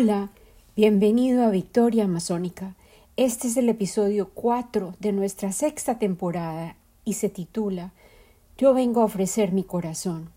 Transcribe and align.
Hola, 0.00 0.30
bienvenido 0.76 1.42
a 1.42 1.50
Victoria 1.50 2.04
Amazónica. 2.04 2.76
Este 3.16 3.48
es 3.48 3.56
el 3.56 3.68
episodio 3.68 4.30
4 4.32 4.94
de 5.00 5.10
nuestra 5.10 5.50
sexta 5.50 5.98
temporada 5.98 6.76
y 7.04 7.14
se 7.14 7.28
titula 7.28 7.92
Yo 8.56 8.74
vengo 8.74 9.00
a 9.00 9.06
ofrecer 9.06 9.50
mi 9.50 9.64
corazón. 9.64 10.30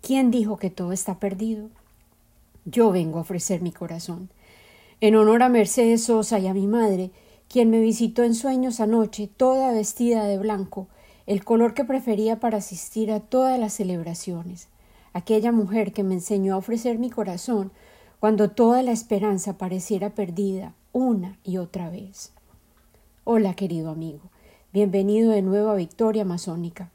¿Quién 0.00 0.30
dijo 0.30 0.56
que 0.56 0.70
todo 0.70 0.92
está 0.92 1.18
perdido? 1.18 1.68
Yo 2.64 2.90
vengo 2.90 3.18
a 3.18 3.20
ofrecer 3.20 3.60
mi 3.60 3.70
corazón. 3.70 4.30
En 5.02 5.14
honor 5.14 5.42
a 5.42 5.50
Mercedes 5.50 6.04
Sosa 6.04 6.38
y 6.38 6.46
a 6.46 6.54
mi 6.54 6.66
madre, 6.66 7.10
quien 7.50 7.68
me 7.68 7.80
visitó 7.80 8.22
en 8.22 8.34
sueños 8.34 8.80
anoche, 8.80 9.28
toda 9.28 9.74
vestida 9.74 10.24
de 10.24 10.38
blanco, 10.38 10.88
el 11.26 11.44
color 11.44 11.74
que 11.74 11.84
prefería 11.84 12.40
para 12.40 12.56
asistir 12.56 13.12
a 13.12 13.20
todas 13.20 13.60
las 13.60 13.74
celebraciones. 13.74 14.68
Aquella 15.12 15.52
mujer 15.52 15.92
que 15.92 16.02
me 16.02 16.14
enseñó 16.14 16.54
a 16.54 16.58
ofrecer 16.58 16.98
mi 16.98 17.10
corazón 17.10 17.72
cuando 18.22 18.50
toda 18.50 18.84
la 18.84 18.92
esperanza 18.92 19.58
pareciera 19.58 20.10
perdida 20.10 20.74
una 20.92 21.40
y 21.42 21.56
otra 21.56 21.90
vez. 21.90 22.30
Hola, 23.24 23.54
querido 23.54 23.90
amigo. 23.90 24.20
Bienvenido 24.72 25.32
de 25.32 25.42
nuevo 25.42 25.70
a 25.70 25.74
Victoria 25.74 26.24
Masónica. 26.24 26.92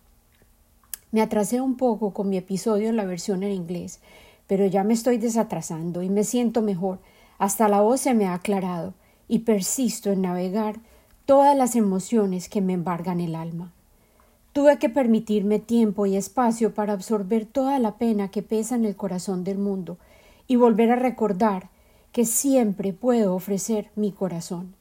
Me 1.12 1.22
atrasé 1.22 1.60
un 1.60 1.76
poco 1.76 2.14
con 2.14 2.30
mi 2.30 2.38
episodio 2.38 2.88
en 2.88 2.96
la 2.96 3.04
versión 3.04 3.44
en 3.44 3.52
inglés, 3.52 4.00
pero 4.48 4.68
ya 4.68 4.86
me 4.86 4.94
estoy 4.94 5.18
desatrasando 5.18 6.02
y 6.02 6.10
me 6.10 6.24
siento 6.24 6.62
mejor. 6.62 7.00
Hasta 7.40 7.68
la 7.68 7.82
voz 7.82 8.00
se 8.00 8.14
me 8.14 8.26
ha 8.26 8.34
aclarado 8.34 8.94
y 9.28 9.40
persisto 9.40 10.14
en 10.14 10.22
navegar 10.22 10.80
todas 11.26 11.58
las 11.58 11.76
emociones 11.76 12.48
que 12.48 12.62
me 12.62 12.72
embargan 12.72 13.20
el 13.20 13.36
alma. 13.36 13.74
Tuve 14.54 14.80
que 14.80 14.88
permitirme 14.88 15.60
tiempo 15.60 16.06
y 16.06 16.16
espacio 16.16 16.74
para 16.74 16.94
absorber 16.94 17.46
toda 17.46 17.80
la 17.80 17.98
pena 17.98 18.32
que 18.32 18.44
pesa 18.44 18.76
en 18.76 18.86
el 18.86 18.96
corazón 18.96 19.44
del 19.44 19.58
mundo 19.58 19.98
y 20.48 20.56
volver 20.56 20.92
a 20.92 20.96
recordar 20.96 21.70
que 22.12 22.26
siempre 22.26 22.94
puedo 22.94 23.36
ofrecer 23.36 23.92
mi 23.96 24.12
corazón. 24.12 24.76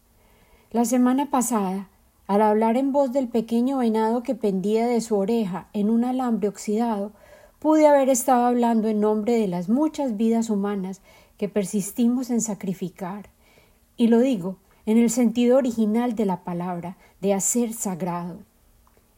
La 0.70 0.84
semana 0.84 1.30
pasada, 1.30 1.88
al 2.26 2.42
hablar 2.42 2.76
en 2.76 2.92
voz 2.92 3.12
del 3.12 3.28
pequeño 3.28 3.78
venado 3.78 4.22
que 4.22 4.34
pendía 4.34 4.86
de 4.86 5.00
su 5.00 5.16
oreja 5.16 5.68
en 5.72 5.90
un 5.90 6.04
alambre 6.04 6.48
oxidado, 6.48 7.12
pude 7.58 7.86
haber 7.86 8.08
estado 8.08 8.46
hablando 8.46 8.88
en 8.88 9.00
nombre 9.00 9.38
de 9.38 9.48
las 9.48 9.68
muchas 9.68 10.16
vidas 10.16 10.50
humanas 10.50 11.00
que 11.36 11.48
persistimos 11.48 12.30
en 12.30 12.40
sacrificar. 12.40 13.30
Y 13.96 14.08
lo 14.08 14.20
digo 14.20 14.56
en 14.86 14.98
el 14.98 15.10
sentido 15.10 15.56
original 15.56 16.14
de 16.14 16.26
la 16.26 16.44
palabra, 16.44 16.96
de 17.20 17.34
hacer 17.34 17.72
sagrado. 17.72 18.38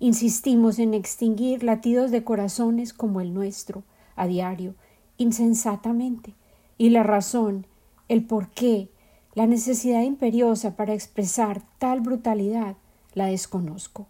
Insistimos 0.00 0.78
en 0.78 0.94
extinguir 0.94 1.62
latidos 1.62 2.10
de 2.10 2.24
corazones 2.24 2.92
como 2.92 3.20
el 3.20 3.34
nuestro, 3.34 3.82
a 4.16 4.26
diario, 4.26 4.74
insensatamente, 5.18 6.34
y 6.78 6.90
la 6.90 7.02
razón, 7.02 7.66
el 8.08 8.24
porqué, 8.24 8.88
la 9.34 9.46
necesidad 9.46 10.02
imperiosa 10.02 10.76
para 10.76 10.94
expresar 10.94 11.60
tal 11.78 12.00
brutalidad, 12.00 12.76
la 13.14 13.26
desconozco. 13.26 14.06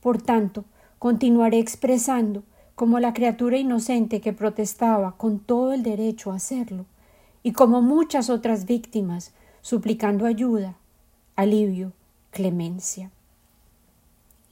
Por 0.00 0.22
tanto, 0.22 0.64
continuaré 1.00 1.58
expresando 1.58 2.44
como 2.76 3.00
la 3.00 3.12
criatura 3.12 3.58
inocente 3.58 4.20
que 4.20 4.32
protestaba 4.32 5.16
con 5.16 5.40
todo 5.40 5.72
el 5.72 5.82
derecho 5.82 6.30
a 6.30 6.36
hacerlo, 6.36 6.86
y 7.42 7.52
como 7.52 7.82
muchas 7.82 8.30
otras 8.30 8.64
víctimas, 8.64 9.32
suplicando 9.60 10.26
ayuda, 10.26 10.76
alivio, 11.34 11.92
clemencia. 12.30 13.10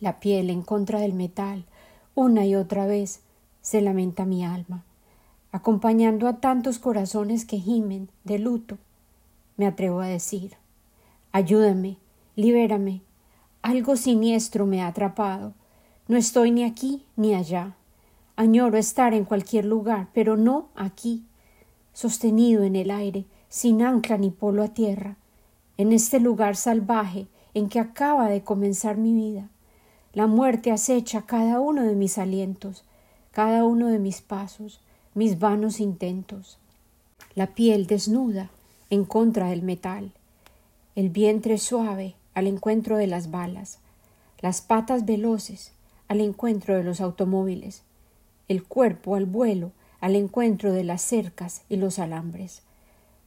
La 0.01 0.19
piel 0.19 0.51
en 0.51 0.63
contra 0.63 1.01
del 1.01 1.13
metal, 1.13 1.65
una 2.15 2.45
y 2.47 2.57
otra 2.57 2.87
vez, 2.87 3.21
se 3.61 3.81
lamenta 3.81 4.25
mi 4.25 4.45
alma 4.45 4.85
acompañando 5.57 6.29
a 6.29 6.37
tantos 6.37 6.79
corazones 6.79 7.47
que 7.47 7.59
gimen 7.59 8.11
de 8.25 8.39
luto, 8.39 8.77
me 9.57 9.67
atrevo 9.67 10.01
a 10.01 10.07
decir 10.07 10.53
Ayúdame, 11.33 11.97
libérame. 12.35 13.01
Algo 13.63 13.97
siniestro 13.97 14.67
me 14.67 14.83
ha 14.83 14.89
atrapado. 14.89 15.55
No 16.09 16.19
estoy 16.19 16.51
ni 16.51 16.63
aquí 16.65 17.05
ni 17.17 17.35
allá. 17.35 17.75
Añoro 18.37 18.77
estar 18.77 19.15
en 19.15 19.25
cualquier 19.25 19.65
lugar, 19.65 20.09
pero 20.13 20.37
no 20.37 20.69
aquí, 20.77 21.25
sostenido 21.95 22.63
en 22.63 22.77
el 22.77 22.91
aire, 22.91 23.25
sin 23.49 23.81
ancla 23.83 24.19
ni 24.19 24.31
polo 24.31 24.63
a 24.63 24.69
tierra, 24.69 25.17
en 25.79 25.93
este 25.93 26.21
lugar 26.21 26.57
salvaje 26.57 27.29
en 27.55 27.71
que 27.71 27.81
acaba 27.81 28.29
de 28.29 28.43
comenzar 28.43 28.99
mi 28.99 29.15
vida. 29.15 29.49
La 30.13 30.27
muerte 30.27 30.71
acecha 30.71 31.23
cada 31.23 31.61
uno 31.61 31.83
de 31.83 31.95
mis 31.95 32.19
alientos, 32.19 32.85
cada 33.31 33.65
uno 33.65 33.89
de 33.89 33.99
mis 33.99 34.21
pasos 34.21 34.81
mis 35.17 35.39
vanos 35.39 35.81
intentos. 35.81 36.59
La 37.35 37.55
piel 37.55 37.87
desnuda 37.87 38.51
en 38.91 39.07
contra 39.07 39.49
del 39.49 39.63
metal, 39.63 40.13
el 40.95 41.09
vientre 41.09 41.57
suave 41.57 42.15
al 42.35 42.47
encuentro 42.47 42.99
de 42.99 43.07
las 43.07 43.31
balas, 43.31 43.79
las 44.41 44.61
patas 44.61 45.07
veloces 45.07 45.73
al 46.09 46.21
encuentro 46.21 46.77
de 46.77 46.85
los 46.85 47.01
automóviles, 47.01 47.83
el 48.47 48.63
cuerpo 48.63 49.15
al 49.17 49.25
vuelo 49.25 49.73
al 50.03 50.17
encuentro 50.17 50.75
de 50.75 50.85
las 50.85 51.01
cercas 51.01 51.63
y 51.71 51.77
los 51.77 51.99
alambres, 51.99 52.61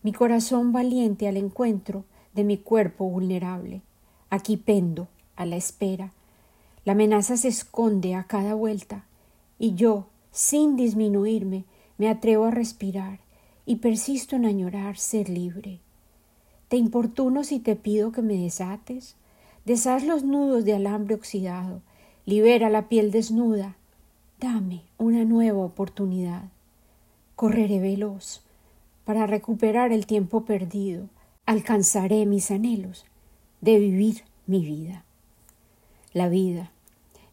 mi 0.04 0.14
corazón 0.14 0.72
valiente 0.72 1.28
al 1.28 1.38
encuentro 1.38 2.06
de 2.36 2.44
mi 2.44 2.58
cuerpo 2.60 3.10
vulnerable. 3.10 3.82
Aquí 4.30 4.58
pendo, 4.58 5.08
a 5.36 5.48
la 5.48 5.56
espera. 5.56 6.14
La 6.86 6.92
amenaza 6.92 7.36
se 7.36 7.48
esconde 7.48 8.14
a 8.14 8.26
cada 8.26 8.54
vuelta, 8.54 9.06
y 9.58 9.74
yo, 9.74 10.06
sin 10.32 10.76
disminuirme, 10.76 11.66
me 12.00 12.10
atrevo 12.10 12.46
a 12.46 12.52
respirar 12.52 13.20
y 13.68 13.76
persisto 13.76 14.36
en 14.36 14.46
añorar 14.46 14.98
ser 14.98 15.30
libre. 15.30 15.82
Te 16.70 16.78
importuno 16.78 17.44
si 17.44 17.60
te 17.60 17.76
pido 17.76 18.12
que 18.12 18.24
me 18.24 18.36
desates, 18.36 19.16
deshaz 19.66 20.04
los 20.04 20.24
nudos 20.24 20.66
de 20.66 20.74
alambre 20.74 21.14
oxidado, 21.14 21.82
libera 22.26 22.70
la 22.70 22.88
piel 22.88 23.12
desnuda, 23.12 23.76
dame 24.40 24.82
una 24.98 25.26
nueva 25.26 25.60
oportunidad. 25.60 26.46
Correré 27.36 27.80
veloz 27.80 28.42
para 29.04 29.28
recuperar 29.28 29.92
el 29.92 30.06
tiempo 30.06 30.46
perdido, 30.46 31.10
alcanzaré 31.46 32.26
mis 32.26 32.50
anhelos 32.50 33.06
de 33.60 33.78
vivir 33.78 34.24
mi 34.48 34.64
vida. 34.64 35.04
La 36.14 36.30
vida, 36.30 36.72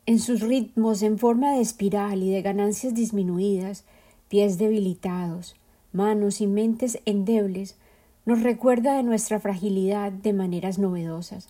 en 0.06 0.18
sus 0.18 0.40
ritmos 0.40 1.02
en 1.02 1.18
forma 1.18 1.52
de 1.52 1.60
espiral 1.60 2.22
y 2.22 2.30
de 2.30 2.42
ganancias 2.42 2.94
disminuidas, 2.94 3.84
pies 4.28 4.58
debilitados, 4.58 5.56
manos 5.92 6.40
y 6.40 6.46
mentes 6.46 7.00
endebles, 7.04 7.76
nos 8.24 8.42
recuerda 8.42 8.96
de 8.96 9.02
nuestra 9.02 9.40
fragilidad 9.40 10.10
de 10.12 10.32
maneras 10.32 10.78
novedosas, 10.78 11.48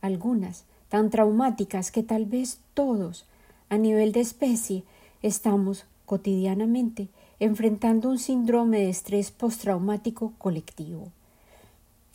algunas 0.00 0.64
tan 0.88 1.10
traumáticas 1.10 1.90
que 1.90 2.02
tal 2.02 2.24
vez 2.24 2.60
todos, 2.74 3.26
a 3.68 3.78
nivel 3.78 4.12
de 4.12 4.20
especie, 4.20 4.84
estamos 5.22 5.84
cotidianamente 6.06 7.08
enfrentando 7.40 8.08
un 8.08 8.18
síndrome 8.18 8.78
de 8.78 8.90
estrés 8.90 9.30
postraumático 9.30 10.32
colectivo. 10.38 11.08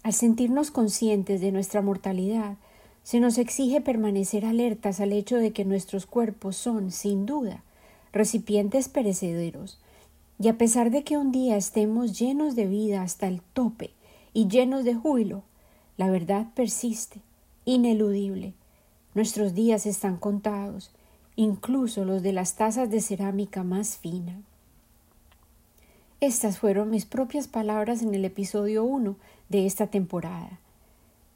Al 0.02 0.14
sentirnos 0.14 0.72
conscientes 0.72 1.42
de 1.42 1.52
nuestra 1.52 1.82
mortalidad, 1.82 2.56
se 3.04 3.20
nos 3.20 3.38
exige 3.38 3.82
permanecer 3.82 4.46
alertas 4.46 5.00
al 5.00 5.12
hecho 5.12 5.38
de 5.38 5.52
que 5.52 5.66
nuestros 5.66 6.06
cuerpos 6.06 6.56
son, 6.56 6.92
sin 6.92 7.26
duda, 7.26 7.64
recipientes 8.14 8.88
perecederos, 8.88 9.78
y 10.42 10.48
a 10.48 10.58
pesar 10.58 10.90
de 10.90 11.04
que 11.04 11.18
un 11.18 11.32
día 11.32 11.58
estemos 11.58 12.18
llenos 12.18 12.56
de 12.56 12.66
vida 12.66 13.02
hasta 13.02 13.28
el 13.28 13.42
tope 13.42 13.92
y 14.34 14.48
llenos 14.48 14.86
de 14.86 14.96
júbilo, 14.96 15.44
la 15.98 16.10
verdad 16.10 16.48
persiste, 16.56 17.20
ineludible. 17.66 18.54
Nuestros 19.14 19.54
días 19.54 19.86
están 19.86 20.16
contados, 20.16 20.92
incluso 21.36 22.06
los 22.06 22.24
de 22.24 22.32
las 22.32 22.56
tazas 22.56 22.90
de 22.90 23.02
cerámica 23.02 23.64
más 23.64 23.98
fina. 23.98 24.42
Estas 26.22 26.58
fueron 26.58 26.90
mis 26.90 27.06
propias 27.06 27.48
palabras 27.50 28.02
en 28.02 28.14
el 28.14 28.24
episodio 28.24 28.86
1 28.86 29.18
de 29.50 29.66
esta 29.66 29.88
temporada. 29.88 30.60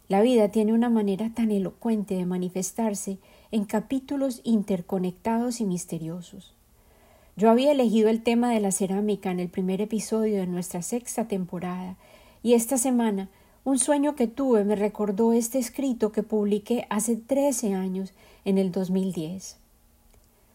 La 0.08 0.22
vida 0.22 0.50
tiene 0.50 0.74
una 0.74 0.90
manera 0.90 1.30
tan 1.34 1.52
elocuente 1.52 2.16
de 2.16 2.26
manifestarse 2.26 3.18
en 3.52 3.66
capítulos 3.66 4.40
interconectados 4.44 5.60
y 5.60 5.66
misteriosos. 5.66 6.54
Yo 7.36 7.50
había 7.50 7.72
elegido 7.72 8.10
el 8.10 8.22
tema 8.22 8.52
de 8.52 8.60
la 8.60 8.72
cerámica 8.72 9.32
en 9.32 9.40
el 9.40 9.50
primer 9.50 9.82
episodio 9.82 10.38
de 10.38 10.46
nuestra 10.46 10.84
sexta 10.84 11.28
temporada, 11.28 11.98
y 12.44 12.54
esta 12.54 12.78
semana 12.78 13.28
un 13.64 13.80
sueño 13.80 14.14
que 14.14 14.28
tuve 14.28 14.64
me 14.66 14.76
recordó 14.76 15.34
este 15.34 15.58
escrito 15.58 16.12
que 16.12 16.22
publiqué 16.22 16.86
hace 16.92 17.16
trece 17.16 17.74
años, 17.74 18.14
en 18.46 18.60
el 18.60 18.72
2010. 18.72 19.58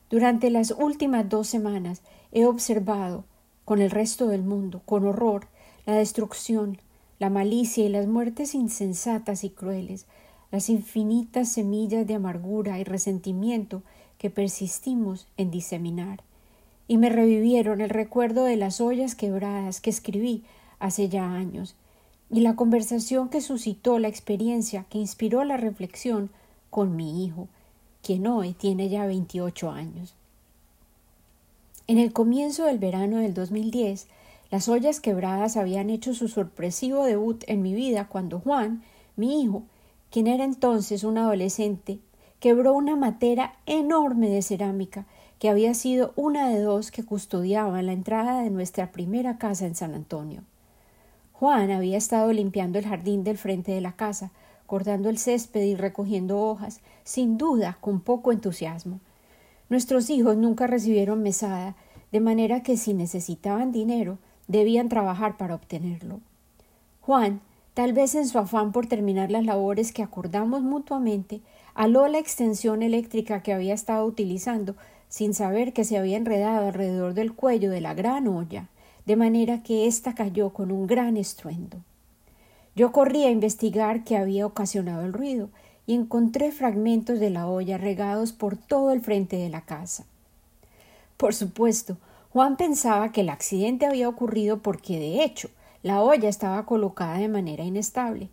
Durante 0.08 0.50
las 0.50 0.70
últimas 0.70 1.28
dos 1.28 1.48
semanas 1.48 2.02
he 2.30 2.44
observado, 2.44 3.24
con 3.64 3.82
el 3.82 3.90
resto 3.90 4.28
del 4.28 4.44
mundo, 4.44 4.80
con 4.84 5.04
horror, 5.04 5.48
la 5.84 5.94
destrucción, 5.94 6.78
la 7.18 7.28
malicia 7.28 7.84
y 7.84 7.88
las 7.88 8.06
muertes 8.06 8.54
insensatas 8.54 9.42
y 9.42 9.50
crueles, 9.50 10.06
las 10.52 10.70
infinitas 10.70 11.48
semillas 11.48 12.06
de 12.06 12.14
amargura 12.14 12.78
y 12.78 12.84
resentimiento 12.84 13.82
que 14.16 14.30
persistimos 14.30 15.26
en 15.36 15.50
diseminar 15.50 16.20
y 16.88 16.96
me 16.96 17.10
revivieron 17.10 17.82
el 17.82 17.90
recuerdo 17.90 18.44
de 18.44 18.56
las 18.56 18.80
ollas 18.80 19.14
quebradas 19.14 19.80
que 19.80 19.90
escribí 19.90 20.42
hace 20.80 21.08
ya 21.08 21.30
años, 21.30 21.76
y 22.30 22.40
la 22.40 22.56
conversación 22.56 23.28
que 23.28 23.40
suscitó 23.40 23.98
la 23.98 24.08
experiencia 24.08 24.84
que 24.88 24.98
inspiró 24.98 25.44
la 25.44 25.58
reflexión 25.58 26.30
con 26.70 26.96
mi 26.96 27.24
hijo, 27.24 27.48
quien 28.02 28.26
hoy 28.26 28.54
tiene 28.54 28.88
ya 28.88 29.06
28 29.06 29.70
años. 29.70 30.14
En 31.86 31.98
el 31.98 32.12
comienzo 32.12 32.64
del 32.64 32.78
verano 32.78 33.18
del 33.18 33.34
2010, 33.34 34.08
las 34.50 34.68
ollas 34.68 35.00
quebradas 35.00 35.56
habían 35.56 35.90
hecho 35.90 36.14
su 36.14 36.28
sorpresivo 36.28 37.04
debut 37.04 37.44
en 37.46 37.62
mi 37.62 37.74
vida 37.74 38.08
cuando 38.08 38.40
Juan, 38.40 38.82
mi 39.16 39.42
hijo, 39.42 39.62
quien 40.10 40.26
era 40.26 40.44
entonces 40.44 41.04
un 41.04 41.18
adolescente, 41.18 41.98
quebró 42.40 42.72
una 42.72 42.96
matera 42.96 43.56
enorme 43.66 44.28
de 44.28 44.42
cerámica 44.42 45.06
que 45.38 45.48
había 45.48 45.74
sido 45.74 46.12
una 46.16 46.48
de 46.48 46.60
dos 46.60 46.90
que 46.90 47.04
custodiaban 47.04 47.86
la 47.86 47.92
entrada 47.92 48.42
de 48.42 48.50
nuestra 48.50 48.90
primera 48.90 49.38
casa 49.38 49.66
en 49.66 49.74
San 49.74 49.94
Antonio. 49.94 50.42
Juan 51.32 51.70
había 51.70 51.96
estado 51.96 52.32
limpiando 52.32 52.78
el 52.78 52.86
jardín 52.86 53.22
del 53.22 53.38
frente 53.38 53.70
de 53.70 53.80
la 53.80 53.92
casa, 53.92 54.32
cortando 54.66 55.08
el 55.08 55.18
césped 55.18 55.62
y 55.62 55.76
recogiendo 55.76 56.40
hojas, 56.40 56.80
sin 57.04 57.38
duda 57.38 57.78
con 57.80 58.00
poco 58.00 58.32
entusiasmo. 58.32 59.00
Nuestros 59.68 60.10
hijos 60.10 60.36
nunca 60.36 60.66
recibieron 60.66 61.22
mesada, 61.22 61.76
de 62.10 62.20
manera 62.20 62.62
que 62.62 62.76
si 62.76 62.92
necesitaban 62.92 63.70
dinero, 63.70 64.18
debían 64.48 64.88
trabajar 64.88 65.36
para 65.36 65.54
obtenerlo. 65.54 66.20
Juan, 67.02 67.40
tal 67.74 67.92
vez 67.92 68.14
en 68.14 68.26
su 68.26 68.38
afán 68.38 68.72
por 68.72 68.86
terminar 68.86 69.30
las 69.30 69.44
labores 69.44 69.92
que 69.92 70.02
acordamos 70.02 70.62
mutuamente, 70.62 71.40
aló 71.74 72.08
la 72.08 72.18
extensión 72.18 72.82
eléctrica 72.82 73.42
que 73.42 73.52
había 73.52 73.74
estado 73.74 74.04
utilizando, 74.04 74.74
sin 75.08 75.34
saber 75.34 75.72
que 75.72 75.84
se 75.84 75.98
había 75.98 76.16
enredado 76.16 76.66
alrededor 76.66 77.14
del 77.14 77.34
cuello 77.34 77.70
de 77.70 77.80
la 77.80 77.94
gran 77.94 78.28
olla 78.28 78.68
de 79.08 79.16
manera 79.16 79.62
que 79.62 79.86
ésta 79.86 80.14
cayó 80.14 80.50
con 80.50 80.70
un 80.70 80.86
gran 80.86 81.16
estruendo. 81.16 81.78
Yo 82.76 82.92
corrí 82.92 83.24
a 83.24 83.30
investigar 83.30 84.04
qué 84.04 84.18
había 84.18 84.44
ocasionado 84.44 85.06
el 85.06 85.14
ruido 85.14 85.48
y 85.86 85.94
encontré 85.94 86.52
fragmentos 86.52 87.18
de 87.18 87.30
la 87.30 87.48
olla 87.48 87.78
regados 87.78 88.34
por 88.34 88.58
todo 88.58 88.92
el 88.92 89.00
frente 89.00 89.36
de 89.36 89.48
la 89.48 89.62
casa. 89.62 90.04
Por 91.16 91.34
supuesto, 91.34 91.96
Juan 92.34 92.58
pensaba 92.58 93.10
que 93.10 93.22
el 93.22 93.30
accidente 93.30 93.86
había 93.86 94.10
ocurrido 94.10 94.58
porque, 94.58 94.98
de 94.98 95.24
hecho, 95.24 95.48
la 95.82 96.02
olla 96.02 96.28
estaba 96.28 96.66
colocada 96.66 97.16
de 97.16 97.28
manera 97.28 97.64
inestable. 97.64 98.28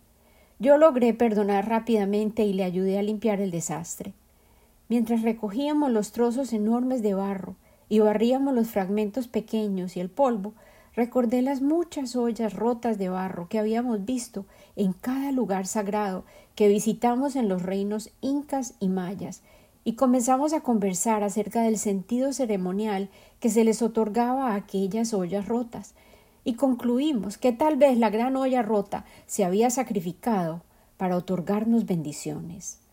Yo 0.58 0.76
logré 0.76 1.14
perdonar 1.14 1.70
rápidamente 1.70 2.44
y 2.44 2.52
le 2.52 2.64
ayudé 2.64 2.98
a 2.98 3.02
limpiar 3.02 3.40
el 3.40 3.50
desastre. 3.50 4.12
Mientras 4.88 5.22
recogíamos 5.22 5.90
los 5.90 6.12
trozos 6.12 6.52
enormes 6.52 7.02
de 7.02 7.14
barro 7.14 7.56
y 7.88 7.98
barríamos 7.98 8.54
los 8.54 8.68
fragmentos 8.68 9.26
pequeños 9.26 9.96
y 9.96 10.00
el 10.00 10.10
polvo, 10.10 10.54
recordé 10.94 11.42
las 11.42 11.60
muchas 11.60 12.14
ollas 12.14 12.54
rotas 12.54 12.96
de 12.96 13.08
barro 13.08 13.48
que 13.48 13.58
habíamos 13.58 14.04
visto 14.04 14.46
en 14.76 14.92
cada 14.92 15.32
lugar 15.32 15.66
sagrado 15.66 16.24
que 16.54 16.68
visitamos 16.68 17.36
en 17.36 17.48
los 17.48 17.62
reinos 17.62 18.10
incas 18.20 18.74
y 18.80 18.88
mayas, 18.88 19.42
y 19.84 19.92
comenzamos 19.92 20.52
a 20.52 20.62
conversar 20.62 21.22
acerca 21.22 21.62
del 21.62 21.78
sentido 21.78 22.32
ceremonial 22.32 23.08
que 23.40 23.50
se 23.50 23.62
les 23.62 23.82
otorgaba 23.82 24.52
a 24.52 24.54
aquellas 24.54 25.12
ollas 25.14 25.46
rotas, 25.46 25.94
y 26.44 26.54
concluimos 26.54 27.38
que 27.38 27.52
tal 27.52 27.76
vez 27.76 27.98
la 27.98 28.08
gran 28.08 28.36
olla 28.36 28.62
rota 28.62 29.04
se 29.26 29.44
había 29.44 29.68
sacrificado 29.68 30.62
para 30.96 31.16
otorgarnos 31.16 31.86
bendiciones. 31.86 32.85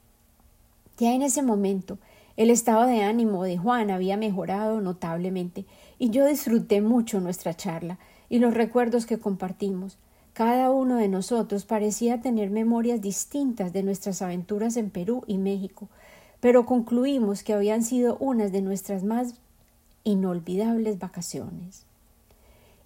Ya 0.97 1.13
en 1.13 1.21
ese 1.21 1.41
momento 1.41 1.97
el 2.37 2.49
estado 2.49 2.85
de 2.85 3.03
ánimo 3.03 3.43
de 3.43 3.57
Juan 3.57 3.91
había 3.91 4.17
mejorado 4.17 4.81
notablemente 4.81 5.65
y 5.99 6.09
yo 6.09 6.25
disfruté 6.25 6.81
mucho 6.81 7.19
nuestra 7.19 7.55
charla 7.55 7.99
y 8.29 8.39
los 8.39 8.53
recuerdos 8.53 9.05
que 9.05 9.19
compartimos. 9.19 9.97
Cada 10.33 10.71
uno 10.71 10.95
de 10.95 11.07
nosotros 11.07 11.65
parecía 11.65 12.21
tener 12.21 12.49
memorias 12.49 13.01
distintas 13.01 13.71
de 13.71 13.83
nuestras 13.83 14.23
aventuras 14.23 14.77
en 14.77 14.89
Perú 14.89 15.23
y 15.27 15.37
México, 15.37 15.89
pero 16.39 16.65
concluimos 16.65 17.43
que 17.43 17.53
habían 17.53 17.83
sido 17.83 18.17
unas 18.19 18.51
de 18.51 18.61
nuestras 18.61 19.03
más 19.03 19.35
inolvidables 20.03 20.97
vacaciones. 20.97 21.85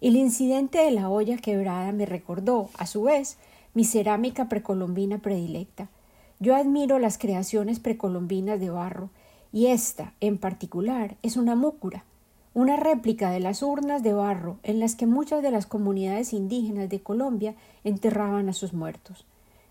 El 0.01 0.15
incidente 0.15 0.77
de 0.80 0.92
la 0.92 1.09
olla 1.09 1.38
quebrada 1.38 1.92
me 1.92 2.06
recordó, 2.06 2.69
a 2.77 2.86
su 2.86 3.04
vez, 3.04 3.38
mi 3.74 3.86
cerámica 3.86 4.50
precolombina 4.50 5.18
predilecta. 5.18 5.89
Yo 6.39 6.56
admiro 6.56 7.00
las 7.00 7.18
creaciones 7.18 7.80
precolombinas 7.80 8.60
de 8.60 8.69
barro, 8.69 9.10
y 9.51 9.68
esta, 9.68 10.13
en 10.19 10.38
particular, 10.38 11.16
es 11.24 11.38
una 11.38 11.56
múcura, 11.56 12.04
una 12.54 12.75
réplica 12.75 13.31
de 13.31 13.39
las 13.39 13.63
urnas 13.63 14.04
de 14.04 14.13
barro 14.13 14.57
en 14.63 14.80
las 14.80 14.95
que 14.95 15.06
muchas 15.07 15.42
de 15.42 15.51
las 15.51 15.66
comunidades 15.66 16.34
indígenas 16.34 16.89
de 16.89 17.00
Colombia 17.01 17.56
enterraban 17.84 18.50
a 18.50 18.54
sus 18.54 18.74
muertos. 18.74 19.25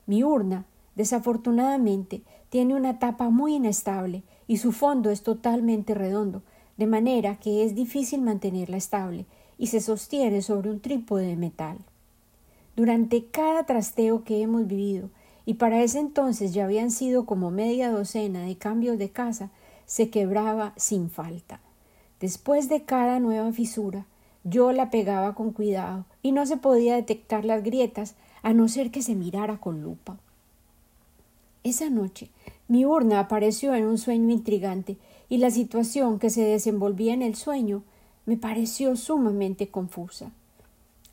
Mi 0.06 0.22
urna, 0.22 0.64
desafortunadamente, 0.94 2.22
tiene 2.48 2.74
una 2.74 2.98
tapa 2.98 3.28
muy 3.28 3.56
inestable 3.56 4.22
y 4.46 4.58
su 4.58 4.72
fondo 4.72 5.10
es 5.10 5.22
totalmente 5.22 5.94
redondo, 5.94 6.42
de 6.76 6.86
manera 6.86 7.36
que 7.36 7.64
es 7.64 7.74
difícil 7.74 8.22
mantenerla 8.22 8.76
estable 8.76 9.26
y 9.58 9.68
se 9.68 9.80
sostiene 9.80 10.42
sobre 10.42 10.70
un 10.70 10.80
trípode 10.80 11.26
de 11.26 11.36
metal. 11.36 11.78
Durante 12.76 13.24
cada 13.26 13.64
trasteo 13.64 14.22
que 14.24 14.42
hemos 14.42 14.66
vivido, 14.66 15.10
y 15.46 15.54
para 15.54 15.82
ese 15.82 16.00
entonces 16.00 16.52
ya 16.52 16.64
habían 16.64 16.90
sido 16.90 17.24
como 17.24 17.52
media 17.52 17.90
docena 17.90 18.42
de 18.42 18.56
cambios 18.56 18.98
de 18.98 19.10
casa, 19.10 19.50
se 19.86 20.10
quebraba 20.10 20.74
sin 20.76 21.08
falta. 21.08 21.60
Después 22.20 22.68
de 22.68 22.82
cada 22.82 23.20
nueva 23.20 23.52
fisura, 23.52 24.06
yo 24.42 24.72
la 24.72 24.90
pegaba 24.90 25.34
con 25.34 25.52
cuidado 25.52 26.04
y 26.20 26.32
no 26.32 26.44
se 26.46 26.56
podía 26.56 26.96
detectar 26.96 27.44
las 27.44 27.62
grietas 27.62 28.16
a 28.42 28.52
no 28.52 28.68
ser 28.68 28.90
que 28.90 29.02
se 29.02 29.14
mirara 29.14 29.58
con 29.58 29.82
lupa. 29.82 30.18
Esa 31.62 31.90
noche 31.90 32.28
mi 32.68 32.84
urna 32.84 33.20
apareció 33.20 33.74
en 33.74 33.86
un 33.86 33.98
sueño 33.98 34.30
intrigante 34.30 34.96
y 35.28 35.38
la 35.38 35.50
situación 35.50 36.18
que 36.18 36.30
se 36.30 36.42
desenvolvía 36.42 37.14
en 37.14 37.22
el 37.22 37.36
sueño 37.36 37.82
me 38.24 38.36
pareció 38.36 38.96
sumamente 38.96 39.68
confusa. 39.68 40.32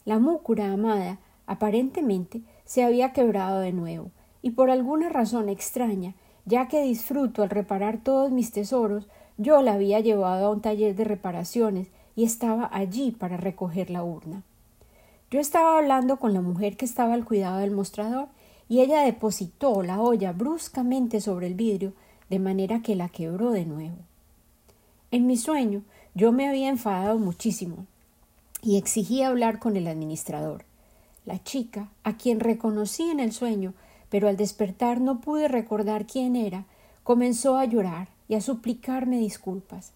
La 0.06 0.18
múcura 0.18 0.72
amada 0.72 1.20
aparentemente 1.46 2.42
se 2.66 2.84
había 2.84 3.14
quebrado 3.14 3.60
de 3.60 3.72
nuevo 3.72 4.10
y 4.44 4.52
por 4.52 4.70
alguna 4.70 5.10
razón 5.10 5.50
extraña 5.50 6.14
ya 6.46 6.68
que 6.68 6.84
disfruto 6.84 7.42
al 7.42 7.50
reparar 7.50 8.04
todos 8.04 8.32
mis 8.32 8.52
tesoros, 8.52 9.08
yo 9.38 9.62
la 9.62 9.74
había 9.74 10.00
llevado 10.00 10.48
a 10.48 10.50
un 10.52 10.62
taller 10.62 10.96
de 10.96 11.06
reparaciones 11.06 11.88
y 12.16 12.26
estaba 12.26 12.70
allí 12.72 13.12
para 13.12 13.38
recoger 13.38 13.90
la 13.90 14.04
urna. 14.04 14.44
Yo 15.32 15.40
estaba 15.40 15.78
hablando 15.78 16.18
con 16.18 16.34
la 16.34 16.42
mujer 16.42 16.78
que 16.78 16.86
estaba 16.86 17.14
al 17.14 17.26
cuidado 17.26 17.60
del 17.60 17.72
mostrador 17.72 18.28
y 18.70 18.82
ella 18.82 19.02
depositó 19.02 19.82
la 19.82 20.00
olla 20.00 20.32
bruscamente 20.32 21.22
sobre 21.22 21.48
el 21.48 21.56
vidrio 21.56 21.94
de 22.30 22.40
manera 22.40 22.82
que 22.82 22.96
la 22.96 23.10
quebró 23.10 23.52
de 23.52 23.66
nuevo. 23.66 23.98
En 25.12 25.26
mi 25.26 25.38
sueño 25.38 25.82
yo 26.14 26.32
me 26.32 26.48
había 26.48 26.70
enfadado 26.70 27.18
muchísimo 27.18 27.88
y 28.62 28.78
exigí 28.78 29.24
hablar 29.24 29.60
con 29.60 29.76
el 29.76 29.88
administrador. 29.88 30.66
La 31.26 31.42
chica, 31.42 31.90
a 32.04 32.18
quien 32.18 32.40
reconocí 32.40 33.04
en 33.04 33.20
el 33.20 33.32
sueño, 33.32 33.74
pero 34.14 34.28
al 34.28 34.38
despertar 34.38 35.02
no 35.02 35.22
pude 35.22 35.48
recordar 35.48 36.06
quién 36.06 36.36
era, 36.36 36.66
comenzó 37.02 37.58
a 37.58 37.66
llorar 37.66 38.10
y 38.28 38.36
a 38.36 38.42
suplicarme 38.42 39.18
disculpas. 39.18 39.92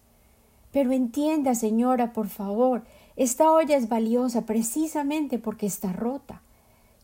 Pero 0.72 0.90
entienda, 0.90 1.54
señora, 1.54 2.12
por 2.12 2.26
favor, 2.26 2.82
esta 3.14 3.52
olla 3.52 3.76
es 3.76 3.88
valiosa 3.88 4.44
precisamente 4.44 5.38
porque 5.38 5.66
está 5.66 5.92
rota, 5.92 6.42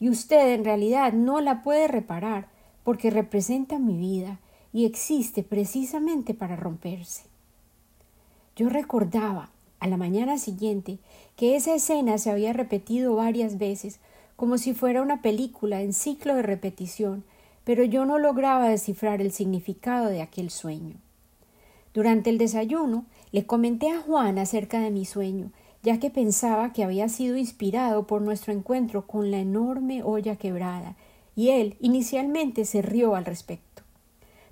y 0.01 0.09
usted 0.09 0.55
en 0.55 0.65
realidad 0.65 1.13
no 1.13 1.41
la 1.41 1.63
puede 1.63 1.87
reparar 1.87 2.49
porque 2.83 3.11
representa 3.11 3.79
mi 3.79 3.97
vida 3.97 4.41
y 4.73 4.85
existe 4.85 5.45
precisamente 5.45 6.35
para 6.35 6.57
romperse. 6.57 7.27
Yo 8.57 8.71
recordaba 8.71 9.51
a 9.79 9.87
la 9.87 9.97
mañana 9.97 10.37
siguiente 10.37 10.99
que 11.37 11.55
esa 11.55 11.77
escena 11.77 12.19
se 12.19 12.33
había 12.33 12.53
repetido 12.53 13.15
varias 13.15 13.57
veces 13.57 14.01
como 14.37 14.59
si 14.59 14.75
fuera 14.75 15.03
una 15.03 15.23
película 15.23 15.81
en 15.81 15.93
ciclo 15.93 16.35
de 16.35 16.43
repetición, 16.43 17.25
pero 17.65 17.85
yo 17.85 18.05
no 18.05 18.19
lograba 18.19 18.69
descifrar 18.69 19.21
el 19.21 19.33
significado 19.33 20.09
de 20.09 20.23
aquel 20.23 20.51
sueño. 20.51 20.97
Durante 21.95 22.31
el 22.31 22.39
desayuno 22.39 23.05
le 23.33 23.47
comenté 23.47 23.91
a 23.91 24.01
Juan 24.01 24.39
acerca 24.39 24.81
de 24.81 24.91
mi 24.91 25.05
sueño, 25.05 25.51
ya 25.83 25.99
que 25.99 26.11
pensaba 26.11 26.73
que 26.73 26.83
había 26.83 27.09
sido 27.09 27.37
inspirado 27.37 28.07
por 28.07 28.23
nuestro 28.23 28.53
encuentro 28.53 29.07
con 29.07 29.31
la 29.31 29.39
enorme 29.39 30.03
olla 30.03 30.37
quebrada, 30.37 30.97
y 31.37 31.51
él 31.51 31.77
inicialmente 31.81 32.65
se 32.65 32.83
rió 32.83 33.17
al 33.17 33.25
respecto. 33.25 33.83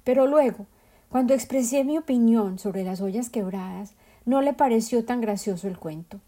Pero 0.04 0.26
luego, 0.26 0.66
cuando 1.08 1.34
expresé 1.34 1.84
mi 1.84 1.98
opinión 1.98 2.58
sobre 2.58 2.84
las 2.84 3.00
ollas 3.00 3.30
quebradas, 3.30 3.92
no 4.24 4.40
le 4.40 4.52
pareció 4.52 5.04
tan 5.04 5.20
gracioso 5.20 5.68
el 5.68 5.78
cuento. 5.78 6.20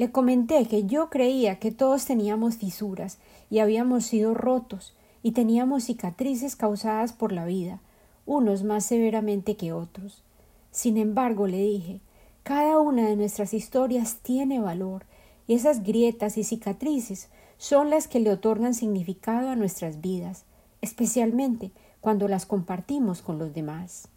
Le 0.00 0.10
comenté 0.10 0.64
que 0.64 0.86
yo 0.86 1.10
creía 1.10 1.58
que 1.58 1.72
todos 1.72 2.06
teníamos 2.06 2.56
fisuras 2.56 3.18
y 3.50 3.58
habíamos 3.58 4.06
sido 4.06 4.32
rotos 4.32 4.94
y 5.22 5.32
teníamos 5.32 5.84
cicatrices 5.84 6.56
causadas 6.56 7.12
por 7.12 7.32
la 7.32 7.44
vida, 7.44 7.80
unos 8.24 8.62
más 8.62 8.86
severamente 8.86 9.56
que 9.56 9.74
otros. 9.74 10.22
Sin 10.70 10.96
embargo, 10.96 11.46
le 11.46 11.58
dije, 11.58 12.00
cada 12.44 12.80
una 12.80 13.06
de 13.08 13.16
nuestras 13.16 13.52
historias 13.52 14.16
tiene 14.22 14.58
valor 14.58 15.04
y 15.46 15.52
esas 15.52 15.82
grietas 15.82 16.38
y 16.38 16.44
cicatrices 16.44 17.28
son 17.58 17.90
las 17.90 18.08
que 18.08 18.20
le 18.20 18.30
otorgan 18.30 18.72
significado 18.72 19.50
a 19.50 19.54
nuestras 19.54 20.00
vidas, 20.00 20.44
especialmente 20.80 21.72
cuando 22.00 22.26
las 22.26 22.46
compartimos 22.46 23.20
con 23.20 23.38
los 23.38 23.52
demás. 23.52 24.08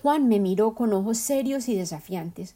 Juan 0.00 0.28
me 0.28 0.38
miró 0.38 0.76
con 0.76 0.92
ojos 0.92 1.18
serios 1.18 1.68
y 1.68 1.74
desafiantes, 1.74 2.54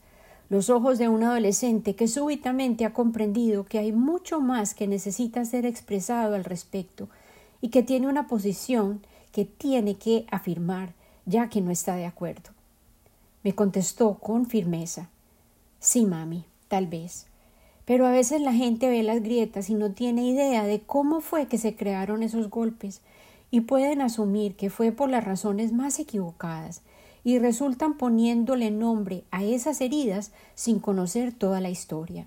los 0.52 0.68
ojos 0.68 0.98
de 0.98 1.08
un 1.08 1.24
adolescente 1.24 1.94
que 1.94 2.06
súbitamente 2.06 2.84
ha 2.84 2.92
comprendido 2.92 3.64
que 3.64 3.78
hay 3.78 3.90
mucho 3.90 4.38
más 4.38 4.74
que 4.74 4.86
necesita 4.86 5.46
ser 5.46 5.64
expresado 5.64 6.34
al 6.34 6.44
respecto 6.44 7.08
y 7.62 7.70
que 7.70 7.82
tiene 7.82 8.06
una 8.06 8.26
posición 8.26 9.00
que 9.32 9.46
tiene 9.46 9.94
que 9.94 10.26
afirmar 10.30 10.92
ya 11.24 11.48
que 11.48 11.62
no 11.62 11.70
está 11.70 11.96
de 11.96 12.04
acuerdo. 12.04 12.50
Me 13.42 13.54
contestó 13.54 14.18
con 14.18 14.44
firmeza 14.44 15.08
Sí, 15.80 16.04
mami, 16.04 16.44
tal 16.68 16.86
vez. 16.86 17.28
Pero 17.86 18.06
a 18.06 18.10
veces 18.10 18.42
la 18.42 18.52
gente 18.52 18.90
ve 18.90 19.02
las 19.02 19.22
grietas 19.22 19.70
y 19.70 19.74
no 19.74 19.92
tiene 19.92 20.26
idea 20.26 20.64
de 20.64 20.80
cómo 20.80 21.22
fue 21.22 21.46
que 21.46 21.56
se 21.56 21.76
crearon 21.76 22.22
esos 22.22 22.50
golpes 22.50 23.00
y 23.50 23.62
pueden 23.62 24.02
asumir 24.02 24.54
que 24.56 24.68
fue 24.68 24.92
por 24.92 25.08
las 25.08 25.24
razones 25.24 25.72
más 25.72 25.98
equivocadas 25.98 26.82
y 27.24 27.38
resultan 27.38 27.96
poniéndole 27.96 28.70
nombre 28.70 29.24
a 29.30 29.44
esas 29.44 29.80
heridas 29.80 30.32
sin 30.54 30.80
conocer 30.80 31.32
toda 31.32 31.60
la 31.60 31.70
historia. 31.70 32.26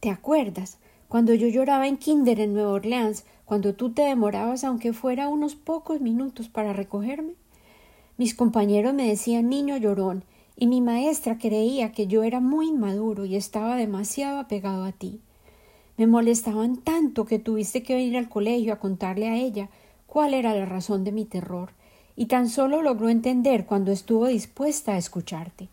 ¿Te 0.00 0.10
acuerdas 0.10 0.78
cuando 1.08 1.34
yo 1.34 1.48
lloraba 1.48 1.88
en 1.88 1.96
Kinder 1.96 2.40
en 2.40 2.54
Nueva 2.54 2.72
Orleans, 2.72 3.24
cuando 3.44 3.74
tú 3.74 3.92
te 3.92 4.02
demorabas 4.02 4.64
aunque 4.64 4.92
fuera 4.92 5.28
unos 5.28 5.54
pocos 5.54 6.00
minutos 6.00 6.48
para 6.48 6.72
recogerme? 6.72 7.34
Mis 8.16 8.34
compañeros 8.34 8.94
me 8.94 9.08
decían 9.08 9.48
niño 9.48 9.76
llorón, 9.76 10.24
y 10.56 10.66
mi 10.68 10.80
maestra 10.80 11.38
creía 11.38 11.92
que 11.92 12.06
yo 12.06 12.22
era 12.22 12.40
muy 12.40 12.68
inmaduro 12.68 13.24
y 13.24 13.34
estaba 13.34 13.76
demasiado 13.76 14.38
apegado 14.38 14.84
a 14.84 14.92
ti. 14.92 15.20
Me 15.96 16.06
molestaban 16.06 16.76
tanto 16.76 17.24
que 17.24 17.38
tuviste 17.38 17.82
que 17.82 17.94
venir 17.94 18.16
al 18.16 18.28
colegio 18.28 18.72
a 18.72 18.78
contarle 18.78 19.28
a 19.28 19.36
ella 19.36 19.68
cuál 20.06 20.34
era 20.34 20.54
la 20.54 20.64
razón 20.64 21.02
de 21.02 21.12
mi 21.12 21.24
terror, 21.24 21.72
y 22.16 22.26
tan 22.26 22.48
solo 22.48 22.82
logró 22.82 23.08
entender 23.08 23.66
cuando 23.66 23.92
estuvo 23.92 24.26
dispuesta 24.26 24.92
a 24.92 24.98
escucharte. 24.98 25.68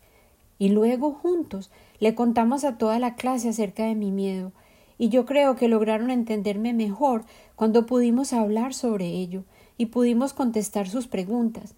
Y 0.58 0.68
luego 0.68 1.12
juntos 1.12 1.70
le 2.00 2.14
contamos 2.14 2.64
a 2.64 2.78
toda 2.78 2.98
la 2.98 3.14
clase 3.14 3.48
acerca 3.48 3.84
de 3.84 3.94
mi 3.94 4.10
miedo, 4.10 4.52
y 4.98 5.08
yo 5.08 5.26
creo 5.26 5.56
que 5.56 5.68
lograron 5.68 6.10
entenderme 6.10 6.72
mejor 6.72 7.24
cuando 7.56 7.86
pudimos 7.86 8.32
hablar 8.32 8.74
sobre 8.74 9.06
ello 9.06 9.44
y 9.76 9.86
pudimos 9.86 10.32
contestar 10.32 10.88
sus 10.88 11.06
preguntas, 11.06 11.74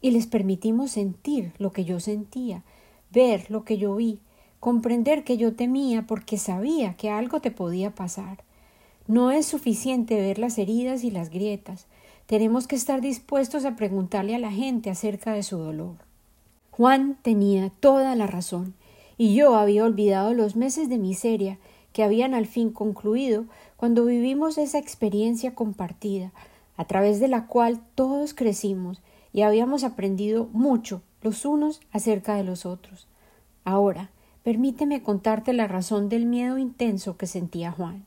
y 0.00 0.10
les 0.10 0.26
permitimos 0.26 0.90
sentir 0.90 1.52
lo 1.58 1.72
que 1.72 1.84
yo 1.84 2.00
sentía, 2.00 2.62
ver 3.10 3.50
lo 3.50 3.64
que 3.64 3.78
yo 3.78 3.94
vi, 3.96 4.18
comprender 4.60 5.24
que 5.24 5.36
yo 5.36 5.54
temía 5.54 6.06
porque 6.06 6.36
sabía 6.38 6.94
que 6.94 7.10
algo 7.10 7.40
te 7.40 7.50
podía 7.50 7.94
pasar. 7.94 8.42
No 9.06 9.30
es 9.30 9.46
suficiente 9.46 10.20
ver 10.20 10.38
las 10.38 10.58
heridas 10.58 11.04
y 11.04 11.10
las 11.10 11.30
grietas, 11.30 11.86
tenemos 12.26 12.66
que 12.66 12.76
estar 12.76 13.00
dispuestos 13.00 13.64
a 13.64 13.76
preguntarle 13.76 14.34
a 14.34 14.38
la 14.38 14.50
gente 14.50 14.90
acerca 14.90 15.32
de 15.32 15.42
su 15.42 15.58
dolor. 15.58 15.96
Juan 16.70 17.18
tenía 17.22 17.70
toda 17.80 18.14
la 18.14 18.26
razón, 18.26 18.74
y 19.16 19.34
yo 19.34 19.54
había 19.54 19.84
olvidado 19.84 20.34
los 20.34 20.56
meses 20.56 20.88
de 20.88 20.98
miseria 20.98 21.58
que 21.92 22.02
habían 22.02 22.34
al 22.34 22.46
fin 22.46 22.70
concluido 22.70 23.44
cuando 23.76 24.04
vivimos 24.04 24.58
esa 24.58 24.78
experiencia 24.78 25.54
compartida, 25.54 26.32
a 26.76 26.84
través 26.86 27.20
de 27.20 27.28
la 27.28 27.46
cual 27.46 27.80
todos 27.94 28.34
crecimos 28.34 29.00
y 29.32 29.42
habíamos 29.42 29.84
aprendido 29.84 30.48
mucho 30.52 31.02
los 31.22 31.44
unos 31.44 31.80
acerca 31.92 32.34
de 32.34 32.44
los 32.44 32.66
otros. 32.66 33.06
Ahora, 33.64 34.10
permíteme 34.42 35.02
contarte 35.02 35.52
la 35.52 35.68
razón 35.68 36.08
del 36.08 36.26
miedo 36.26 36.58
intenso 36.58 37.16
que 37.16 37.26
sentía 37.26 37.70
Juan. 37.70 38.04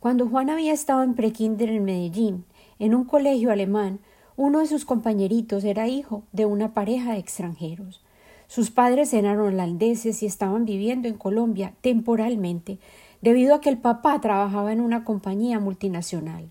Cuando 0.00 0.28
Juan 0.28 0.50
había 0.50 0.72
estado 0.72 1.02
en 1.02 1.14
prekinder 1.14 1.70
en 1.70 1.84
Medellín, 1.84 2.44
en 2.78 2.94
un 2.94 3.04
colegio 3.04 3.50
alemán, 3.50 4.00
uno 4.36 4.60
de 4.60 4.66
sus 4.66 4.84
compañeritos 4.84 5.64
era 5.64 5.88
hijo 5.88 6.22
de 6.32 6.44
una 6.44 6.74
pareja 6.74 7.12
de 7.12 7.18
extranjeros. 7.18 8.02
Sus 8.48 8.70
padres 8.70 9.12
eran 9.14 9.40
holandeses 9.40 10.22
y 10.22 10.26
estaban 10.26 10.64
viviendo 10.64 11.08
en 11.08 11.16
Colombia 11.16 11.72
temporalmente, 11.80 12.78
debido 13.22 13.54
a 13.54 13.60
que 13.60 13.70
el 13.70 13.78
papá 13.78 14.20
trabajaba 14.20 14.72
en 14.72 14.80
una 14.80 15.04
compañía 15.04 15.58
multinacional. 15.58 16.50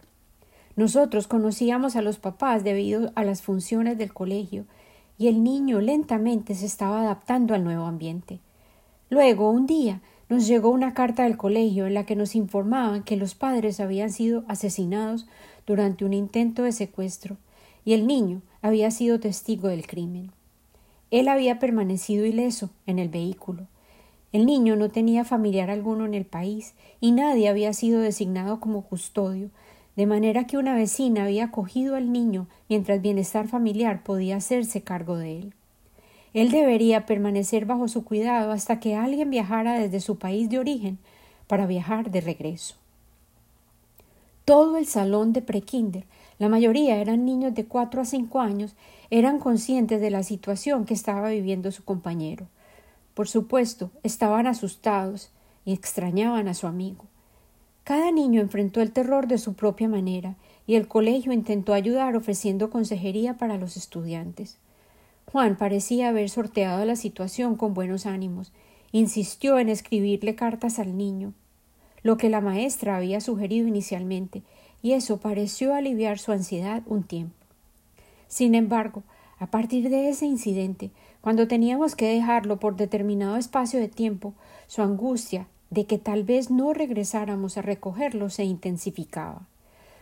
Nosotros 0.75 1.27
conocíamos 1.27 1.95
a 1.95 2.01
los 2.01 2.17
papás 2.17 2.63
debido 2.63 3.11
a 3.15 3.23
las 3.23 3.41
funciones 3.41 3.97
del 3.97 4.13
colegio, 4.13 4.65
y 5.17 5.27
el 5.27 5.43
niño 5.43 5.79
lentamente 5.79 6.55
se 6.55 6.65
estaba 6.65 7.01
adaptando 7.01 7.53
al 7.53 7.63
nuevo 7.63 7.85
ambiente. 7.85 8.39
Luego, 9.09 9.49
un 9.49 9.65
día, 9.65 10.01
nos 10.27 10.47
llegó 10.47 10.69
una 10.69 10.93
carta 10.93 11.23
del 11.23 11.37
colegio 11.37 11.85
en 11.85 11.93
la 11.93 12.05
que 12.05 12.15
nos 12.15 12.35
informaban 12.35 13.03
que 13.03 13.15
los 13.15 13.35
padres 13.35 13.79
habían 13.79 14.09
sido 14.11 14.43
asesinados 14.47 15.27
durante 15.65 16.05
un 16.05 16.13
intento 16.13 16.63
de 16.63 16.71
secuestro 16.71 17.37
y 17.83 17.93
el 17.93 18.07
niño 18.07 18.41
había 18.61 18.91
sido 18.91 19.19
testigo 19.19 19.67
del 19.67 19.85
crimen. 19.87 20.31
Él 21.11 21.27
había 21.27 21.59
permanecido 21.59 22.25
ileso 22.25 22.69
en 22.87 22.99
el 22.99 23.09
vehículo. 23.09 23.67
El 24.31 24.45
niño 24.45 24.75
no 24.75 24.89
tenía 24.89 25.23
familiar 25.23 25.69
alguno 25.69 26.05
en 26.05 26.13
el 26.13 26.25
país 26.25 26.73
y 26.99 27.11
nadie 27.11 27.47
había 27.47 27.71
sido 27.73 28.01
designado 28.01 28.59
como 28.59 28.81
custodio, 28.81 29.49
de 29.95 30.07
manera 30.07 30.45
que 30.45 30.57
una 30.57 30.75
vecina 30.75 31.23
había 31.23 31.45
acogido 31.45 31.95
al 31.95 32.11
niño 32.11 32.47
mientras 32.67 33.01
bienestar 33.01 33.47
familiar 33.47 34.03
podía 34.03 34.37
hacerse 34.37 34.81
cargo 34.81 35.15
de 35.17 35.37
él. 35.39 35.53
Él 36.33 36.51
debería 36.51 37.05
permanecer 37.05 37.65
bajo 37.65 37.87
su 37.87 38.03
cuidado 38.03 38.51
hasta 38.51 38.81
que 38.81 38.95
alguien 38.95 39.29
viajara 39.29 39.79
desde 39.79 40.01
su 40.01 40.17
país 40.17 40.49
de 40.49 40.59
origen 40.59 40.97
para 41.47 41.65
viajar 41.65 42.11
de 42.11 42.19
regreso. 42.19 42.75
Todo 44.45 44.77
el 44.77 44.85
salón 44.85 45.33
de 45.33 45.41
prekinder, 45.41 46.05
la 46.37 46.49
mayoría 46.49 46.97
eran 46.97 47.25
niños 47.25 47.55
de 47.55 47.65
cuatro 47.65 48.01
a 48.01 48.05
cinco 48.05 48.41
años, 48.41 48.75
eran 49.09 49.39
conscientes 49.39 49.99
de 49.99 50.11
la 50.11 50.21
situación 50.21 50.85
que 50.85 50.93
estaba 50.93 51.29
viviendo 51.29 51.71
su 51.71 51.83
compañero. 51.83 52.47
Por 53.15 53.27
supuesto, 53.27 53.89
estaban 54.03 54.45
asustados 54.45 55.31
y 55.65 55.73
extrañaban 55.73 56.47
a 56.47 56.53
su 56.53 56.67
amigo. 56.67 57.05
Cada 57.83 58.11
niño 58.11 58.39
enfrentó 58.39 58.81
el 58.81 58.91
terror 58.91 59.27
de 59.27 59.39
su 59.39 59.53
propia 59.53 59.87
manera, 59.87 60.35
y 60.67 60.75
el 60.75 60.87
colegio 60.87 61.31
intentó 61.31 61.73
ayudar 61.73 62.15
ofreciendo 62.15 62.69
consejería 62.69 63.37
para 63.37 63.57
los 63.57 63.77
estudiantes. 63.77 64.57
Juan 65.31 65.57
parecía 65.57 66.09
haber 66.09 66.29
sorteado 66.29 66.85
la 66.85 66.95
situación 66.95 67.55
con 67.55 67.73
buenos 67.73 68.05
ánimos. 68.05 68.51
Insistió 68.91 69.59
en 69.59 69.69
escribirle 69.69 70.35
cartas 70.35 70.79
al 70.79 70.97
niño, 70.97 71.33
lo 72.05 72.17
que 72.17 72.29
la 72.29 72.39
maestra 72.39 72.97
había 72.97 73.19
sugerido 73.19 73.67
inicialmente, 73.67 74.43
y 74.83 74.91
eso 74.91 75.17
pareció 75.17 75.73
aliviar 75.73 76.19
su 76.19 76.31
ansiedad 76.31 76.83
un 76.85 77.01
tiempo. 77.01 77.33
Sin 78.27 78.53
embargo, 78.53 79.01
a 79.39 79.47
partir 79.47 79.89
de 79.89 80.09
ese 80.09 80.27
incidente, 80.27 80.91
cuando 81.21 81.47
teníamos 81.47 81.95
que 81.95 82.07
dejarlo 82.07 82.57
por 82.57 82.75
determinado 82.75 83.37
espacio 83.37 83.79
de 83.79 83.87
tiempo, 83.87 84.35
su 84.67 84.83
angustia 84.83 85.47
de 85.71 85.87
que 85.87 85.97
tal 85.97 86.23
vez 86.23 86.51
no 86.51 86.73
regresáramos 86.73 87.57
a 87.57 87.63
recogerlo 87.63 88.29
se 88.29 88.43
intensificaba. 88.43 89.47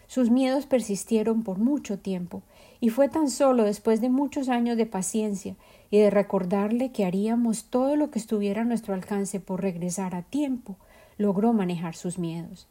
Sus 0.08 0.30
miedos 0.30 0.66
persistieron 0.66 1.44
por 1.44 1.58
mucho 1.58 2.00
tiempo, 2.00 2.42
y 2.82 2.90
fue 2.90 3.08
tan 3.08 3.30
solo 3.30 3.64
después 3.64 4.02
de 4.02 4.10
muchos 4.10 4.50
años 4.50 4.76
de 4.76 4.86
paciencia 4.86 5.56
y 5.90 6.00
de 6.00 6.10
recordarle 6.10 6.92
que 6.92 7.06
haríamos 7.06 7.64
todo 7.64 7.96
lo 7.96 8.12
que 8.12 8.20
estuviera 8.20 8.64
a 8.64 8.66
nuestro 8.66 8.94
alcance 8.94 9.40
por 9.40 9.62
regresar 9.62 10.16
a 10.16 10.22
tiempo 10.22 10.76
logró 11.18 11.54
manejar 11.54 11.96
sus 11.96 12.20
miedos. 12.20 12.68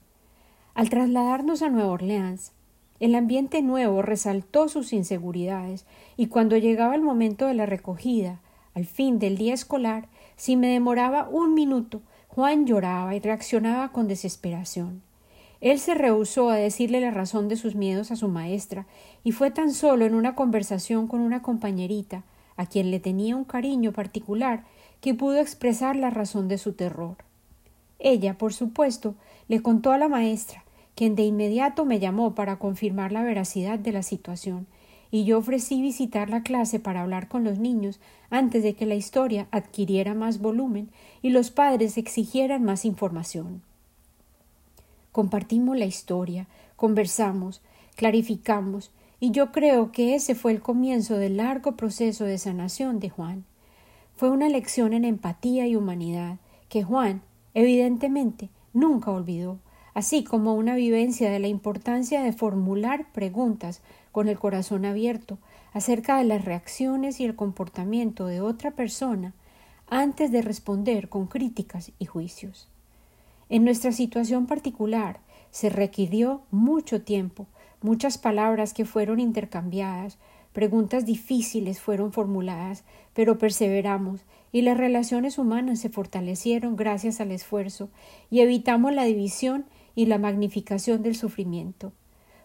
Al 0.75 0.89
trasladarnos 0.89 1.63
a 1.63 1.69
Nueva 1.69 1.93
Orleans, 1.93 2.53
el 3.01 3.15
ambiente 3.15 3.63
nuevo 3.63 4.01
resaltó 4.01 4.69
sus 4.69 4.93
inseguridades 4.93 5.87
y 6.17 6.29
cuando 6.29 6.57
llegaba 6.57 6.95
el 6.95 7.03
momento 7.03 7.47
de 7.47 7.55
la 7.55 7.67
recogida, 7.67 8.41
al 8.75 8.87
fin 8.87 9.19
del 9.19 9.37
día 9.37 9.55
escolar, 9.55 10.09
si 10.37 10.57
me 10.57 10.69
demoraba 10.69 11.29
un 11.29 11.55
minuto, 11.55 12.01
Juan 12.29 12.67
lloraba 12.67 13.15
y 13.15 13.21
reaccionaba 13.21 13.93
con 13.93 14.09
desesperación. 14.09 15.03
Él 15.61 15.79
se 15.79 15.95
rehusó 15.95 16.49
a 16.49 16.57
decirle 16.57 17.01
la 17.01 17.11
razón 17.11 17.49
de 17.49 17.57
sus 17.57 17.75
miedos 17.75 18.11
a 18.11 18.17
su 18.17 18.29
maestra, 18.29 18.87
y 19.23 19.33
fue 19.33 19.51
tan 19.51 19.73
solo 19.73 20.07
en 20.07 20.15
una 20.15 20.35
conversación 20.35 21.07
con 21.07 21.21
una 21.21 21.43
compañerita, 21.43 22.25
a 22.57 22.67
quien 22.67 22.91
le 22.91 23.01
tenía 23.01 23.37
un 23.37 23.45
cariño 23.45 23.93
particular, 23.93 24.65
que 25.01 25.15
pudo 25.15 25.39
expresar 25.39 25.97
la 25.97 26.11
razón 26.11 26.49
de 26.49 26.59
su 26.59 26.73
terror. 26.73 27.17
Ella, 28.05 28.37
por 28.37 28.53
supuesto, 28.53 29.15
le 29.47 29.63
contó 29.63 29.93
a 29.93 29.99
la 29.99 30.09
maestra, 30.09 30.65
quien 30.97 31.15
de 31.15 31.23
inmediato 31.23 31.85
me 31.85 32.01
llamó 32.01 32.35
para 32.35 32.59
confirmar 32.59 33.13
la 33.13 33.23
veracidad 33.23 33.79
de 33.79 33.93
la 33.93 34.03
situación, 34.03 34.67
y 35.13 35.25
yo 35.25 35.39
ofrecí 35.39 35.81
visitar 35.81 36.29
la 36.29 36.43
clase 36.43 36.81
para 36.81 37.03
hablar 37.03 37.29
con 37.29 37.45
los 37.45 37.59
niños 37.59 38.01
antes 38.29 38.65
de 38.65 38.75
que 38.75 38.87
la 38.87 38.97
historia 38.97 39.47
adquiriera 39.53 40.15
más 40.15 40.41
volumen 40.41 40.89
y 41.23 41.31
los 41.31 41.53
padres 41.53 41.97
exigieran 41.97 42.65
más 42.65 42.85
información. 42.85 43.63
Compartimos 45.13 45.77
la 45.79 45.85
historia, 45.85 46.49
conversamos, 46.75 47.63
clarificamos, 47.95 48.91
y 49.21 49.31
yo 49.31 49.53
creo 49.53 49.93
que 49.93 50.17
ese 50.17 50.35
fue 50.35 50.51
el 50.51 50.61
comienzo 50.61 51.19
del 51.19 51.37
largo 51.37 51.77
proceso 51.77 52.25
de 52.25 52.39
sanación 52.39 52.99
de 52.99 53.11
Juan. 53.11 53.45
Fue 54.17 54.29
una 54.31 54.49
lección 54.49 54.93
en 54.93 55.05
empatía 55.05 55.69
y 55.69 55.77
humanidad 55.77 56.39
que 56.69 56.83
Juan, 56.83 57.23
Evidentemente, 57.55 58.51
nunca 58.73 59.11
olvidó, 59.11 59.59
así 59.95 60.25
como 60.25 60.55
una 60.55 60.75
vivencia 60.75 61.31
de 61.31 61.39
la 61.39 61.49
importancia 61.49 62.23
de 62.23 62.33
formular 62.33 63.07
preguntas 63.13 63.83
con 64.11 64.29
el 64.29 64.39
corazón 64.39 64.85
abierto 64.85 65.39
acerca 65.73 66.19
de 66.19 66.25
las 66.25 66.45
reacciones 66.45 67.21
y 67.21 67.25
el 67.25 67.35
comportamiento 67.35 68.27
de 68.27 68.41
otra 68.41 68.71
persona 68.73 69.35
antes 69.89 70.33
de 70.33 70.43
responder 70.43 71.09
con 71.09 71.27
críticas 71.27 71.93
y 71.99 72.07
juicios. 72.07 72.69
En 73.49 73.65
nuestra 73.65 73.93
situación 73.93 74.47
particular 74.47 75.21
se 75.51 75.69
requirió 75.69 76.43
mucho 76.51 77.03
tiempo, 77.03 77.47
muchas 77.83 78.17
palabras 78.17 78.73
que 78.73 78.87
fueron 78.87 79.21
intercambiadas, 79.21 80.17
preguntas 80.53 81.07
difíciles 81.07 81.81
fueron 81.81 82.13
formuladas, 82.13 82.85
pero 83.15 83.39
perseveramos 83.39 84.21
y 84.53 84.63
las 84.63 84.77
relaciones 84.77 85.39
humanas 85.39 85.81
se 85.81 85.89
fortalecieron 85.89 86.77
gracias 86.77 87.21
al 87.21 87.33
esfuerzo 87.33 87.89
y 88.31 88.41
evitamos 88.41 88.93
la 88.93 89.05
división 89.05 89.65
y 89.95 90.07
la 90.07 90.19
magnificación 90.19 91.03
del 91.03 91.17
sufrimiento. 91.17 91.93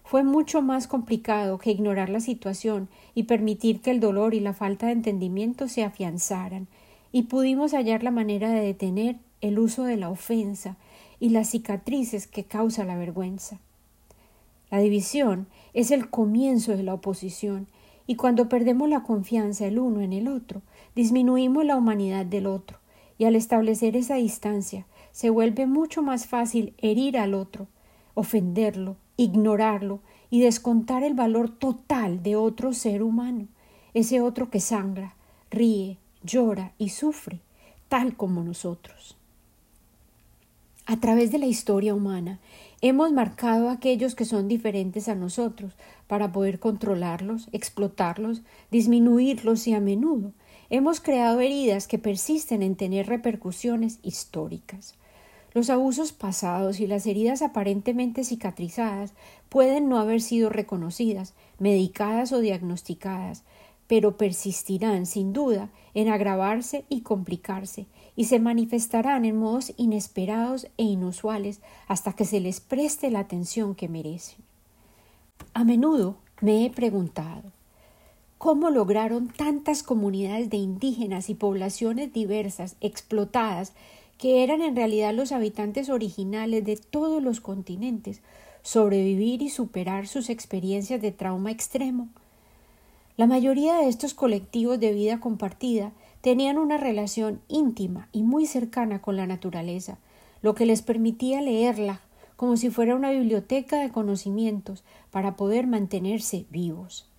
Fue 0.04 0.24
mucho 0.24 0.62
más 0.62 0.88
complicado 0.88 1.58
que 1.58 1.72
ignorar 1.72 2.10
la 2.10 2.22
situación 2.22 2.88
y 3.14 3.24
permitir 3.24 3.82
que 3.82 3.92
el 3.92 4.00
dolor 4.00 4.34
y 4.34 4.40
la 4.40 4.54
falta 4.54 4.86
de 4.86 4.94
entendimiento 4.94 5.68
se 5.68 5.84
afianzaran, 5.84 6.68
y 7.12 7.24
pudimos 7.24 7.74
hallar 7.74 8.04
la 8.04 8.12
manera 8.12 8.50
de 8.52 8.62
detener 8.62 9.18
el 9.42 9.60
uso 9.60 9.84
de 9.84 9.98
la 9.98 10.10
ofensa 10.10 10.78
y 11.20 11.30
las 11.30 11.50
cicatrices 11.50 12.28
que 12.28 12.44
causa 12.44 12.86
la 12.86 12.98
vergüenza. 12.98 13.60
La 14.70 14.80
división 14.80 15.48
es 15.74 15.92
el 15.92 16.10
comienzo 16.10 16.76
de 16.76 16.84
la 16.84 16.94
oposición, 16.94 17.68
y 18.08 18.16
cuando 18.16 18.48
perdemos 18.48 18.90
la 18.90 19.04
confianza 19.04 19.68
el 19.68 19.78
uno 19.78 20.00
en 20.02 20.14
el 20.14 20.30
otro, 20.30 20.62
disminuimos 20.96 21.66
la 21.66 21.76
humanidad 21.76 22.26
del 22.26 22.48
otro, 22.48 22.80
y 23.18 23.26
al 23.26 23.36
establecer 23.36 23.98
esa 23.98 24.16
distancia, 24.16 24.88
se 25.12 25.30
vuelve 25.30 25.66
mucho 25.66 26.02
más 26.02 26.26
fácil 26.26 26.74
herir 26.78 27.18
al 27.18 27.34
otro, 27.34 27.68
ofenderlo, 28.14 28.96
ignorarlo 29.18 30.00
y 30.30 30.42
descontar 30.42 31.04
el 31.04 31.14
valor 31.14 31.50
total 31.50 32.24
de 32.24 32.36
otro 32.36 32.74
ser 32.74 33.04
humano, 33.04 33.48
ese 33.94 34.22
otro 34.22 34.50
que 34.50 34.60
sangra, 34.60 35.16
ríe, 35.52 35.98
llora 36.24 36.74
y 36.78 36.90
sufre, 36.90 37.42
tal 37.90 38.16
como 38.16 38.44
nosotros. 38.44 39.18
A 40.90 41.02
través 41.02 41.32
de 41.34 41.38
la 41.38 41.48
historia 41.48 41.94
humana 41.94 42.40
hemos 42.80 43.12
marcado 43.12 43.68
a 43.68 43.74
aquellos 43.74 44.16
que 44.16 44.24
son 44.24 44.48
diferentes 44.48 45.10
a 45.10 45.16
nosotros 45.16 45.74
para 46.08 46.32
poder 46.32 46.60
controlarlos, 46.60 47.50
explotarlos, 47.52 48.42
disminuirlos 48.72 49.68
y 49.68 49.74
a 49.74 49.82
menudo 49.82 50.32
hemos 50.70 51.02
creado 51.02 51.42
heridas 51.42 51.88
que 51.88 51.98
persisten 51.98 52.64
en 52.64 52.76
tener 52.76 53.08
repercusiones 53.08 54.00
históricas. 54.02 54.96
Los 55.54 55.70
abusos 55.70 56.14
pasados 56.14 56.80
y 56.80 56.88
las 56.88 57.06
heridas 57.06 57.42
aparentemente 57.42 58.24
cicatrizadas 58.24 59.14
pueden 59.50 59.90
no 59.90 59.98
haber 59.98 60.22
sido 60.22 60.50
reconocidas, 60.50 61.34
medicadas 61.60 62.32
o 62.32 62.40
diagnosticadas, 62.40 63.44
pero 63.88 64.18
persistirán 64.18 65.06
sin 65.06 65.34
duda 65.34 65.70
en 65.94 66.10
agravarse 66.10 66.86
y 66.90 67.02
complicarse, 67.02 67.88
y 68.18 68.26
se 68.26 68.40
manifestarán 68.40 69.24
en 69.24 69.38
modos 69.38 69.72
inesperados 69.78 70.68
e 70.78 70.84
inusuales 70.84 71.62
hasta 71.88 72.12
que 72.12 72.26
se 72.26 72.42
les 72.42 72.60
preste 72.60 73.10
la 73.12 73.20
atención 73.20 73.76
que 73.76 73.88
merecen. 73.88 74.40
A 75.54 75.64
menudo 75.64 76.18
me 76.42 76.66
he 76.66 76.70
preguntado 76.70 77.54
¿Cómo 78.38 78.70
lograron 78.70 79.30
tantas 79.30 79.82
comunidades 79.82 80.50
de 80.52 80.58
indígenas 80.58 81.30
y 81.30 81.36
poblaciones 81.36 82.14
diversas 82.14 82.76
explotadas 82.82 83.74
que 84.20 84.44
eran 84.44 84.62
en 84.62 84.76
realidad 84.76 85.14
los 85.14 85.32
habitantes 85.32 85.90
originales 85.90 86.64
de 86.64 86.78
todos 86.78 87.22
los 87.22 87.40
continentes, 87.40 88.22
sobrevivir 88.62 89.42
y 89.42 89.50
superar 89.50 90.08
sus 90.08 90.30
experiencias 90.30 91.02
de 91.02 91.12
trauma 91.12 91.50
extremo. 91.50 92.10
La 93.16 93.26
mayoría 93.26 93.78
de 93.78 93.90
estos 93.90 94.14
colectivos 94.14 94.80
de 94.80 94.94
vida 94.94 95.20
compartida 95.20 95.92
tenían 96.28 96.58
una 96.58 96.76
relación 96.76 97.40
íntima 97.48 98.10
y 98.12 98.24
muy 98.24 98.48
cercana 98.48 99.02
con 99.02 99.16
la 99.16 99.26
naturaleza, 99.26 99.98
lo 100.42 100.56
que 100.56 100.66
les 100.66 100.82
permitía 100.82 101.40
leerla 101.42 102.02
como 102.36 102.58
si 102.58 102.70
fuera 102.70 102.98
una 102.98 103.12
biblioteca 103.12 103.80
de 103.80 103.94
conocimientos 103.94 104.84
para 105.10 105.38
poder 105.38 105.68
mantenerse 105.68 106.46
vivos. 106.50 107.10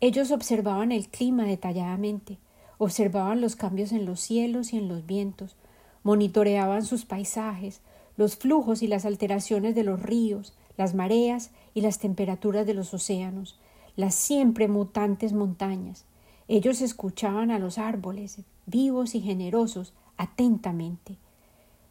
Ellos 0.00 0.30
observaban 0.30 0.92
el 0.92 1.08
clima 1.08 1.46
detalladamente, 1.46 2.38
observaban 2.78 3.40
los 3.40 3.56
cambios 3.56 3.90
en 3.90 4.04
los 4.04 4.20
cielos 4.20 4.72
y 4.72 4.78
en 4.78 4.86
los 4.86 5.04
vientos, 5.04 5.56
monitoreaban 6.04 6.84
sus 6.84 7.06
paisajes, 7.06 7.80
los 8.16 8.36
flujos 8.36 8.84
y 8.84 8.86
las 8.86 9.04
alteraciones 9.04 9.74
de 9.74 9.82
los 9.82 10.00
ríos, 10.00 10.54
las 10.76 10.94
mareas 10.94 11.50
y 11.74 11.80
las 11.80 11.98
temperaturas 11.98 12.64
de 12.66 12.74
los 12.74 12.94
océanos, 12.94 13.58
las 13.96 14.14
siempre 14.14 14.68
mutantes 14.68 15.32
montañas. 15.32 16.04
Ellos 16.48 16.80
escuchaban 16.80 17.50
a 17.50 17.58
los 17.58 17.76
árboles, 17.76 18.38
vivos 18.64 19.14
y 19.14 19.20
generosos, 19.20 19.92
atentamente. 20.16 21.16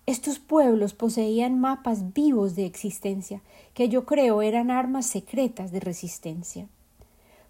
Estos 0.07 0.39
pueblos 0.39 0.93
poseían 0.93 1.59
mapas 1.59 2.13
vivos 2.13 2.55
de 2.55 2.65
existencia, 2.65 3.41
que 3.73 3.87
yo 3.87 4.05
creo 4.05 4.41
eran 4.41 4.71
armas 4.71 5.05
secretas 5.05 5.71
de 5.71 5.79
resistencia. 5.79 6.67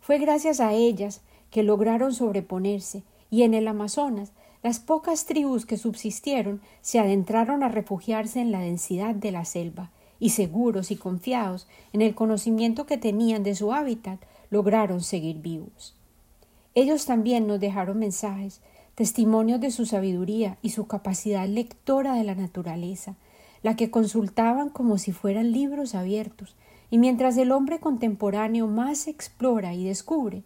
Fue 0.02 0.20
gracias 0.20 0.60
a 0.60 0.74
ellas 0.74 1.22
que 1.50 1.64
lograron 1.64 2.14
sobreponerse, 2.14 3.04
y 3.30 3.44
en 3.44 3.54
el 3.54 3.68
Amazonas 3.68 4.32
las 4.64 4.80
pocas 4.80 5.26
tribus 5.26 5.66
que 5.66 5.78
subsistieron 5.78 6.62
se 6.82 7.00
adentraron 7.00 7.64
a 7.64 7.70
refugiarse 7.70 8.42
en 8.42 8.52
la 8.52 8.60
densidad 8.60 9.16
de 9.16 9.32
la 9.32 9.46
selva, 9.46 9.92
y 10.20 10.32
seguros 10.32 10.92
y 10.92 10.96
confiados 10.96 11.68
en 11.94 12.02
el 12.02 12.16
conocimiento 12.16 12.86
que 12.86 12.98
tenían 12.98 13.44
de 13.44 13.56
su 13.56 13.72
hábitat, 13.72 14.20
lograron 14.50 15.02
seguir 15.02 15.38
vivos. 15.38 15.97
Ellos 16.78 17.08
también 17.08 17.48
nos 17.48 17.60
dejaron 17.60 17.98
mensajes, 17.98 18.62
testimonios 18.94 19.60
de 19.60 19.72
su 19.72 19.88
sabiduría 19.88 20.60
y 20.62 20.70
su 20.70 20.86
capacidad 20.86 21.48
lectora 21.48 22.14
de 22.14 22.24
la 22.24 22.36
naturaleza, 22.36 23.16
la 23.64 23.76
que 23.76 23.90
consultaban 23.90 24.70
como 24.70 25.00
si 25.00 25.12
fueran 25.12 25.52
libros 25.52 25.96
abiertos, 25.96 26.56
y 26.92 27.00
mientras 27.00 27.36
el 27.38 27.52
hombre 27.52 27.80
contemporáneo 27.80 28.68
más 28.68 29.08
explora 29.08 29.74
y 29.74 29.86
descubre, 29.86 30.44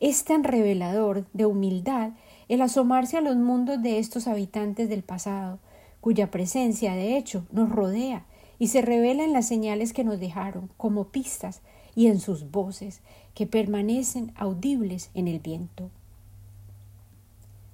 es 0.00 0.24
tan 0.24 0.42
revelador 0.42 1.26
de 1.34 1.44
humildad 1.44 2.12
el 2.48 2.62
asomarse 2.62 3.18
a 3.18 3.20
los 3.20 3.36
mundos 3.36 3.82
de 3.82 3.98
estos 3.98 4.26
habitantes 4.26 4.88
del 4.88 5.02
pasado, 5.02 5.58
cuya 6.00 6.30
presencia, 6.30 6.94
de 6.94 7.18
hecho, 7.18 7.44
nos 7.52 7.68
rodea 7.68 8.24
y 8.58 8.68
se 8.68 8.80
revela 8.80 9.22
en 9.22 9.34
las 9.34 9.48
señales 9.48 9.92
que 9.92 10.02
nos 10.02 10.18
dejaron 10.18 10.70
como 10.78 11.08
pistas 11.08 11.60
y 11.94 12.06
en 12.06 12.20
sus 12.20 12.50
voces 12.50 13.02
que 13.34 13.46
permanecen 13.46 14.32
audibles 14.36 15.10
en 15.14 15.28
el 15.28 15.40
viento. 15.40 15.90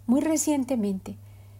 Muy 0.07 0.21
recientemente, 0.21 1.17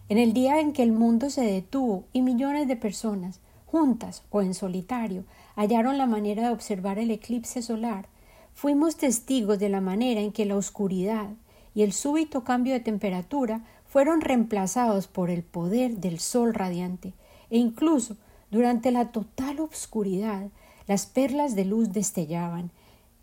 en 0.09 0.17
el 0.17 0.33
día 0.33 0.59
en 0.59 0.73
que 0.73 0.83
el 0.83 0.91
mundo 0.91 1.29
se 1.29 1.41
detuvo 1.41 2.03
y 2.11 2.21
millones 2.21 2.67
de 2.67 2.75
personas, 2.75 3.39
juntas 3.65 4.23
o 4.29 4.41
en 4.41 4.53
solitario, 4.53 5.23
hallaron 5.55 5.97
la 5.97 6.05
manera 6.05 6.47
de 6.47 6.53
observar 6.53 6.99
el 6.99 7.11
eclipse 7.11 7.61
solar, 7.61 8.07
fuimos 8.53 8.97
testigos 8.97 9.59
de 9.59 9.69
la 9.69 9.79
manera 9.79 10.19
en 10.19 10.33
que 10.33 10.45
la 10.45 10.57
oscuridad, 10.57 11.29
y 11.73 11.83
el 11.83 11.93
súbito 11.93 12.43
cambio 12.43 12.73
de 12.73 12.81
temperatura 12.81 13.61
fueron 13.87 14.19
reemplazados 14.19 15.07
por 15.07 15.29
el 15.29 15.43
poder 15.43 15.97
del 15.97 16.19
sol 16.19 16.53
radiante, 16.53 17.13
e 17.49 17.57
incluso 17.57 18.17
durante 18.49 18.91
la 18.91 19.11
total 19.11 19.61
obscuridad 19.61 20.47
las 20.87 21.05
perlas 21.05 21.55
de 21.55 21.63
luz 21.63 21.93
destellaban, 21.93 22.71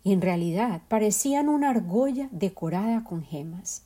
en 0.05 0.21
realidad 0.21 0.81
parecían 0.87 1.49
una 1.49 1.69
argolla 1.69 2.29
decorada 2.31 3.03
con 3.03 3.23
gemas. 3.23 3.83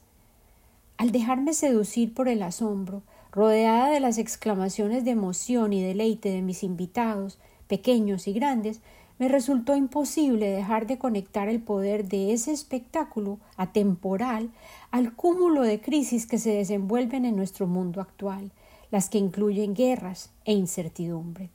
Al 0.98 1.12
dejarme 1.12 1.54
seducir 1.54 2.14
por 2.14 2.28
el 2.28 2.44
asombro, 2.44 3.02
rodeada 3.32 3.90
de 3.90 4.00
las 4.00 4.18
exclamaciones 4.18 5.04
de 5.04 5.12
emoción 5.12 5.74
y 5.74 5.82
deleite 5.82 6.30
de 6.30 6.42
mis 6.42 6.64
invitados, 6.64 7.40
pequeños 7.68 8.28
y 8.28 8.34
grandes, 8.34 8.80
me 9.20 9.28
resultó 9.28 9.76
imposible 9.76 10.50
dejar 10.50 10.88
de 10.88 10.98
conectar 10.98 11.48
el 11.48 11.62
poder 11.62 12.08
de 12.08 12.34
ese 12.34 12.52
espectáculo 12.52 13.40
atemporal 13.58 14.50
al 14.92 15.14
cúmulo 15.14 15.62
de 15.62 15.82
crisis 15.82 16.26
que 16.28 16.38
se 16.38 16.52
desenvuelven 16.52 17.26
en 17.26 17.36
nuestro 17.36 17.68
mundo 17.68 18.02
actual, 18.02 18.52
las 18.92 19.10
que 19.10 19.18
incluyen 19.18 19.74
guerras 19.74 20.30
e 20.46 20.54
incertidumbre. 20.54 21.50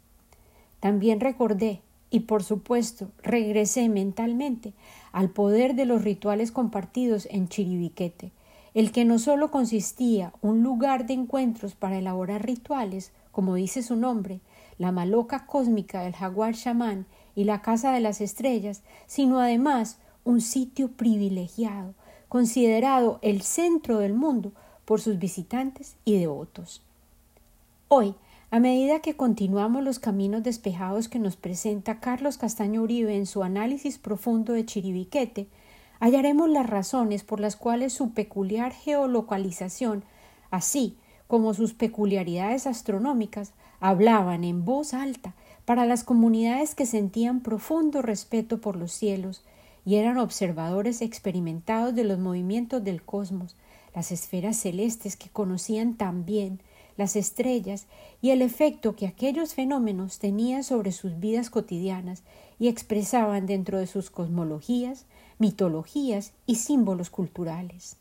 También 0.81 1.21
recordé, 1.21 1.81
y 2.11 2.21
por 2.21 2.42
supuesto 2.42 3.11
regresé 3.23 3.88
mentalmente, 3.88 4.73
al 5.12 5.31
poder 5.31 5.75
de 5.75 5.85
los 5.85 6.03
rituales 6.03 6.53
compartidos 6.53 7.27
en 7.31 7.49
Chiribiquete, 7.49 8.33
el 8.75 8.92
que 8.92 9.05
no 9.05 9.18
solo 9.18 9.51
consistía 9.51 10.33
un 10.40 10.62
lugar 10.62 11.07
de 11.07 11.14
encuentros 11.14 11.75
para 11.75 11.99
elaborar 11.99 12.44
rituales, 12.44 13.12
como 13.33 13.55
dice 13.55 13.83
su 13.83 13.97
nombre, 13.97 14.40
la 14.79 14.92
maloca 14.92 15.47
cósmica 15.47 16.03
del 16.03 16.14
jaguar 16.14 16.55
chamán 16.55 17.07
y 17.35 17.44
la 17.44 17.62
Casa 17.62 17.92
de 17.92 18.01
las 18.01 18.21
Estrellas, 18.21 18.83
sino 19.07 19.40
además 19.40 19.99
un 20.25 20.40
sitio 20.40 20.92
privilegiado, 20.92 21.94
considerado 22.29 23.18
el 23.23 23.42
centro 23.42 23.99
del 23.99 24.14
mundo 24.14 24.53
por 24.85 25.01
sus 25.01 25.18
visitantes 25.18 25.97
y 26.05 26.18
devotos. 26.18 26.83
Hoy, 27.88 28.14
A 28.50 28.61
medida 28.61 29.00
que 29.00 29.14
continuamos 29.14 29.84
los 29.84 29.98
caminos 29.98 30.42
despejados 30.42 31.11
que 31.11 31.18
nos 31.18 31.37
presenta 31.37 32.00
Carlos 32.00 32.38
Castaño 32.38 32.80
Uribe 32.80 33.14
en 33.14 33.26
su 33.26 33.42
análisis 33.42 33.98
profundo 33.98 34.54
de 34.54 34.64
Chiribiquete, 34.64 35.48
hallaremos 36.00 36.48
las 36.48 36.66
razones 36.66 37.24
por 37.24 37.40
las 37.40 37.56
cuales 37.56 37.92
su 37.92 38.12
peculiar 38.14 38.72
geolocalización, 38.72 40.02
así 40.50 40.96
como 41.26 41.52
sus 41.52 41.74
peculiaridades 41.74 42.66
astronómicas, 42.66 43.52
hablaban 43.80 44.44
en 44.44 44.64
voz 44.64 44.94
alta 44.94 45.34
para 45.66 45.84
las 45.84 46.02
comunidades 46.02 46.74
que 46.74 46.87
sentían 46.87 47.40
profundo 47.40 48.00
respeto 48.00 48.62
por 48.62 48.76
los 48.76 48.92
cielos 48.92 49.44
y 49.84 49.96
eran 49.96 50.16
observadores 50.16 51.02
experimentados 51.02 51.94
de 51.94 52.04
los 52.04 52.18
movimientos 52.18 52.82
del 52.82 53.02
cosmos, 53.02 53.56
las 53.94 54.11
esferas 54.11 54.56
celestes 54.56 55.16
que 55.16 55.28
conocían 55.28 55.98
tan 55.98 56.24
bien, 56.24 56.62
las 56.98 57.16
estrellas 57.16 57.87
y 58.20 58.30
el 58.30 58.42
efecto 58.42 58.94
que 58.94 59.06
aquellos 59.06 59.54
fenómenos 59.54 60.18
tenían 60.18 60.64
sobre 60.64 60.92
sus 60.92 61.18
vidas 61.18 61.48
cotidianas 61.48 62.22
y 62.58 62.68
expresaban 62.68 63.46
dentro 63.46 63.78
de 63.78 63.87
sus 63.87 64.11
cosmologías, 64.11 65.06
mitologías 65.38 66.32
y 66.44 66.56
símbolos 66.56 67.08
culturales. 67.08 67.96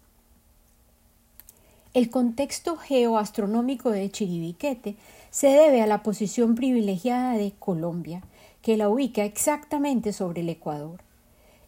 El 1.93 2.09
contexto 2.09 2.75
geoastronómico 2.75 3.91
de 3.91 4.09
Chiribiquete 4.09 4.95
se 5.29 5.47
debe 5.47 5.81
a 5.81 5.87
la 5.87 6.03
posición 6.03 6.55
privilegiada 6.55 7.33
de 7.33 7.53
Colombia, 7.57 8.23
que 8.61 8.77
la 8.77 8.89
ubica 8.89 9.23
exactamente 9.23 10.11
sobre 10.11 10.41
el 10.41 10.49
Ecuador. 10.49 11.01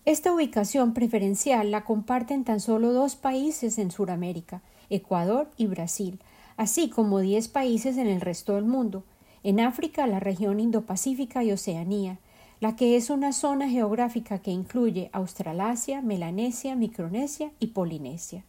Esta 0.06 0.34
ubicación 0.34 0.94
preferencial 0.94 1.72
la 1.72 1.86
comparten 1.86 2.44
tan 2.44 2.60
solo 2.60 2.92
dos 2.92 3.16
países 3.16 3.78
en 3.78 3.92
Sudamérica, 3.92 4.62
Ecuador 4.90 5.50
y 5.56 5.68
Brasil, 5.68 6.20
así 6.60 6.90
como 6.90 7.20
diez 7.20 7.48
países 7.48 7.98
en 7.98 8.08
el 8.08 8.20
resto 8.20 8.56
del 8.56 8.66
mundo, 8.66 9.06
en 9.44 9.62
África 9.62 10.06
la 10.08 10.20
región 10.20 10.60
Indo-Pacífica 10.60 11.42
y 11.42 11.54
Oceanía, 11.54 12.20
la 12.60 12.76
que 12.76 12.98
es 12.98 13.10
una 13.10 13.32
zona 13.32 13.70
geográfica 13.70 14.40
que 14.40 14.52
incluye 14.52 15.10
Australasia, 15.14 16.02
Melanesia, 16.02 16.76
Micronesia 16.76 17.54
y 17.62 17.68
Polinesia. 17.68 18.44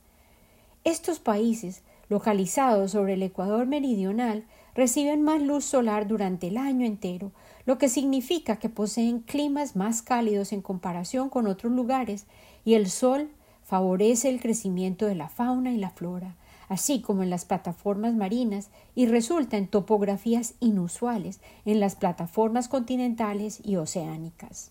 Estos 0.83 1.21
países, 1.21 1.85
localizados 2.09 2.91
sobre 2.91 3.13
el 3.13 3.23
Ecuador 3.23 3.67
meridional, 3.67 4.43
reciben 4.75 5.23
más 5.23 5.41
luz 5.41 5.65
solar 5.65 6.09
durante 6.09 6.49
el 6.49 6.57
año 6.57 6.87
entero, 6.87 7.31
lo 7.65 7.79
que 7.79 7.89
significa 7.89 8.57
que 8.57 8.69
poseen 8.69 9.21
climas 9.21 9.77
más 9.77 10.03
cálidos 10.03 10.53
en 10.53 10.63
comparación 10.63 11.29
con 11.29 11.47
otros 11.47 11.73
lugares, 11.73 12.27
y 12.65 12.75
el 12.75 12.91
sol 12.91 13.31
favorece 13.63 14.31
el 14.31 14.41
crecimiento 14.41 15.07
de 15.07 15.15
la 15.15 15.29
fauna 15.29 15.71
y 15.71 15.77
la 15.77 15.91
flora, 15.91 16.35
así 16.71 17.03
como 17.03 17.25
en 17.25 17.31
las 17.31 17.45
plataformas 17.45 18.15
marinas, 18.15 18.71
y 18.95 19.07
resulta 19.07 19.59
en 19.59 19.67
topografías 19.67 20.55
inusuales 20.61 21.41
en 21.65 21.81
las 21.81 21.97
plataformas 21.97 22.69
continentales 22.69 23.61
y 23.65 23.75
oceánicas. 23.75 24.71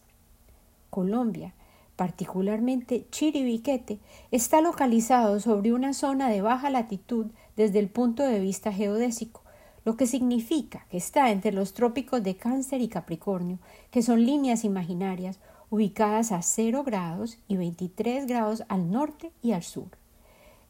Colombia, 0.90 1.54
particularmente 1.98 3.06
Chiribiquete, 3.12 4.00
está 4.32 4.62
localizado 4.62 5.42
sobre 5.42 5.74
una 5.74 5.94
zona 5.94 6.30
de 6.30 6.42
baja 6.42 6.70
latitud 6.70 7.28
desde 7.58 7.80
el 7.80 7.90
punto 7.90 8.24
de 8.24 8.40
vista 8.40 8.72
geodésico, 8.72 9.44
lo 9.84 9.98
que 9.98 10.08
significa 10.08 10.86
que 10.90 10.98
está 10.98 11.32
entre 11.32 11.52
los 11.52 11.74
trópicos 11.74 12.24
de 12.24 12.38
Cáncer 12.38 12.80
y 12.80 12.88
Capricornio, 12.88 13.60
que 13.92 14.04
son 14.04 14.26
líneas 14.26 14.64
imaginarias 14.64 15.40
ubicadas 15.70 16.32
a 16.32 16.42
0 16.42 16.84
grados 16.86 17.38
y 17.50 17.58
23 17.58 18.26
grados 18.26 18.64
al 18.70 18.90
norte 18.90 19.34
y 19.42 19.52
al 19.52 19.64
sur. 19.64 19.99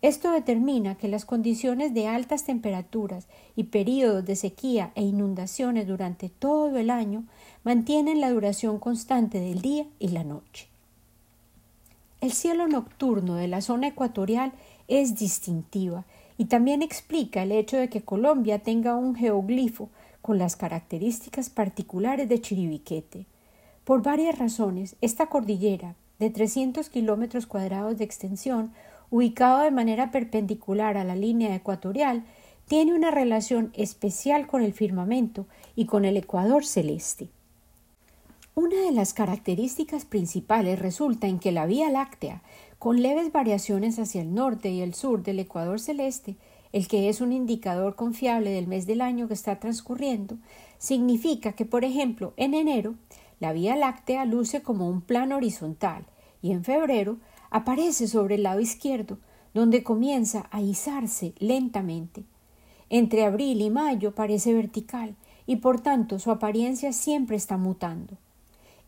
Esto 0.02 0.32
determina 0.32 0.96
que 0.96 1.10
las 1.10 1.26
condiciones 1.26 1.94
de 1.94 2.08
altas 2.08 2.46
temperaturas 2.46 3.28
y 3.58 3.66
periodos 3.66 4.26
de 4.26 4.38
sequía 4.38 4.92
e 4.96 5.04
inundaciones 5.04 5.88
durante 5.88 6.30
todo 6.30 6.78
el 6.78 6.90
año 6.90 7.26
mantienen 7.64 8.22
la 8.22 8.32
duración 8.32 8.80
constante 8.80 9.42
del 9.42 9.62
día 9.62 9.86
y 10.00 10.10
la 10.10 10.24
noche. 10.24 10.68
El 12.22 12.32
cielo 12.32 12.68
nocturno 12.68 13.36
de 13.36 13.48
la 13.48 13.62
zona 13.62 13.88
ecuatorial 13.88 14.54
es 14.88 15.18
distintiva 15.18 16.06
y 16.38 16.46
también 16.46 16.82
explica 16.82 17.44
el 17.44 17.52
hecho 17.52 17.76
de 17.76 17.90
que 17.90 18.02
Colombia 18.02 18.60
tenga 18.60 18.96
un 18.96 19.16
geoglifo 19.16 19.90
con 20.22 20.38
las 20.38 20.56
características 20.56 21.50
particulares 21.50 22.30
de 22.30 22.40
Chiribiquete. 22.40 23.26
Por 23.84 24.02
varias 24.02 24.38
razones, 24.38 24.96
esta 25.02 25.28
cordillera, 25.28 25.96
de 26.20 26.30
300 26.30 26.90
kilómetros 26.90 27.46
cuadrados 27.46 27.98
de 27.98 28.04
extensión, 28.04 28.72
ubicado 29.12 29.62
de 29.62 29.72
manera 29.72 30.12
perpendicular 30.12 30.98
a 30.98 31.04
la 31.04 31.16
línea 31.16 31.56
ecuatorial, 31.56 32.26
tiene 32.68 32.94
una 32.94 33.10
relación 33.10 33.72
especial 33.74 34.46
con 34.46 34.62
el 34.62 34.74
firmamento 34.74 35.48
y 35.76 35.86
con 35.86 36.06
el 36.06 36.18
ecuador 36.18 36.66
celeste. 36.66 37.30
Una 38.54 38.82
de 38.82 38.92
las 38.92 39.14
características 39.14 40.06
principales 40.06 40.80
resulta 40.80 41.28
en 41.28 41.40
que 41.40 41.52
la 41.52 41.66
Vía 41.66 41.90
Láctea, 41.90 42.44
con 42.78 43.02
leves 43.02 43.32
variaciones 43.32 43.98
hacia 44.00 44.22
el 44.22 44.34
norte 44.34 44.70
y 44.70 44.82
el 44.82 44.94
sur 44.94 45.24
del 45.24 45.40
ecuador 45.40 45.80
celeste, 45.80 46.36
el 46.72 46.88
que 46.88 47.10
es 47.10 47.22
un 47.22 47.32
indicador 47.32 47.96
confiable 47.96 48.52
del 48.52 48.68
mes 48.68 48.86
del 48.86 49.02
año 49.02 49.28
que 49.28 49.34
está 49.34 49.60
transcurriendo, 49.60 50.38
significa 50.78 51.54
que, 51.54 51.66
por 51.66 51.84
ejemplo, 51.84 52.34
en 52.38 52.54
enero, 52.54 52.96
la 53.40 53.54
Vía 53.54 53.76
Láctea 53.76 54.26
luce 54.26 54.62
como 54.62 54.90
un 54.90 55.02
plano 55.02 55.38
horizontal 55.38 56.06
y 56.42 56.52
en 56.52 56.64
febrero 56.64 57.18
aparece 57.50 58.08
sobre 58.08 58.36
el 58.36 58.44
lado 58.44 58.60
izquierdo, 58.60 59.18
donde 59.54 59.84
comienza 59.84 60.48
a 60.52 60.62
izarse 60.62 61.34
lentamente. 61.40 62.24
Entre 62.90 63.26
abril 63.26 63.62
y 63.62 63.70
mayo 63.70 64.14
parece 64.14 64.54
vertical 64.54 65.16
y 65.46 65.58
por 65.58 65.80
tanto 65.80 66.20
su 66.20 66.32
apariencia 66.32 66.94
siempre 66.94 67.36
está 67.36 67.58
mutando. 67.58 68.18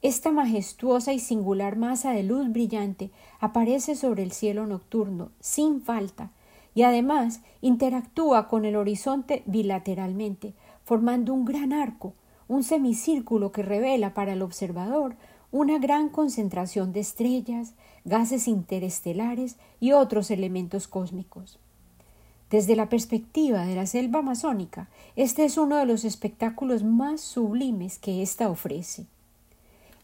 Esta 0.01 0.31
majestuosa 0.31 1.13
y 1.13 1.19
singular 1.19 1.75
masa 1.75 2.11
de 2.11 2.23
luz 2.23 2.51
brillante 2.51 3.11
aparece 3.39 3.95
sobre 3.95 4.23
el 4.23 4.31
cielo 4.31 4.65
nocturno 4.65 5.29
sin 5.39 5.81
falta 5.81 6.31
y 6.73 6.83
además 6.83 7.41
interactúa 7.61 8.47
con 8.47 8.65
el 8.65 8.75
horizonte 8.75 9.43
bilateralmente, 9.45 10.53
formando 10.83 11.33
un 11.33 11.45
gran 11.45 11.73
arco, 11.73 12.13
un 12.47 12.63
semicírculo 12.63 13.51
que 13.51 13.61
revela 13.61 14.13
para 14.13 14.33
el 14.33 14.41
observador 14.41 15.15
una 15.51 15.79
gran 15.79 16.09
concentración 16.09 16.93
de 16.93 17.01
estrellas, 17.01 17.73
gases 18.05 18.47
interestelares 18.47 19.57
y 19.79 19.91
otros 19.91 20.31
elementos 20.31 20.87
cósmicos. 20.87 21.59
Desde 22.49 22.75
la 22.75 22.89
perspectiva 22.89 23.65
de 23.65 23.75
la 23.75 23.85
selva 23.85 24.19
amazónica, 24.19 24.89
este 25.15 25.45
es 25.45 25.57
uno 25.57 25.77
de 25.77 25.85
los 25.85 26.03
espectáculos 26.03 26.83
más 26.83 27.21
sublimes 27.21 27.97
que 27.97 28.21
ésta 28.21 28.49
ofrece. 28.49 29.05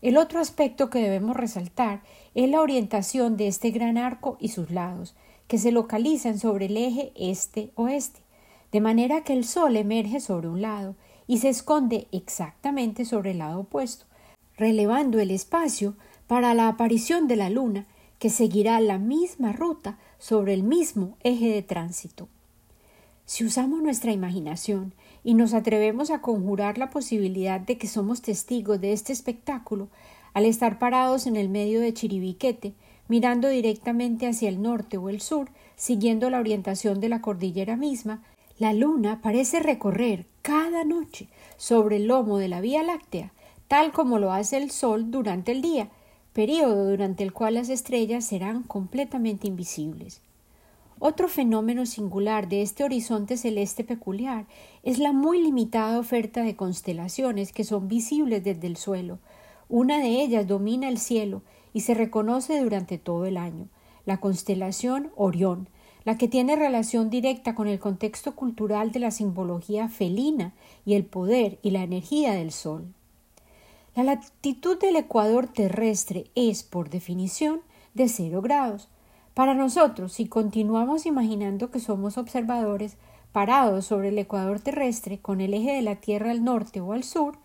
El 0.01 0.17
otro 0.17 0.39
aspecto 0.39 0.89
que 0.89 0.99
debemos 0.99 1.35
resaltar 1.35 2.01
es 2.35 2.49
la 2.49 2.61
orientación 2.61 3.35
de 3.35 3.47
este 3.47 3.71
gran 3.71 3.97
arco 3.97 4.37
y 4.39 4.49
sus 4.49 4.71
lados, 4.71 5.15
que 5.47 5.57
se 5.57 5.71
localizan 5.71 6.39
sobre 6.39 6.67
el 6.67 6.77
eje 6.77 7.11
este-oeste, 7.15 8.21
de 8.71 8.81
manera 8.81 9.23
que 9.23 9.33
el 9.33 9.45
Sol 9.45 9.75
emerge 9.75 10.19
sobre 10.19 10.49
un 10.49 10.61
lado 10.61 10.95
y 11.25 11.39
se 11.39 11.49
esconde 11.49 12.07
exactamente 12.11 13.05
sobre 13.05 13.31
el 13.31 13.39
lado 13.39 13.61
opuesto, 13.61 14.05
relevando 14.57 15.19
el 15.19 15.31
espacio 15.31 15.95
para 16.27 16.53
la 16.53 16.67
aparición 16.67 17.27
de 17.27 17.35
la 17.35 17.49
Luna, 17.49 17.85
que 18.19 18.29
seguirá 18.29 18.79
la 18.79 18.97
misma 18.97 19.53
ruta 19.53 19.97
sobre 20.17 20.53
el 20.53 20.63
mismo 20.63 21.15
eje 21.23 21.49
de 21.49 21.61
tránsito. 21.61 22.27
Si 23.25 23.45
usamos 23.45 23.81
nuestra 23.81 24.11
imaginación 24.11 24.93
y 25.23 25.33
nos 25.33 25.53
atrevemos 25.53 26.11
a 26.11 26.21
conjurar 26.21 26.77
la 26.77 26.89
posibilidad 26.89 27.59
de 27.59 27.77
que 27.77 27.87
somos 27.87 28.21
testigos 28.21 28.81
de 28.81 28.93
este 28.93 29.13
espectáculo, 29.13 29.89
al 30.33 30.45
estar 30.45 30.79
parados 30.79 31.27
en 31.27 31.35
el 31.35 31.49
medio 31.49 31.79
de 31.79 31.93
Chiribiquete, 31.93 32.73
mirando 33.07 33.49
directamente 33.49 34.27
hacia 34.27 34.49
el 34.49 34.61
norte 34.61 34.97
o 34.97 35.09
el 35.09 35.21
sur, 35.21 35.49
siguiendo 35.75 36.29
la 36.29 36.39
orientación 36.39 36.99
de 36.99 37.09
la 37.09 37.21
cordillera 37.21 37.75
misma, 37.75 38.23
la 38.57 38.73
luna 38.73 39.21
parece 39.21 39.59
recorrer 39.59 40.25
cada 40.41 40.83
noche 40.83 41.27
sobre 41.57 41.97
el 41.97 42.07
lomo 42.07 42.37
de 42.37 42.47
la 42.47 42.61
Vía 42.61 42.81
Láctea 42.81 43.31
tal 43.67 43.91
como 43.91 44.19
lo 44.19 44.31
hace 44.31 44.57
el 44.57 44.71
Sol 44.71 45.11
durante 45.11 45.51
el 45.51 45.61
día, 45.61 45.89
periodo 46.33 46.89
durante 46.89 47.23
el 47.23 47.33
cual 47.33 47.55
las 47.55 47.69
estrellas 47.69 48.25
serán 48.25 48.63
completamente 48.63 49.47
invisibles. 49.47 50.21
Otro 50.99 51.27
fenómeno 51.27 51.85
singular 51.85 52.47
de 52.47 52.63
este 52.63 52.83
horizonte 52.83 53.37
celeste 53.37 53.83
peculiar 53.83 54.45
es 54.81 54.97
la 54.97 55.13
muy 55.13 55.41
limitada 55.41 55.99
oferta 55.99 56.41
de 56.41 56.55
constelaciones 56.55 57.51
que 57.51 57.63
son 57.63 57.87
visibles 57.87 58.43
desde 58.43 58.65
el 58.65 58.77
suelo. 58.77 59.19
Una 59.69 59.99
de 59.99 60.21
ellas 60.23 60.47
domina 60.47 60.89
el 60.89 60.97
cielo 60.97 61.43
y 61.71 61.81
se 61.81 61.93
reconoce 61.93 62.59
durante 62.59 62.97
todo 62.97 63.25
el 63.25 63.37
año, 63.37 63.67
la 64.05 64.17
constelación 64.17 65.11
Orión, 65.15 65.69
la 66.03 66.17
que 66.17 66.27
tiene 66.27 66.55
relación 66.55 67.09
directa 67.11 67.53
con 67.53 67.67
el 67.67 67.79
contexto 67.79 68.33
cultural 68.33 68.91
de 68.91 68.99
la 68.99 69.11
simbología 69.11 69.89
felina 69.89 70.53
y 70.85 70.95
el 70.95 71.05
poder 71.05 71.59
y 71.61 71.71
la 71.71 71.83
energía 71.83 72.33
del 72.33 72.51
Sol. 72.51 72.93
La 73.97 74.03
latitud 74.03 74.77
del 74.77 74.95
ecuador 74.95 75.47
terrestre 75.47 76.25
es, 76.35 76.61
por 76.61 76.91
definición, 76.91 77.61
de 77.95 78.07
cero 78.09 78.43
grados. 78.43 78.89
Para 79.33 79.55
nosotros, 79.55 80.13
si 80.13 80.27
continuamos 80.27 81.07
imaginando 81.07 81.71
que 81.71 81.79
somos 81.79 82.19
observadores, 82.19 82.97
parado 83.31 83.81
sobre 83.81 84.09
el 84.09 84.19
ecuador 84.19 84.59
terrestre 84.59 85.17
con 85.17 85.41
el 85.41 85.55
eje 85.55 85.73
de 85.73 85.81
la 85.81 85.95
Tierra 85.95 86.29
al 86.29 86.43
norte 86.43 86.79
o 86.79 86.93
al 86.93 87.03
sur, 87.03 87.39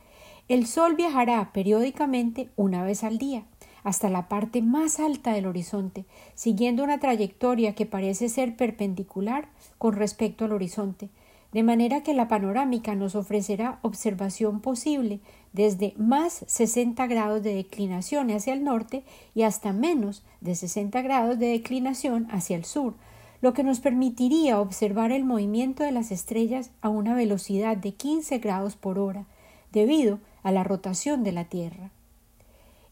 el 0.47 0.67
Sol 0.67 0.95
viajará 0.95 1.55
periódicamente 1.55 2.51
una 2.57 2.85
vez 2.85 3.03
al 3.03 3.17
día 3.17 3.47
hasta 3.83 4.11
la 4.11 4.29
parte 4.29 4.61
más 4.61 5.01
alta 5.01 5.33
del 5.33 5.47
horizonte, 5.47 6.05
siguiendo 6.35 6.85
una 6.85 7.01
trayectoria 7.01 7.75
que 7.75 7.87
parece 7.87 8.29
ser 8.29 8.57
perpendicular 8.57 9.49
con 9.79 9.95
respecto 9.95 10.45
al 10.45 10.53
horizonte, 10.53 11.09
de 11.53 11.63
manera 11.63 12.03
que 12.03 12.15
la 12.15 12.29
panorámica 12.29 12.95
nos 12.95 13.15
ofrecerá 13.15 13.79
observación 13.83 14.61
posible 14.61 15.21
desde 15.53 15.95
más 15.99 16.45
60 16.47 17.07
grados 17.07 17.43
de 17.43 17.55
declinación 17.55 18.31
hacia 18.31 18.55
el 18.55 18.65
norte 18.65 19.05
y 19.35 19.43
hasta 19.43 19.73
menos 19.73 20.23
de 20.41 20.55
60 20.55 21.03
grados 21.03 21.39
de 21.39 21.49
declinación 21.49 22.27
hacia 22.31 22.57
el 22.57 22.65
sur, 22.65 22.95
lo 23.43 23.53
que 23.53 23.65
nos 23.65 23.81
permitiría 23.81 24.61
observar 24.61 25.13
el 25.13 25.25
movimiento 25.25 25.83
de 25.83 25.93
las 25.93 26.11
estrellas 26.11 26.71
a 26.81 26.89
una 26.89 27.15
velocidad 27.15 27.77
de 27.77 27.93
15 27.93 28.39
grados 28.39 28.77
por 28.77 28.99
hora, 28.99 29.27
debido 29.73 30.21
a 30.43 30.53
la 30.53 30.65
rotación 30.65 31.23
de 31.23 31.33
la 31.33 31.45
Tierra. 31.45 31.91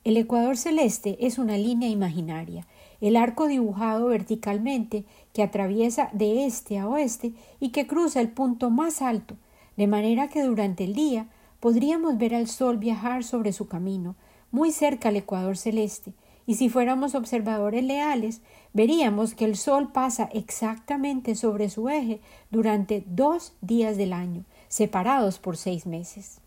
El 0.02 0.16
ecuador 0.16 0.56
celeste 0.56 1.16
es 1.20 1.38
una 1.38 1.56
línea 1.56 1.88
imaginaria, 1.88 2.66
el 3.00 3.16
arco 3.16 3.46
dibujado 3.46 4.06
verticalmente 4.06 5.04
que 5.32 5.42
atraviesa 5.42 6.10
de 6.12 6.46
este 6.46 6.78
a 6.78 6.88
oeste 6.88 7.32
y 7.60 7.70
que 7.70 7.86
cruza 7.86 8.20
el 8.20 8.30
punto 8.30 8.70
más 8.70 9.02
alto, 9.02 9.36
de 9.76 9.86
manera 9.86 10.28
que 10.28 10.42
durante 10.42 10.84
el 10.84 10.94
día 10.94 11.28
podríamos 11.60 12.18
ver 12.18 12.34
al 12.34 12.48
Sol 12.48 12.78
viajar 12.78 13.24
sobre 13.24 13.52
su 13.52 13.68
camino, 13.68 14.16
muy 14.50 14.72
cerca 14.72 15.08
al 15.10 15.16
ecuador 15.16 15.56
celeste, 15.56 16.12
y 16.46 16.56
si 16.56 16.68
fuéramos 16.68 17.14
observadores 17.14 17.84
leales, 17.84 18.42
veríamos 18.72 19.34
que 19.34 19.44
el 19.44 19.56
Sol 19.56 19.92
pasa 19.92 20.28
exactamente 20.32 21.34
sobre 21.36 21.70
su 21.70 21.88
eje 21.88 22.20
durante 22.50 23.04
dos 23.06 23.52
días 23.60 23.96
del 23.96 24.12
año, 24.12 24.44
separados 24.68 25.38
por 25.38 25.56
seis 25.56 25.86
meses. 25.86 26.40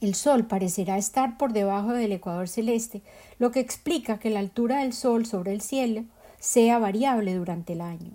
El 0.00 0.14
Sol 0.14 0.46
parecerá 0.46 0.98
estar 0.98 1.38
por 1.38 1.52
debajo 1.52 1.92
del 1.92 2.12
ecuador 2.12 2.48
celeste, 2.48 3.02
lo 3.38 3.50
que 3.50 3.60
explica 3.60 4.18
que 4.18 4.30
la 4.30 4.40
altura 4.40 4.80
del 4.80 4.92
Sol 4.92 5.24
sobre 5.24 5.52
el 5.52 5.62
cielo 5.62 6.04
sea 6.38 6.78
variable 6.78 7.34
durante 7.34 7.72
el 7.72 7.80
año. 7.80 8.12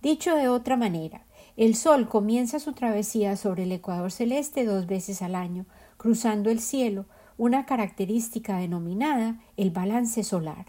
Dicho 0.00 0.36
de 0.36 0.48
otra 0.48 0.76
manera, 0.76 1.24
el 1.56 1.74
Sol 1.74 2.08
comienza 2.08 2.60
su 2.60 2.72
travesía 2.72 3.36
sobre 3.36 3.64
el 3.64 3.72
ecuador 3.72 4.12
celeste 4.12 4.64
dos 4.64 4.86
veces 4.86 5.22
al 5.22 5.34
año, 5.34 5.66
cruzando 5.96 6.50
el 6.50 6.60
cielo, 6.60 7.06
una 7.36 7.66
característica 7.66 8.58
denominada 8.58 9.40
el 9.56 9.70
balance 9.70 10.22
solar. 10.22 10.66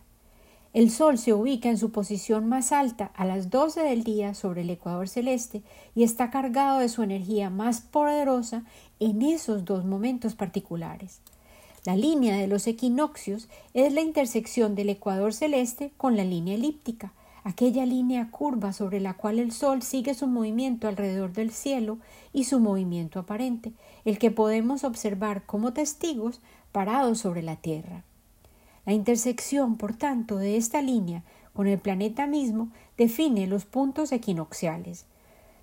El 0.73 0.89
Sol 0.89 1.19
se 1.19 1.33
ubica 1.33 1.69
en 1.69 1.77
su 1.77 1.91
posición 1.91 2.49
más 2.49 2.71
alta 2.71 3.11
a 3.13 3.25
las 3.25 3.51
doce 3.51 3.81
del 3.81 4.03
día 4.03 4.33
sobre 4.33 4.61
el 4.61 4.71
ecuador 4.71 5.07
celeste 5.07 5.61
y 5.93 6.01
está 6.01 6.31
cargado 6.31 6.79
de 6.79 6.89
su 6.89 7.03
energía 7.03 7.51
más 7.51 7.81
poderosa 7.81 8.63
en 8.99 9.21
esos 9.21 9.65
dos 9.65 9.85
momentos 9.85 10.33
particulares. 10.33 11.21
La 11.85 11.95
línea 11.95 12.37
de 12.37 12.47
los 12.47 12.65
equinoccios 12.65 13.49
es 13.75 13.93
la 13.93 14.01
intersección 14.01 14.73
del 14.73 14.89
ecuador 14.89 15.31
celeste 15.35 15.91
con 15.95 16.17
la 16.17 16.23
línea 16.23 16.55
elíptica, 16.55 17.13
aquella 17.43 17.85
línea 17.85 18.31
curva 18.31 18.73
sobre 18.73 18.99
la 18.99 19.13
cual 19.13 19.37
el 19.37 19.51
Sol 19.51 19.83
sigue 19.83 20.15
su 20.15 20.25
movimiento 20.25 20.87
alrededor 20.87 21.33
del 21.33 21.51
cielo 21.51 21.99
y 22.31 22.45
su 22.45 22.59
movimiento 22.59 23.19
aparente, 23.19 23.73
el 24.05 24.17
que 24.17 24.31
podemos 24.31 24.83
observar 24.83 25.45
como 25.45 25.71
testigos 25.71 26.41
parados 26.71 27.19
sobre 27.19 27.43
la 27.43 27.57
Tierra. 27.57 28.03
La 28.85 28.93
intersección, 28.93 29.77
por 29.77 29.95
tanto, 29.95 30.37
de 30.37 30.57
esta 30.57 30.81
línea 30.81 31.23
con 31.53 31.67
el 31.67 31.79
planeta 31.79 32.27
mismo 32.27 32.69
define 32.97 33.47
los 33.47 33.65
puntos 33.65 34.11
equinocciales. 34.11 35.05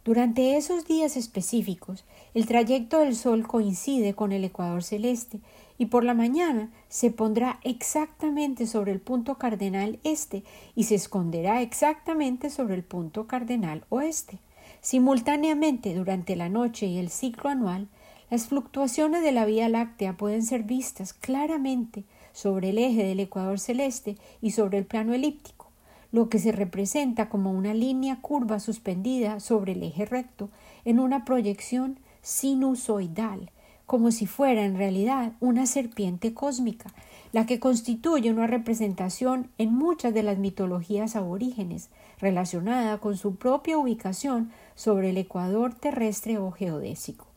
Durante 0.02 0.56
esos 0.56 0.86
días 0.86 1.18
específicos, 1.18 2.04
el 2.32 2.46
trayecto 2.46 3.00
del 3.00 3.14
Sol 3.14 3.46
coincide 3.46 4.14
con 4.14 4.32
el 4.32 4.44
ecuador 4.44 4.82
celeste 4.82 5.40
y 5.76 5.86
por 5.86 6.04
la 6.04 6.14
mañana 6.14 6.70
se 6.88 7.10
pondrá 7.10 7.60
exactamente 7.62 8.66
sobre 8.66 8.92
el 8.92 9.00
punto 9.00 9.36
cardenal 9.36 9.98
este 10.02 10.42
y 10.74 10.84
se 10.84 10.94
esconderá 10.94 11.60
exactamente 11.60 12.48
sobre 12.48 12.76
el 12.76 12.82
punto 12.82 13.26
cardenal 13.26 13.84
oeste. 13.90 14.38
Simultáneamente, 14.80 15.94
durante 15.94 16.34
la 16.34 16.48
noche 16.48 16.86
y 16.86 16.98
el 16.98 17.10
ciclo 17.10 17.50
anual, 17.50 17.88
las 18.30 18.46
fluctuaciones 18.46 19.22
de 19.22 19.32
la 19.32 19.44
Vía 19.44 19.68
Láctea 19.68 20.16
pueden 20.16 20.42
ser 20.42 20.62
vistas 20.62 21.12
claramente 21.12 22.04
sobre 22.40 22.70
el 22.70 22.78
eje 22.78 23.04
del 23.04 23.20
ecuador 23.20 23.60
celeste 23.60 24.16
y 24.40 24.52
sobre 24.52 24.78
el 24.78 24.86
plano 24.86 25.12
elíptico, 25.12 25.66
lo 26.10 26.30
que 26.30 26.38
se 26.38 26.52
representa 26.52 27.28
como 27.28 27.52
una 27.52 27.74
línea 27.74 28.22
curva 28.22 28.60
suspendida 28.60 29.40
sobre 29.40 29.72
el 29.72 29.82
eje 29.82 30.06
recto 30.06 30.48
en 30.86 31.00
una 31.00 31.26
proyección 31.26 31.98
sinusoidal, 32.22 33.50
como 33.84 34.10
si 34.10 34.26
fuera 34.26 34.64
en 34.64 34.78
realidad 34.78 35.34
una 35.40 35.66
serpiente 35.66 36.32
cósmica, 36.32 36.94
la 37.32 37.44
que 37.44 37.60
constituye 37.60 38.30
una 38.30 38.46
representación 38.46 39.50
en 39.58 39.74
muchas 39.74 40.14
de 40.14 40.22
las 40.22 40.38
mitologías 40.38 41.16
aborígenes, 41.16 41.90
relacionada 42.20 42.98
con 42.98 43.18
su 43.18 43.36
propia 43.36 43.76
ubicación 43.76 44.50
sobre 44.74 45.10
el 45.10 45.18
ecuador 45.18 45.74
terrestre 45.74 46.38
o 46.38 46.50
geodésico. 46.52 47.29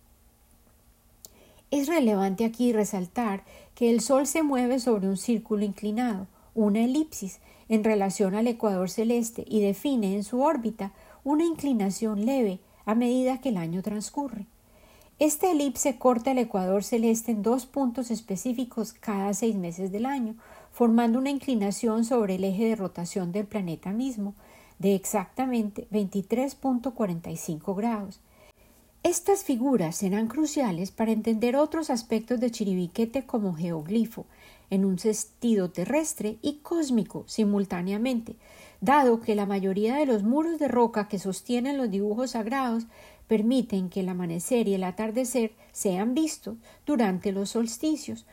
Es 1.74 1.88
relevante 1.88 2.46
aquí 2.46 2.72
resaltar 2.72 3.44
que 3.74 3.90
el 3.90 4.00
Sol 4.00 4.28
se 4.28 4.44
mueve 4.44 4.80
sobre 4.80 5.08
un 5.08 5.18
círculo 5.18 5.66
inclinado, 5.66 6.28
una 6.54 6.84
elipsis, 6.84 7.40
en 7.68 7.84
relación 7.84 8.36
al 8.36 8.46
ecuador 8.46 8.92
celeste 8.92 9.44
y 9.48 9.60
define 9.62 10.14
en 10.14 10.24
su 10.24 10.42
órbita 10.44 10.92
una 11.24 11.46
inclinación 11.46 12.28
leve 12.28 12.60
a 12.86 12.94
medida 12.94 13.42
que 13.42 13.50
el 13.50 13.58
año 13.58 13.82
transcurre. 13.82 14.46
Esta 15.18 15.50
elipse 15.50 15.98
corta 15.98 16.34
el 16.34 16.38
ecuador 16.38 16.84
celeste 16.84 17.32
en 17.32 17.42
dos 17.42 17.66
puntos 17.66 18.12
específicos 18.12 18.94
cada 18.94 19.34
seis 19.34 19.56
meses 19.56 19.92
del 19.92 20.06
año, 20.06 20.36
formando 20.72 21.18
una 21.18 21.32
inclinación 21.32 22.06
sobre 22.06 22.36
el 22.36 22.44
eje 22.44 22.66
de 22.66 22.76
rotación 22.76 23.32
del 23.32 23.48
planeta 23.48 23.90
mismo 23.94 24.36
de 24.78 24.94
exactamente 24.94 25.88
23.45 25.92 27.76
grados. 27.76 28.20
Estas 29.04 29.44
figuras 29.44 29.98
serán 29.98 30.28
cruciales 30.28 30.92
para 30.92 31.12
entender 31.12 31.58
otros 31.58 31.90
aspectos 31.90 32.40
de 32.40 32.52
Chiribiquete 32.52 33.26
como 33.26 33.54
geoglifo, 33.54 34.26
en 34.70 34.86
un 34.86 34.98
sentido 34.98 35.70
terrestre 35.72 36.38
y 36.42 36.60
cósmico 36.64 37.26
simultáneamente, 37.28 38.38
dado 38.80 39.20
que 39.20 39.36
la 39.36 39.46
mayoría 39.46 39.96
de 39.96 40.06
los 40.06 40.24
muros 40.24 40.58
de 40.58 40.70
roca 40.70 41.10
que 41.10 41.20
sostienen 41.20 41.78
los 41.78 41.92
dibujos 41.92 42.32
sagrados 42.32 42.86
permiten 43.28 43.90
que 43.90 44.00
el 44.00 44.08
amanecer 44.08 44.70
y 44.70 44.76
el 44.76 44.86
atardecer 44.86 45.52
sean 45.74 46.14
vistos 46.14 46.56
durante 46.86 47.34
los 47.34 47.50
solsticios. 47.50 48.26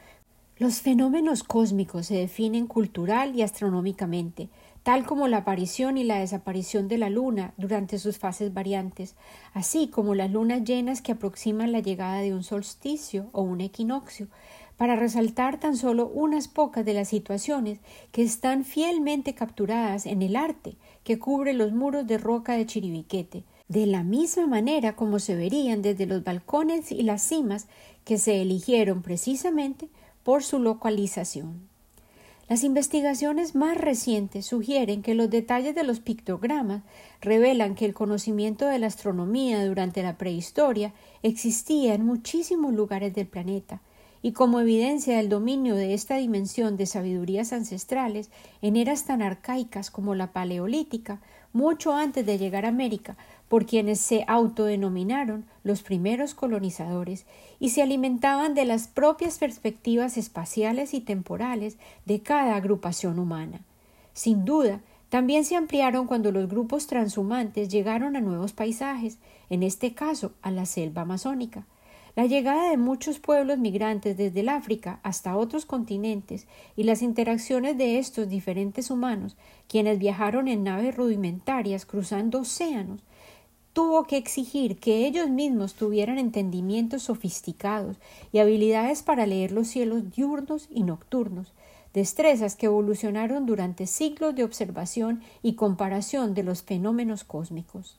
Los 0.56 0.83
fenómenos 0.83 1.42
cósmicos 1.42 2.06
se 2.06 2.14
definen 2.14 2.68
cultural 2.68 3.35
y 3.35 3.42
astronómicamente, 3.42 4.50
tal 4.82 5.04
como 5.04 5.28
la 5.28 5.38
aparición 5.38 5.98
y 5.98 6.04
la 6.04 6.18
desaparición 6.18 6.88
de 6.88 6.98
la 6.98 7.10
luna 7.10 7.52
durante 7.56 7.98
sus 7.98 8.18
fases 8.18 8.54
variantes, 8.54 9.14
así 9.52 9.88
como 9.88 10.14
las 10.14 10.30
lunas 10.30 10.64
llenas 10.64 11.02
que 11.02 11.12
aproximan 11.12 11.72
la 11.72 11.80
llegada 11.80 12.20
de 12.20 12.34
un 12.34 12.42
solsticio 12.42 13.28
o 13.32 13.42
un 13.42 13.60
equinoccio, 13.60 14.28
para 14.76 14.96
resaltar 14.96 15.60
tan 15.60 15.76
solo 15.76 16.08
unas 16.08 16.48
pocas 16.48 16.86
de 16.86 16.94
las 16.94 17.08
situaciones 17.08 17.80
que 18.12 18.22
están 18.22 18.64
fielmente 18.64 19.34
capturadas 19.34 20.06
en 20.06 20.22
el 20.22 20.36
arte 20.36 20.76
que 21.04 21.18
cubre 21.18 21.52
los 21.52 21.72
muros 21.72 22.06
de 22.06 22.16
roca 22.16 22.54
de 22.54 22.64
Chiribiquete, 22.64 23.44
de 23.68 23.86
la 23.86 24.02
misma 24.02 24.46
manera 24.46 24.96
como 24.96 25.18
se 25.18 25.36
verían 25.36 25.82
desde 25.82 26.06
los 26.06 26.24
balcones 26.24 26.90
y 26.92 27.02
las 27.02 27.22
cimas 27.22 27.68
que 28.04 28.16
se 28.18 28.40
eligieron 28.40 29.02
precisamente 29.02 29.90
por 30.24 30.42
su 30.42 30.58
localización. 30.58 31.69
Las 32.50 32.64
investigaciones 32.64 33.54
más 33.54 33.78
recientes 33.78 34.44
sugieren 34.44 35.02
que 35.02 35.14
los 35.14 35.30
detalles 35.30 35.72
de 35.76 35.84
los 35.84 36.00
pictogramas 36.00 36.82
revelan 37.20 37.76
que 37.76 37.84
el 37.84 37.94
conocimiento 37.94 38.66
de 38.66 38.80
la 38.80 38.88
astronomía 38.88 39.64
durante 39.64 40.02
la 40.02 40.18
prehistoria 40.18 40.92
existía 41.22 41.94
en 41.94 42.04
muchísimos 42.04 42.74
lugares 42.74 43.14
del 43.14 43.28
planeta, 43.28 43.82
y 44.20 44.32
como 44.32 44.58
evidencia 44.58 45.16
del 45.16 45.28
dominio 45.28 45.76
de 45.76 45.94
esta 45.94 46.16
dimensión 46.16 46.76
de 46.76 46.86
sabidurías 46.86 47.52
ancestrales 47.52 48.30
en 48.62 48.74
eras 48.74 49.04
tan 49.04 49.22
arcaicas 49.22 49.92
como 49.92 50.16
la 50.16 50.32
paleolítica, 50.32 51.20
mucho 51.52 51.92
antes 51.94 52.24
de 52.26 52.38
llegar 52.38 52.64
a 52.64 52.68
América, 52.68 53.16
por 53.48 53.66
quienes 53.66 54.00
se 54.00 54.24
autodenominaron 54.28 55.44
los 55.64 55.82
primeros 55.82 56.34
colonizadores 56.34 57.26
y 57.58 57.70
se 57.70 57.82
alimentaban 57.82 58.54
de 58.54 58.64
las 58.64 58.86
propias 58.86 59.38
perspectivas 59.38 60.16
espaciales 60.16 60.94
y 60.94 61.00
temporales 61.00 61.76
de 62.06 62.20
cada 62.20 62.54
agrupación 62.54 63.18
humana. 63.18 63.60
Sin 64.12 64.44
duda, 64.44 64.80
también 65.08 65.44
se 65.44 65.56
ampliaron 65.56 66.06
cuando 66.06 66.30
los 66.30 66.48
grupos 66.48 66.86
transhumantes 66.86 67.68
llegaron 67.68 68.14
a 68.14 68.20
nuevos 68.20 68.52
paisajes, 68.52 69.18
en 69.50 69.64
este 69.64 69.94
caso 69.94 70.32
a 70.42 70.52
la 70.52 70.66
selva 70.66 71.02
amazónica. 71.02 71.66
La 72.20 72.26
llegada 72.26 72.68
de 72.68 72.76
muchos 72.76 73.18
pueblos 73.18 73.56
migrantes 73.56 74.14
desde 74.14 74.40
el 74.40 74.50
África 74.50 75.00
hasta 75.02 75.38
otros 75.38 75.64
continentes 75.64 76.46
y 76.76 76.83
las 76.83 77.00
interacciones 77.00 77.78
de 77.78 77.98
estos 77.98 78.28
diferentes 78.28 78.90
humanos, 78.90 79.38
quienes 79.68 79.98
viajaron 79.98 80.46
en 80.46 80.62
naves 80.62 80.94
rudimentarias 80.94 81.87
cruzando 81.87 82.40
océanos, 82.40 83.00
tuvo 83.72 84.04
que 84.04 84.18
exigir 84.18 84.78
que 84.78 85.06
ellos 85.06 85.30
mismos 85.30 85.72
tuvieran 85.72 86.18
entendimientos 86.18 87.04
sofisticados 87.04 87.96
y 88.33 88.38
habilidades 88.40 89.02
para 89.02 89.24
leer 89.24 89.50
los 89.50 89.68
cielos 89.68 90.14
diurnos 90.14 90.68
y 90.70 90.83
nocturnos, 90.83 91.54
destrezas 91.94 92.54
que 92.54 92.66
evolucionaron 92.66 93.46
durante 93.46 93.87
siglos 93.87 94.35
de 94.35 94.44
observación 94.44 95.22
y 95.42 95.54
comparación 95.54 96.35
de 96.35 96.42
los 96.42 96.62
fenómenos 96.62 97.24
cósmicos. 97.24 97.96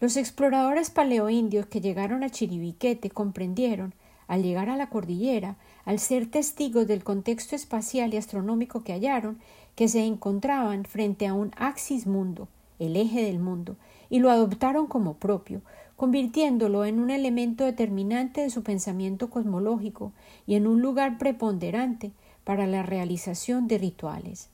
Los 0.00 0.16
exploradores 0.16 0.90
paleoindios 0.90 1.66
que 1.66 1.80
llegaron 1.80 2.22
a 2.22 2.30
Chiribiquete 2.30 3.10
comprendieron, 3.10 3.94
al 4.28 4.44
llegar 4.44 4.70
a 4.70 4.76
la 4.76 4.90
cordillera, 4.90 5.56
al 5.84 5.98
ser 5.98 6.30
testigos 6.30 6.86
del 6.86 7.02
contexto 7.02 7.56
espacial 7.56 8.14
y 8.14 8.16
astronómico 8.16 8.84
que 8.84 8.92
hallaron, 8.92 9.38
que 9.74 9.88
se 9.88 10.04
encontraban 10.04 10.84
frente 10.84 11.26
a 11.26 11.34
un 11.34 11.50
axis 11.56 12.06
mundo, 12.06 12.46
el 12.78 12.94
eje 12.94 13.24
del 13.24 13.40
mundo, 13.40 13.76
y 14.08 14.20
lo 14.20 14.30
adoptaron 14.30 14.86
como 14.86 15.14
propio, 15.14 15.62
convirtiéndolo 15.96 16.84
en 16.84 17.00
un 17.00 17.10
elemento 17.10 17.64
determinante 17.64 18.42
de 18.42 18.50
su 18.50 18.62
pensamiento 18.62 19.30
cosmológico 19.30 20.12
y 20.46 20.54
en 20.54 20.68
un 20.68 20.80
lugar 20.80 21.18
preponderante 21.18 22.12
para 22.44 22.68
la 22.68 22.84
realización 22.84 23.66
de 23.66 23.78
rituales. 23.78 24.48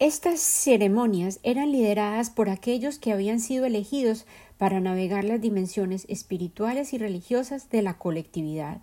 Estas 0.00 0.40
ceremonias 0.40 1.40
eran 1.42 1.72
lideradas 1.72 2.30
por 2.30 2.48
aquellos 2.48 2.98
que 2.98 3.12
habían 3.12 3.38
sido 3.38 3.66
elegidos 3.66 4.24
para 4.56 4.80
navegar 4.80 5.24
las 5.24 5.42
dimensiones 5.42 6.06
espirituales 6.08 6.94
y 6.94 6.98
religiosas 6.98 7.68
de 7.68 7.82
la 7.82 7.98
colectividad. 7.98 8.80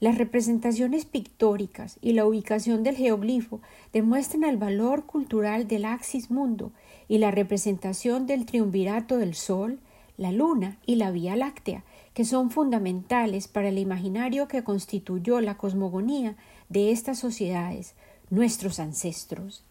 Las 0.00 0.18
representaciones 0.18 1.04
pictóricas 1.04 1.96
y 2.02 2.14
la 2.14 2.26
ubicación 2.26 2.82
del 2.82 2.96
geoglifo 2.96 3.60
demuestran 3.92 4.42
el 4.42 4.56
valor 4.56 5.06
cultural 5.06 5.68
del 5.68 5.84
axis 5.84 6.28
mundo 6.28 6.72
y 7.06 7.18
la 7.18 7.30
representación 7.30 8.26
del 8.26 8.44
triunvirato 8.44 9.18
del 9.18 9.36
Sol, 9.36 9.78
la 10.16 10.32
Luna 10.32 10.76
y 10.84 10.96
la 10.96 11.12
Vía 11.12 11.36
Láctea, 11.36 11.84
que 12.14 12.24
son 12.24 12.50
fundamentales 12.50 13.46
para 13.46 13.68
el 13.68 13.78
imaginario 13.78 14.48
que 14.48 14.64
constituyó 14.64 15.40
la 15.40 15.56
cosmogonía 15.56 16.34
de 16.68 16.90
estas 16.90 17.20
sociedades, 17.20 17.94
nuestros 18.28 18.80
ancestros. 18.80 19.64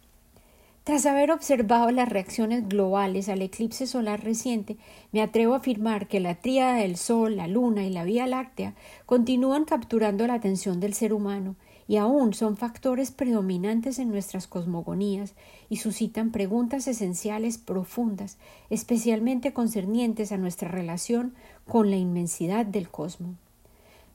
Tras 0.84 1.06
haber 1.06 1.30
observado 1.30 1.92
las 1.92 2.08
reacciones 2.08 2.68
globales 2.68 3.28
al 3.28 3.40
eclipse 3.40 3.86
solar 3.86 4.24
reciente, 4.24 4.78
me 5.12 5.22
atrevo 5.22 5.54
a 5.54 5.58
afirmar 5.58 6.08
que 6.08 6.18
la 6.18 6.34
tríada 6.34 6.74
del 6.74 6.96
Sol, 6.96 7.36
la 7.36 7.46
Luna 7.46 7.86
y 7.86 7.90
la 7.90 8.02
Vía 8.02 8.26
Láctea 8.26 8.74
continúan 9.06 9.64
capturando 9.64 10.26
la 10.26 10.34
atención 10.34 10.80
del 10.80 10.94
ser 10.94 11.12
humano 11.12 11.54
y 11.86 11.98
aún 11.98 12.34
son 12.34 12.56
factores 12.56 13.12
predominantes 13.12 14.00
en 14.00 14.08
nuestras 14.08 14.48
cosmogonías 14.48 15.34
y 15.68 15.76
suscitan 15.76 16.32
preguntas 16.32 16.88
esenciales 16.88 17.58
profundas, 17.58 18.36
especialmente 18.68 19.52
concernientes 19.52 20.32
a 20.32 20.36
nuestra 20.36 20.68
relación 20.68 21.32
con 21.64 21.90
la 21.90 21.96
inmensidad 21.96 22.66
del 22.66 22.88
cosmos. 22.88 23.36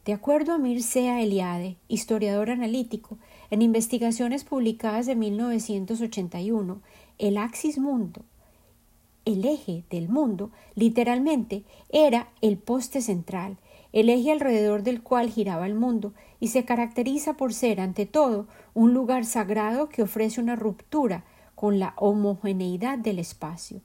De 0.03 0.13
acuerdo 0.13 0.53
a 0.53 0.57
Mircea 0.57 1.21
Eliade, 1.21 1.77
historiador 1.89 2.49
analítico, 2.49 3.17
en 3.49 3.61
investigaciones 3.61 4.43
publicadas 4.43 5.05
de 5.05 5.15
1981, 5.15 6.81
el 7.17 7.37
axis 7.37 7.77
mundo, 7.77 8.21
el 9.25 9.45
eje 9.45 9.83
del 9.89 10.09
mundo, 10.09 10.51
literalmente, 10.75 11.63
era 11.89 12.29
el 12.41 12.57
poste 12.57 13.01
central, 13.01 13.57
el 13.93 14.09
eje 14.09 14.31
alrededor 14.31 14.83
del 14.83 15.01
cual 15.01 15.29
giraba 15.29 15.65
el 15.65 15.75
mundo, 15.75 16.13
y 16.39 16.49
se 16.49 16.65
caracteriza 16.65 17.33
por 17.33 17.53
ser, 17.53 17.81
ante 17.81 18.05
todo, 18.05 18.47
un 18.73 18.93
lugar 18.93 19.25
sagrado 19.25 19.89
que 19.89 20.03
ofrece 20.03 20.39
una 20.39 20.55
ruptura 20.55 21.25
con 21.55 21.79
la 21.79 21.93
homogeneidad 21.97 22.97
del 22.97 23.19
espacio. 23.19 23.81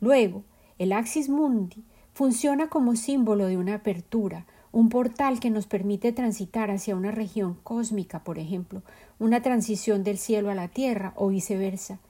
Luego, 0.00 0.44
el 0.78 0.92
axis 0.92 1.28
mundi 1.28 1.84
funciona 2.12 2.68
como 2.68 2.96
símbolo 2.96 3.46
de 3.46 3.56
una 3.56 3.74
apertura, 3.74 4.46
un 4.74 4.88
portal 4.88 5.38
que 5.38 5.50
nos 5.50 5.68
permite 5.68 6.10
transitar 6.10 6.72
hacia 6.72 6.96
una 6.96 7.12
región 7.12 7.56
cósmica, 7.62 8.24
por 8.24 8.40
ejemplo, 8.40 8.82
una 9.20 9.40
transición 9.40 10.02
del 10.02 10.18
cielo 10.18 10.50
a 10.50 10.56
la 10.56 10.66
tierra 10.66 11.12
o 11.14 11.28
viceversa. 11.28 12.00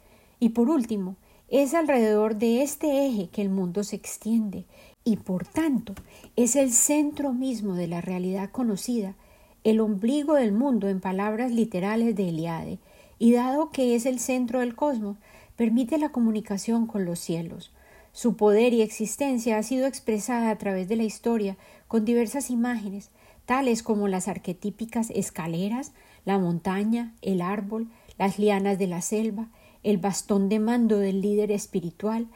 Y 0.41 0.49
por 0.49 0.71
último, 0.71 1.17
es 1.49 1.75
alrededor 1.75 2.37
de 2.37 2.63
este 2.63 3.07
eje 3.07 3.29
que 3.29 3.43
el 3.43 3.51
mundo 3.51 3.85
se 3.85 3.97
extiende 3.97 4.65
y 5.05 5.19
por 5.19 5.47
tanto 5.47 5.95
es 6.37 6.57
el 6.57 6.73
centro 6.73 7.35
mismo 7.35 7.75
de 7.75 7.87
la 7.87 8.01
realidad 8.01 8.49
conocida, 8.51 9.15
el 9.63 9.79
ombligo 9.79 10.33
del 10.33 10.53
mundo 10.53 10.89
en 10.89 11.01
palabras 11.01 11.53
literales 11.53 12.17
de 12.17 12.31
Eliade, 12.31 12.79
y 13.19 13.33
dado 13.33 13.73
que 13.73 13.95
es 13.95 14.07
el 14.07 14.19
centro 14.19 14.61
del 14.61 14.75
cosmos, 14.75 15.19
permite 15.57 15.99
la 15.99 16.13
comunicación 16.13 16.87
con 16.87 17.05
los 17.05 17.19
cielos. 17.19 17.73
Su 18.15 18.37
poder 18.37 18.73
y 18.73 18.81
existencia 18.81 19.59
ha 19.59 19.63
sido 19.65 19.89
expresada 19.89 20.51
a 20.51 20.57
través 20.57 20.89
de 20.89 20.95
la 20.95 21.03
historia 21.03 21.57
con 21.95 22.05
diversas 22.05 22.51
imágenes, 22.51 23.13
tales 23.47 23.85
como 23.85 24.09
las 24.09 24.27
arquetípicas 24.27 25.11
escaleras, 25.11 25.93
la 26.25 26.41
montaña, 26.41 27.15
el 27.23 27.41
árbol, 27.41 27.87
las 28.19 28.37
lianas 28.37 28.81
de 28.81 28.89
la 28.89 29.01
selva, 29.01 29.47
el 29.85 29.99
bastón 29.99 30.49
de 30.49 30.59
mando 30.59 30.99
del 30.99 31.21
líder 31.21 31.53
espiritual, 31.53 32.27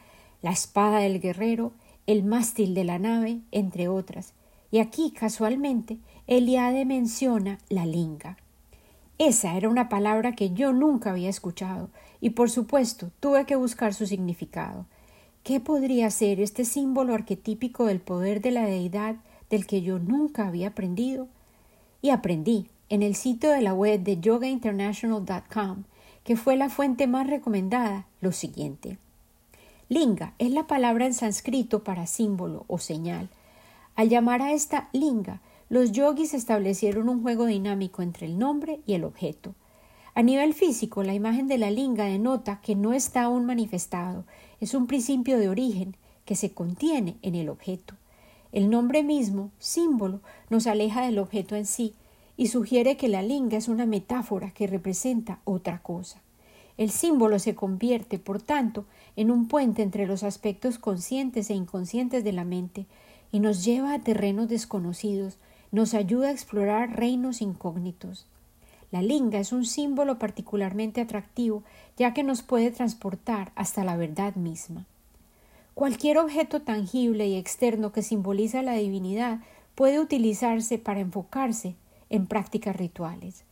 la 0.41 0.51
espada 0.51 0.99
del 0.99 1.19
guerrero, 1.19 1.73
el 2.07 2.23
mástil 2.23 2.73
de 2.73 2.85
la 2.85 2.99
nave, 2.99 3.41
entre 3.51 3.89
otras. 3.89 4.31
Y 4.71 4.79
aquí, 4.79 5.11
casualmente, 5.11 5.97
Eliade 6.25 6.85
menciona 6.85 7.57
la 7.67 7.85
linga. 7.85 8.37
Esa 9.17 9.57
era 9.57 9.67
una 9.67 9.89
palabra 9.89 10.35
que 10.37 10.51
yo 10.51 10.71
nunca 10.71 11.09
había 11.09 11.27
escuchado, 11.27 11.89
y 12.21 12.29
por 12.29 12.49
supuesto 12.49 13.11
tuve 13.19 13.45
que 13.45 13.57
buscar 13.57 13.93
su 13.93 14.05
significado. 14.05 14.85
¿Qué 15.43 15.59
podría 15.59 16.09
ser 16.11 16.39
este 16.39 16.63
símbolo 16.63 17.13
arquetípico 17.13 17.83
del 17.83 17.99
poder 17.99 18.39
de 18.39 18.51
la 18.51 18.65
deidad 18.65 19.17
del 19.49 19.65
que 19.65 19.81
yo 19.81 19.99
nunca 19.99 20.47
había 20.47 20.69
aprendido? 20.69 21.27
Y 22.01 22.09
aprendí 22.09 22.67
en 22.89 23.03
el 23.03 23.15
sitio 23.15 23.49
de 23.51 23.61
la 23.61 23.73
web 23.73 24.01
de 24.01 24.19
yogainternational.com, 24.19 25.83
que 26.23 26.35
fue 26.35 26.55
la 26.55 26.69
fuente 26.69 27.07
más 27.07 27.27
recomendada, 27.27 28.05
lo 28.21 28.31
siguiente. 28.31 28.97
Linga 29.89 30.33
es 30.37 30.51
la 30.51 30.67
palabra 30.67 31.05
en 31.05 31.13
sánscrito 31.13 31.83
para 31.83 32.07
símbolo 32.07 32.65
o 32.67 32.77
señal. 32.77 33.29
Al 33.95 34.09
llamar 34.09 34.41
a 34.41 34.53
esta 34.53 34.89
linga, 34.93 35.41
los 35.69 35.91
yogis 35.91 36.33
establecieron 36.33 37.09
un 37.09 37.21
juego 37.21 37.45
dinámico 37.45 38.01
entre 38.01 38.27
el 38.27 38.37
nombre 38.37 38.79
y 38.85 38.93
el 38.93 39.03
objeto. 39.03 39.53
A 40.15 40.23
nivel 40.23 40.53
físico, 40.53 41.03
la 41.03 41.13
imagen 41.13 41.47
de 41.47 41.57
la 41.57 41.71
linga 41.71 42.05
denota 42.05 42.59
que 42.61 42.75
no 42.75 42.93
está 42.93 43.23
aún 43.23 43.45
manifestado, 43.45 44.25
es 44.59 44.73
un 44.73 44.87
principio 44.87 45.37
de 45.37 45.49
origen 45.49 45.95
que 46.25 46.35
se 46.35 46.51
contiene 46.51 47.17
en 47.21 47.35
el 47.35 47.49
objeto. 47.49 47.95
El 48.51 48.69
nombre 48.69 49.03
mismo, 49.03 49.51
símbolo, 49.59 50.21
nos 50.49 50.65
aleja 50.65 51.03
del 51.03 51.19
objeto 51.19 51.55
en 51.55 51.65
sí 51.65 51.93
y 52.35 52.47
sugiere 52.47 52.97
que 52.97 53.07
la 53.07 53.21
linga 53.21 53.57
es 53.57 53.67
una 53.67 53.85
metáfora 53.85 54.51
que 54.51 54.65
representa 54.65 55.39
otra 55.43 55.81
cosa. 55.83 56.21
El 56.77 56.89
símbolo 56.89 57.39
se 57.39 57.55
convierte, 57.55 58.17
por 58.17 58.41
tanto, 58.41 58.85
en 59.15 59.29
un 59.29 59.47
puente 59.47 59.83
entre 59.83 60.07
los 60.07 60.23
aspectos 60.23 60.79
conscientes 60.79 61.49
e 61.49 61.53
inconscientes 61.53 62.23
de 62.23 62.31
la 62.31 62.45
mente 62.45 62.85
y 63.31 63.39
nos 63.41 63.65
lleva 63.65 63.93
a 63.93 63.99
terrenos 63.99 64.47
desconocidos, 64.47 65.37
nos 65.71 65.93
ayuda 65.93 66.29
a 66.29 66.31
explorar 66.31 66.95
reinos 66.97 67.41
incógnitos. 67.41 68.25
La 68.91 69.01
linga 69.01 69.39
es 69.39 69.51
un 69.51 69.65
símbolo 69.65 70.17
particularmente 70.17 71.01
atractivo, 71.01 71.63
ya 71.97 72.13
que 72.13 72.23
nos 72.23 72.41
puede 72.41 72.71
transportar 72.71 73.51
hasta 73.55 73.83
la 73.83 73.97
verdad 73.97 74.35
misma. 74.35 74.85
Cualquier 75.79 76.17
objeto 76.17 76.61
tangible 76.61 77.29
y 77.29 77.37
externo 77.37 77.93
que 77.93 78.01
simboliza 78.01 78.61
la 78.61 78.73
divinidad 78.73 79.39
puede 79.75 80.01
utilizarse 80.01 80.77
para 80.77 80.99
enfocarse 80.99 81.75
en 82.09 82.27
prácticas 82.27 82.75
rituales. 82.75 83.45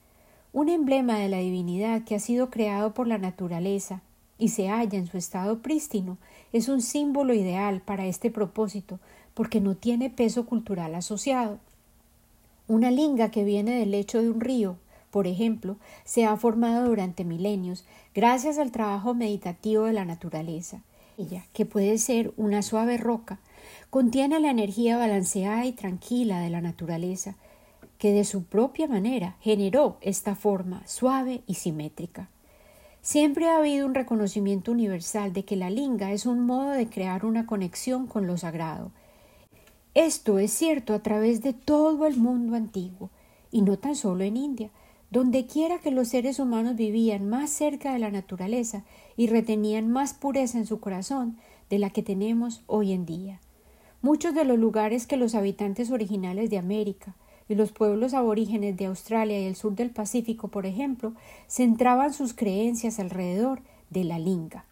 Un 0.51 0.67
emblema 0.67 1.19
de 1.19 1.29
la 1.29 1.37
divinidad 1.37 2.03
que 2.03 2.15
ha 2.15 2.19
sido 2.19 2.49
creado 2.49 2.93
por 2.93 3.07
la 3.07 3.17
naturaleza 3.17 4.01
y 4.37 4.49
se 4.49 4.67
halla 4.67 4.97
en 4.97 5.07
su 5.07 5.17
estado 5.17 5.59
prístino 5.59 6.17
es 6.51 6.67
un 6.67 6.81
símbolo 6.81 7.33
ideal 7.33 7.79
para 7.79 8.07
este 8.07 8.29
propósito 8.29 8.99
porque 9.33 9.61
no 9.61 9.77
tiene 9.77 10.09
peso 10.09 10.45
cultural 10.45 10.95
asociado. 10.95 11.59
Una 12.67 12.91
linga 12.91 13.31
que 13.31 13.45
viene 13.45 13.79
del 13.79 13.91
lecho 13.91 14.21
de 14.21 14.29
un 14.29 14.41
río 14.41 14.75
por 15.11 15.25
ejemplo, 15.27 15.77
se 16.03 16.25
ha 16.25 16.35
formado 16.35 16.89
durante 16.89 17.23
milenios 17.23 17.85
gracias 18.13 18.57
al 18.57 18.71
trabajo 18.71 19.13
meditativo 19.13 19.85
de 19.85 19.93
la 19.93 20.05
naturaleza. 20.05 20.81
Que 21.51 21.65
puede 21.65 21.97
ser 21.97 22.31
una 22.37 22.61
suave 22.61 22.97
roca, 22.97 23.39
contiene 23.89 24.39
la 24.39 24.51
energía 24.51 24.97
balanceada 24.97 25.65
y 25.65 25.71
tranquila 25.71 26.41
de 26.41 26.51
la 26.51 26.61
naturaleza, 26.61 27.35
que 27.97 28.11
de 28.11 28.23
su 28.23 28.43
propia 28.43 28.87
manera 28.87 29.35
generó 29.41 29.97
esta 30.01 30.35
forma 30.35 30.85
suave 30.85 31.41
y 31.47 31.55
simétrica. 31.55 32.29
Siempre 33.01 33.47
ha 33.47 33.57
habido 33.57 33.87
un 33.87 33.95
reconocimiento 33.95 34.71
universal 34.71 35.33
de 35.33 35.43
que 35.43 35.55
la 35.55 35.71
linga 35.71 36.11
es 36.11 36.27
un 36.27 36.45
modo 36.45 36.69
de 36.69 36.87
crear 36.87 37.25
una 37.25 37.47
conexión 37.47 38.05
con 38.05 38.27
lo 38.27 38.37
sagrado. 38.37 38.91
Esto 39.95 40.37
es 40.37 40.51
cierto 40.51 40.93
a 40.93 40.99
través 40.99 41.41
de 41.41 41.53
todo 41.53 42.05
el 42.05 42.17
mundo 42.17 42.55
antiguo, 42.55 43.09
y 43.51 43.63
no 43.63 43.79
tan 43.79 43.95
solo 43.95 44.23
en 44.23 44.37
India, 44.37 44.69
donde 45.09 45.47
quiera 45.47 45.79
que 45.79 45.89
los 45.89 46.09
seres 46.09 46.37
humanos 46.37 46.75
vivían 46.75 47.27
más 47.27 47.49
cerca 47.49 47.93
de 47.93 47.99
la 47.99 48.11
naturaleza 48.11 48.83
y 49.17 49.27
retenían 49.27 49.89
más 49.89 50.13
pureza 50.13 50.57
en 50.57 50.65
su 50.65 50.79
corazón 50.79 51.37
de 51.69 51.79
la 51.79 51.89
que 51.89 52.03
tenemos 52.03 52.61
hoy 52.67 52.93
en 52.93 53.05
día. 53.05 53.41
Muchos 54.01 54.33
de 54.35 54.45
los 54.45 54.57
lugares 54.57 55.07
que 55.07 55.17
los 55.17 55.35
habitantes 55.35 55.91
originales 55.91 56.49
de 56.49 56.59
América 56.59 57.15
y 57.49 57.55
los 57.55 57.71
pueblos 57.71 58.13
aborígenes 58.13 58.77
de 58.77 58.85
Australia 58.85 59.41
y 59.41 59.45
el 59.45 59.55
sur 59.55 59.75
del 59.75 59.89
Pacífico, 59.89 60.49
por 60.49 60.65
ejemplo, 60.65 61.13
centraban 61.49 62.13
sus 62.13 62.33
creencias 62.33 62.99
alrededor 62.99 63.61
de 63.89 64.03
la 64.03 64.19
linga. 64.19 64.65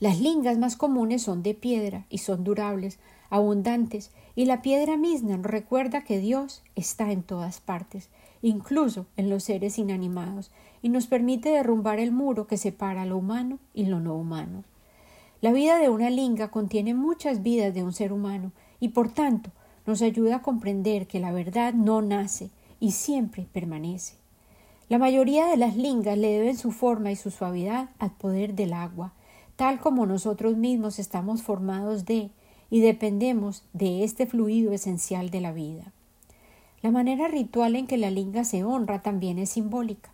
Las 0.00 0.18
lingas 0.18 0.58
más 0.58 0.76
comunes 0.76 1.22
son 1.22 1.42
de 1.42 1.54
piedra 1.54 2.06
y 2.08 2.18
son 2.18 2.42
durables, 2.42 2.98
abundantes, 3.28 4.10
y 4.34 4.46
la 4.46 4.62
piedra 4.62 4.96
misma 4.96 5.36
nos 5.36 5.46
recuerda 5.46 6.02
que 6.04 6.18
Dios 6.18 6.62
está 6.74 7.12
en 7.12 7.22
todas 7.22 7.60
partes, 7.60 8.08
incluso 8.40 9.06
en 9.18 9.28
los 9.28 9.44
seres 9.44 9.78
inanimados, 9.78 10.50
y 10.82 10.88
nos 10.88 11.06
permite 11.06 11.50
derrumbar 11.50 11.98
el 11.98 12.12
muro 12.12 12.46
que 12.46 12.56
separa 12.56 13.04
lo 13.04 13.18
humano 13.18 13.58
y 13.74 13.86
lo 13.86 14.00
no 14.00 14.14
humano. 14.14 14.64
La 15.40 15.52
vida 15.52 15.78
de 15.78 15.88
una 15.88 16.10
linga 16.10 16.48
contiene 16.48 16.94
muchas 16.94 17.42
vidas 17.42 17.72
de 17.74 17.82
un 17.82 17.92
ser 17.92 18.12
humano, 18.12 18.52
y 18.78 18.88
por 18.88 19.10
tanto 19.10 19.50
nos 19.86 20.02
ayuda 20.02 20.36
a 20.36 20.42
comprender 20.42 21.06
que 21.06 21.20
la 21.20 21.32
verdad 21.32 21.74
no 21.74 22.02
nace 22.02 22.50
y 22.80 22.92
siempre 22.92 23.46
permanece. 23.52 24.14
La 24.88 24.98
mayoría 24.98 25.46
de 25.46 25.56
las 25.56 25.76
lingas 25.76 26.18
le 26.18 26.28
deben 26.28 26.56
su 26.56 26.72
forma 26.72 27.12
y 27.12 27.16
su 27.16 27.30
suavidad 27.30 27.90
al 27.98 28.10
poder 28.10 28.54
del 28.54 28.72
agua, 28.72 29.12
tal 29.56 29.78
como 29.78 30.06
nosotros 30.06 30.56
mismos 30.56 30.98
estamos 30.98 31.42
formados 31.42 32.04
de 32.06 32.30
y 32.70 32.80
dependemos 32.80 33.64
de 33.72 34.04
este 34.04 34.26
fluido 34.26 34.72
esencial 34.72 35.30
de 35.30 35.40
la 35.40 35.52
vida. 35.52 35.92
La 36.82 36.90
manera 36.90 37.28
ritual 37.28 37.76
en 37.76 37.86
que 37.86 37.98
la 37.98 38.10
linga 38.10 38.44
se 38.44 38.64
honra 38.64 39.02
también 39.02 39.38
es 39.38 39.50
simbólica. 39.50 40.10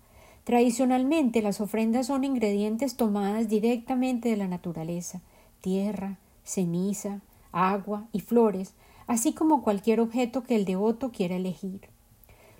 Tradicionalmente 0.47 1.43
las 1.43 1.61
ofrendas 1.61 2.07
son 2.07 2.23
ingredientes 2.23 2.95
tomadas 2.95 3.49
directamente 3.49 4.29
de 4.29 4.37
la 4.37 4.47
naturaleza, 4.47 5.21
tierra, 5.61 6.19
ceniza, 6.45 7.21
agua 7.51 8.07
y 8.13 8.21
flores, 8.21 8.73
así 9.09 9.33
como 9.33 9.65
cualquier 9.65 9.99
objeto 9.99 10.45
que 10.45 10.55
el 10.55 10.65
devoto 10.65 11.11
quiera 11.11 11.35
elegir. 11.35 11.89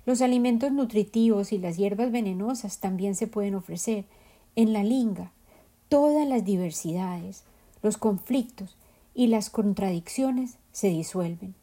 Los 0.05 0.21
alimentos 0.21 0.73
nutritivos 0.73 1.53
y 1.53 1.59
las 1.59 1.77
hierbas 1.77 2.11
venenosas 2.11 2.79
también 2.79 3.15
se 3.15 3.27
pueden 3.27 3.55
ofrecer. 3.55 4.03
En 4.57 4.73
la 4.73 4.83
linga 4.83 5.31
todas 5.87 6.27
las 6.27 6.43
diversidades, 6.43 7.45
los 7.81 7.97
conflictos 7.97 8.75
y 9.15 9.27
las 9.27 9.49
contradicciones 9.49 10.57
se 10.73 10.89
disuelven. 10.89 11.55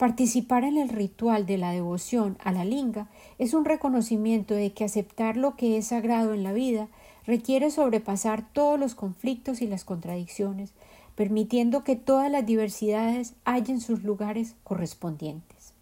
Participar 0.00 0.64
en 0.64 0.78
el 0.78 0.88
ritual 0.88 1.44
de 1.44 1.58
la 1.58 1.72
devoción 1.72 2.38
a 2.42 2.52
la 2.52 2.64
linga 2.64 3.08
es 3.38 3.52
un 3.52 3.66
reconocimiento 3.66 4.54
de 4.54 4.72
que 4.72 4.84
aceptar 4.84 5.36
lo 5.36 5.56
que 5.56 5.76
es 5.76 5.88
sagrado 5.88 6.32
en 6.32 6.42
la 6.42 6.54
vida 6.54 6.88
requiere 7.26 7.70
sobrepasar 7.70 8.50
todos 8.54 8.80
los 8.80 8.94
conflictos 8.94 9.60
y 9.60 9.66
las 9.66 9.84
contradicciones, 9.84 10.72
permitiendo 11.16 11.84
que 11.84 11.96
todas 11.96 12.30
las 12.30 12.46
diversidades 12.46 13.34
hallen 13.44 13.82
sus 13.82 14.02
lugares 14.02 14.54
correspondientes. 14.64 15.74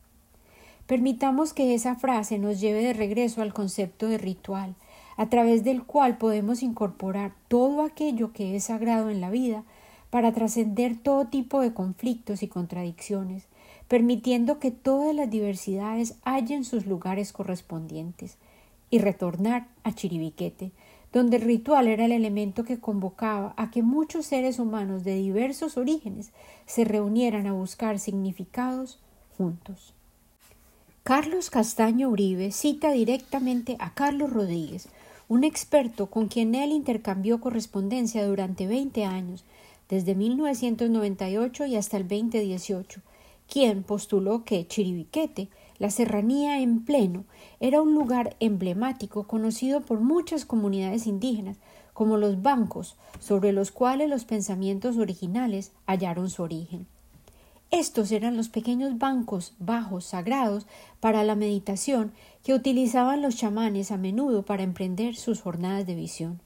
Permitamos 0.88 1.52
que 1.52 1.72
esa 1.72 1.94
frase 1.94 2.40
nos 2.40 2.58
lleve 2.58 2.82
de 2.82 2.94
regreso 2.94 3.40
al 3.40 3.54
concepto 3.54 4.08
de 4.08 4.18
ritual, 4.18 4.74
a 5.16 5.28
través 5.28 5.62
del 5.62 5.84
cual 5.84 6.18
podemos 6.18 6.64
incorporar 6.64 7.34
todo 7.46 7.82
aquello 7.82 8.32
que 8.32 8.56
es 8.56 8.64
sagrado 8.64 9.10
en 9.10 9.20
la 9.20 9.30
vida 9.30 9.62
para 10.10 10.32
trascender 10.32 10.98
todo 10.98 11.26
tipo 11.26 11.60
de 11.60 11.72
conflictos 11.72 12.42
y 12.42 12.48
contradicciones, 12.48 13.47
permitiendo 13.88 14.58
que 14.58 14.70
todas 14.70 15.14
las 15.14 15.30
diversidades 15.30 16.14
hallen 16.22 16.64
sus 16.64 16.86
lugares 16.86 17.32
correspondientes, 17.32 18.36
y 18.90 18.98
retornar 18.98 19.68
a 19.84 19.94
Chiribiquete, 19.94 20.72
donde 21.12 21.36
el 21.36 21.42
ritual 21.42 21.88
era 21.88 22.04
el 22.04 22.12
elemento 22.12 22.64
que 22.64 22.78
convocaba 22.78 23.54
a 23.56 23.70
que 23.70 23.82
muchos 23.82 24.26
seres 24.26 24.58
humanos 24.58 25.04
de 25.04 25.14
diversos 25.14 25.76
orígenes 25.76 26.30
se 26.66 26.84
reunieran 26.84 27.46
a 27.46 27.52
buscar 27.52 27.98
significados 27.98 28.98
juntos. 29.36 29.94
Carlos 31.02 31.48
Castaño 31.48 32.10
Uribe 32.10 32.52
cita 32.52 32.92
directamente 32.92 33.76
a 33.78 33.94
Carlos 33.94 34.30
Rodríguez, 34.30 34.88
un 35.28 35.44
experto 35.44 36.06
con 36.08 36.28
quien 36.28 36.54
él 36.54 36.72
intercambió 36.72 37.40
correspondencia 37.40 38.26
durante 38.26 38.66
20 38.66 39.04
años, 39.04 39.44
desde 39.88 40.14
1998 40.14 41.64
y 41.64 41.76
hasta 41.76 41.96
el 41.96 42.08
2018, 42.08 43.00
quien 43.48 43.82
postuló 43.82 44.44
que 44.44 44.66
Chiribiquete, 44.66 45.48
la 45.78 45.90
serranía 45.90 46.60
en 46.60 46.84
pleno, 46.84 47.24
era 47.60 47.80
un 47.80 47.94
lugar 47.94 48.36
emblemático 48.40 49.26
conocido 49.26 49.80
por 49.80 50.00
muchas 50.00 50.44
comunidades 50.44 51.06
indígenas, 51.06 51.56
como 51.94 52.16
los 52.16 52.42
bancos, 52.42 52.96
sobre 53.18 53.52
los 53.52 53.72
cuales 53.72 54.08
los 54.08 54.24
pensamientos 54.24 54.98
originales 54.98 55.72
hallaron 55.86 56.30
su 56.30 56.42
origen. 56.42 56.86
Estos 57.70 58.12
eran 58.12 58.36
los 58.36 58.48
pequeños 58.48 58.98
bancos 58.98 59.54
bajos 59.58 60.04
sagrados 60.04 60.66
para 61.00 61.22
la 61.24 61.34
meditación 61.34 62.12
que 62.42 62.54
utilizaban 62.54 63.20
los 63.20 63.36
chamanes 63.36 63.90
a 63.90 63.98
menudo 63.98 64.42
para 64.42 64.62
emprender 64.62 65.16
sus 65.16 65.42
jornadas 65.42 65.86
de 65.86 65.94
visión. 65.94 66.40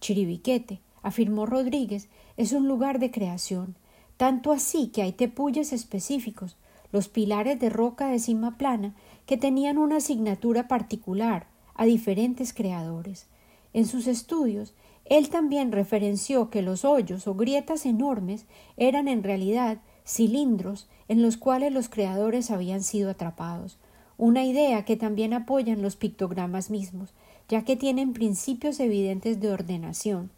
Chiribiquete, 0.00 0.80
afirmó 1.02 1.46
Rodríguez, 1.46 2.08
es 2.36 2.52
un 2.52 2.68
lugar 2.68 2.98
de 2.98 3.10
creación, 3.10 3.74
tanto 4.16 4.52
así 4.52 4.88
que 4.88 5.02
hay 5.02 5.12
tepuyes 5.12 5.72
específicos, 5.72 6.56
los 6.92 7.08
pilares 7.08 7.58
de 7.58 7.70
roca 7.70 8.08
de 8.08 8.18
cima 8.18 8.56
plana, 8.56 8.94
que 9.26 9.36
tenían 9.36 9.78
una 9.78 9.96
asignatura 9.96 10.68
particular 10.68 11.46
a 11.74 11.84
diferentes 11.84 12.52
creadores. 12.52 13.26
En 13.72 13.86
sus 13.86 14.06
estudios, 14.06 14.74
él 15.04 15.28
también 15.28 15.72
referenció 15.72 16.50
que 16.50 16.62
los 16.62 16.84
hoyos 16.84 17.26
o 17.26 17.34
grietas 17.34 17.84
enormes 17.84 18.46
eran 18.76 19.08
en 19.08 19.22
realidad 19.22 19.78
cilindros 20.06 20.88
en 21.08 21.22
los 21.22 21.36
cuales 21.36 21.72
los 21.72 21.88
creadores 21.88 22.50
habían 22.50 22.82
sido 22.82 23.10
atrapados, 23.10 23.78
una 24.16 24.44
idea 24.44 24.84
que 24.84 24.96
también 24.96 25.32
apoyan 25.32 25.82
los 25.82 25.96
pictogramas 25.96 26.70
mismos, 26.70 27.12
ya 27.48 27.64
que 27.64 27.76
tienen 27.76 28.12
principios 28.12 28.80
evidentes 28.80 29.40
de 29.40 29.50
ordenación, 29.50 30.30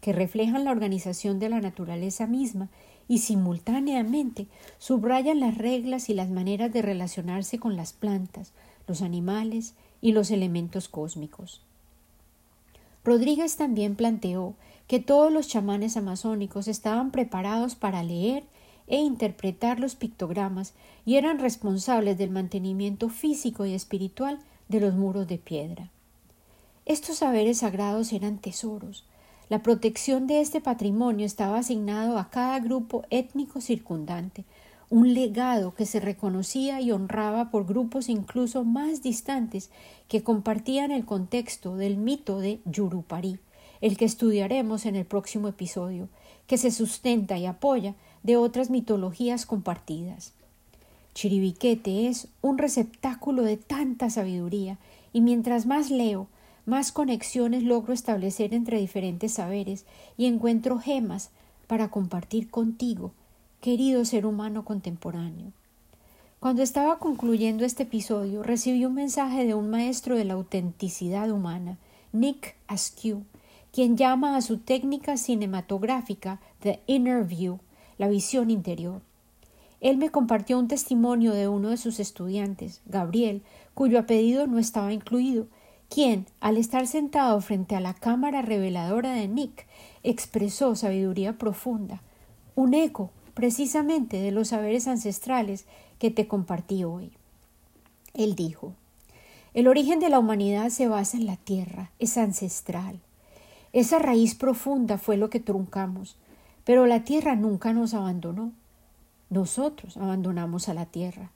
que 0.00 0.12
reflejan 0.12 0.64
la 0.64 0.70
organización 0.70 1.38
de 1.38 1.48
la 1.48 1.60
naturaleza 1.60 2.26
misma 2.26 2.68
y 3.12 3.18
simultáneamente 3.18 4.46
subrayan 4.78 5.38
las 5.38 5.58
reglas 5.58 6.08
y 6.08 6.14
las 6.14 6.30
maneras 6.30 6.72
de 6.72 6.80
relacionarse 6.80 7.58
con 7.58 7.76
las 7.76 7.92
plantas, 7.92 8.54
los 8.88 9.02
animales 9.02 9.74
y 10.00 10.12
los 10.12 10.30
elementos 10.30 10.88
cósmicos. 10.88 11.60
Rodríguez 13.04 13.58
también 13.58 13.96
planteó 13.96 14.54
que 14.86 14.98
todos 14.98 15.30
los 15.30 15.46
chamanes 15.46 15.98
amazónicos 15.98 16.68
estaban 16.68 17.10
preparados 17.10 17.74
para 17.74 18.02
leer 18.02 18.44
e 18.86 18.96
interpretar 18.96 19.78
los 19.78 19.94
pictogramas 19.94 20.72
y 21.04 21.16
eran 21.16 21.38
responsables 21.38 22.16
del 22.16 22.30
mantenimiento 22.30 23.10
físico 23.10 23.66
y 23.66 23.74
espiritual 23.74 24.38
de 24.70 24.80
los 24.80 24.94
muros 24.94 25.28
de 25.28 25.36
piedra. 25.36 25.90
Estos 26.86 27.18
saberes 27.18 27.58
sagrados 27.58 28.10
eran 28.14 28.38
tesoros. 28.38 29.04
La 29.52 29.62
protección 29.62 30.26
de 30.26 30.40
este 30.40 30.62
patrimonio 30.62 31.26
estaba 31.26 31.58
asignado 31.58 32.16
a 32.16 32.30
cada 32.30 32.58
grupo 32.58 33.04
étnico 33.10 33.60
circundante, 33.60 34.46
un 34.88 35.12
legado 35.12 35.74
que 35.74 35.84
se 35.84 36.00
reconocía 36.00 36.80
y 36.80 36.90
honraba 36.90 37.50
por 37.50 37.66
grupos 37.66 38.08
incluso 38.08 38.64
más 38.64 39.02
distantes 39.02 39.68
que 40.08 40.22
compartían 40.22 40.90
el 40.90 41.04
contexto 41.04 41.76
del 41.76 41.98
mito 41.98 42.38
de 42.38 42.60
Yurupari, 42.64 43.40
el 43.82 43.98
que 43.98 44.06
estudiaremos 44.06 44.86
en 44.86 44.96
el 44.96 45.04
próximo 45.04 45.48
episodio, 45.48 46.08
que 46.46 46.56
se 46.56 46.70
sustenta 46.70 47.36
y 47.36 47.44
apoya 47.44 47.94
de 48.22 48.38
otras 48.38 48.70
mitologías 48.70 49.44
compartidas. 49.44 50.32
Chiribiquete 51.12 52.08
es 52.08 52.28
un 52.40 52.56
receptáculo 52.56 53.42
de 53.42 53.58
tanta 53.58 54.08
sabiduría, 54.08 54.78
y 55.12 55.20
mientras 55.20 55.66
más 55.66 55.90
leo, 55.90 56.28
más 56.66 56.92
conexiones 56.92 57.62
logro 57.62 57.92
establecer 57.92 58.54
entre 58.54 58.78
diferentes 58.78 59.34
saberes 59.34 59.84
y 60.16 60.26
encuentro 60.26 60.78
gemas 60.78 61.30
para 61.66 61.88
compartir 61.88 62.50
contigo, 62.50 63.12
querido 63.60 64.04
ser 64.04 64.26
humano 64.26 64.64
contemporáneo. 64.64 65.52
Cuando 66.40 66.62
estaba 66.62 66.98
concluyendo 66.98 67.64
este 67.64 67.84
episodio, 67.84 68.42
recibí 68.42 68.84
un 68.84 68.94
mensaje 68.94 69.46
de 69.46 69.54
un 69.54 69.70
maestro 69.70 70.16
de 70.16 70.24
la 70.24 70.34
autenticidad 70.34 71.30
humana, 71.30 71.78
Nick 72.12 72.56
Askew, 72.66 73.24
quien 73.72 73.96
llama 73.96 74.36
a 74.36 74.42
su 74.42 74.58
técnica 74.58 75.16
cinematográfica 75.16 76.40
The 76.60 76.80
Inner 76.86 77.24
View 77.24 77.60
la 78.02 78.08
visión 78.08 78.50
interior. 78.50 79.00
Él 79.80 79.96
me 79.96 80.10
compartió 80.10 80.58
un 80.58 80.66
testimonio 80.66 81.32
de 81.32 81.46
uno 81.46 81.70
de 81.70 81.76
sus 81.76 82.00
estudiantes, 82.00 82.80
Gabriel, 82.86 83.42
cuyo 83.74 83.98
apellido 83.98 84.48
no 84.48 84.58
estaba 84.58 84.92
incluido, 84.92 85.46
quien, 85.92 86.24
al 86.40 86.56
estar 86.56 86.86
sentado 86.86 87.38
frente 87.42 87.76
a 87.76 87.80
la 87.80 87.92
cámara 87.92 88.40
reveladora 88.40 89.12
de 89.12 89.28
Nick, 89.28 89.66
expresó 90.02 90.74
sabiduría 90.74 91.36
profunda, 91.36 92.00
un 92.54 92.72
eco 92.72 93.10
precisamente 93.34 94.18
de 94.18 94.30
los 94.30 94.48
saberes 94.48 94.88
ancestrales 94.88 95.66
que 95.98 96.10
te 96.10 96.26
compartí 96.26 96.84
hoy. 96.84 97.12
Él 98.14 98.34
dijo 98.34 98.72
El 99.52 99.68
origen 99.68 100.00
de 100.00 100.08
la 100.08 100.18
humanidad 100.18 100.70
se 100.70 100.88
basa 100.88 101.18
en 101.18 101.26
la 101.26 101.36
tierra, 101.36 101.90
es 101.98 102.16
ancestral. 102.16 102.98
Esa 103.74 103.98
raíz 103.98 104.34
profunda 104.34 104.96
fue 104.96 105.18
lo 105.18 105.28
que 105.28 105.40
truncamos, 105.40 106.16
pero 106.64 106.86
la 106.86 107.04
tierra 107.04 107.36
nunca 107.36 107.74
nos 107.74 107.92
abandonó. 107.92 108.52
Nosotros 109.28 109.98
abandonamos 109.98 110.70
a 110.70 110.74
la 110.74 110.86
tierra. 110.86 111.32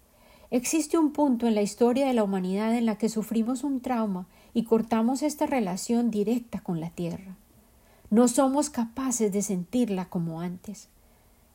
Existe 0.51 0.97
un 0.97 1.13
punto 1.13 1.47
en 1.47 1.55
la 1.55 1.63
historia 1.63 2.07
de 2.07 2.15
la 2.15 2.23
humanidad 2.23 2.75
en 2.75 2.87
la 2.87 2.97
que 2.97 3.09
sufrimos 3.09 3.65
un 3.65 3.81
trauma 3.81 4.27
y 4.55 4.65
cortamos 4.65 5.23
esta 5.23 5.47
relación 5.47 6.11
directa 6.11 6.61
con 6.61 6.81
la 6.81 6.91
tierra. 6.91 7.37
No 8.11 8.29
somos 8.29 8.71
capaces 8.71 9.33
de 9.33 9.43
sentirla 9.43 10.05
como 10.05 10.41
antes. 10.41 10.89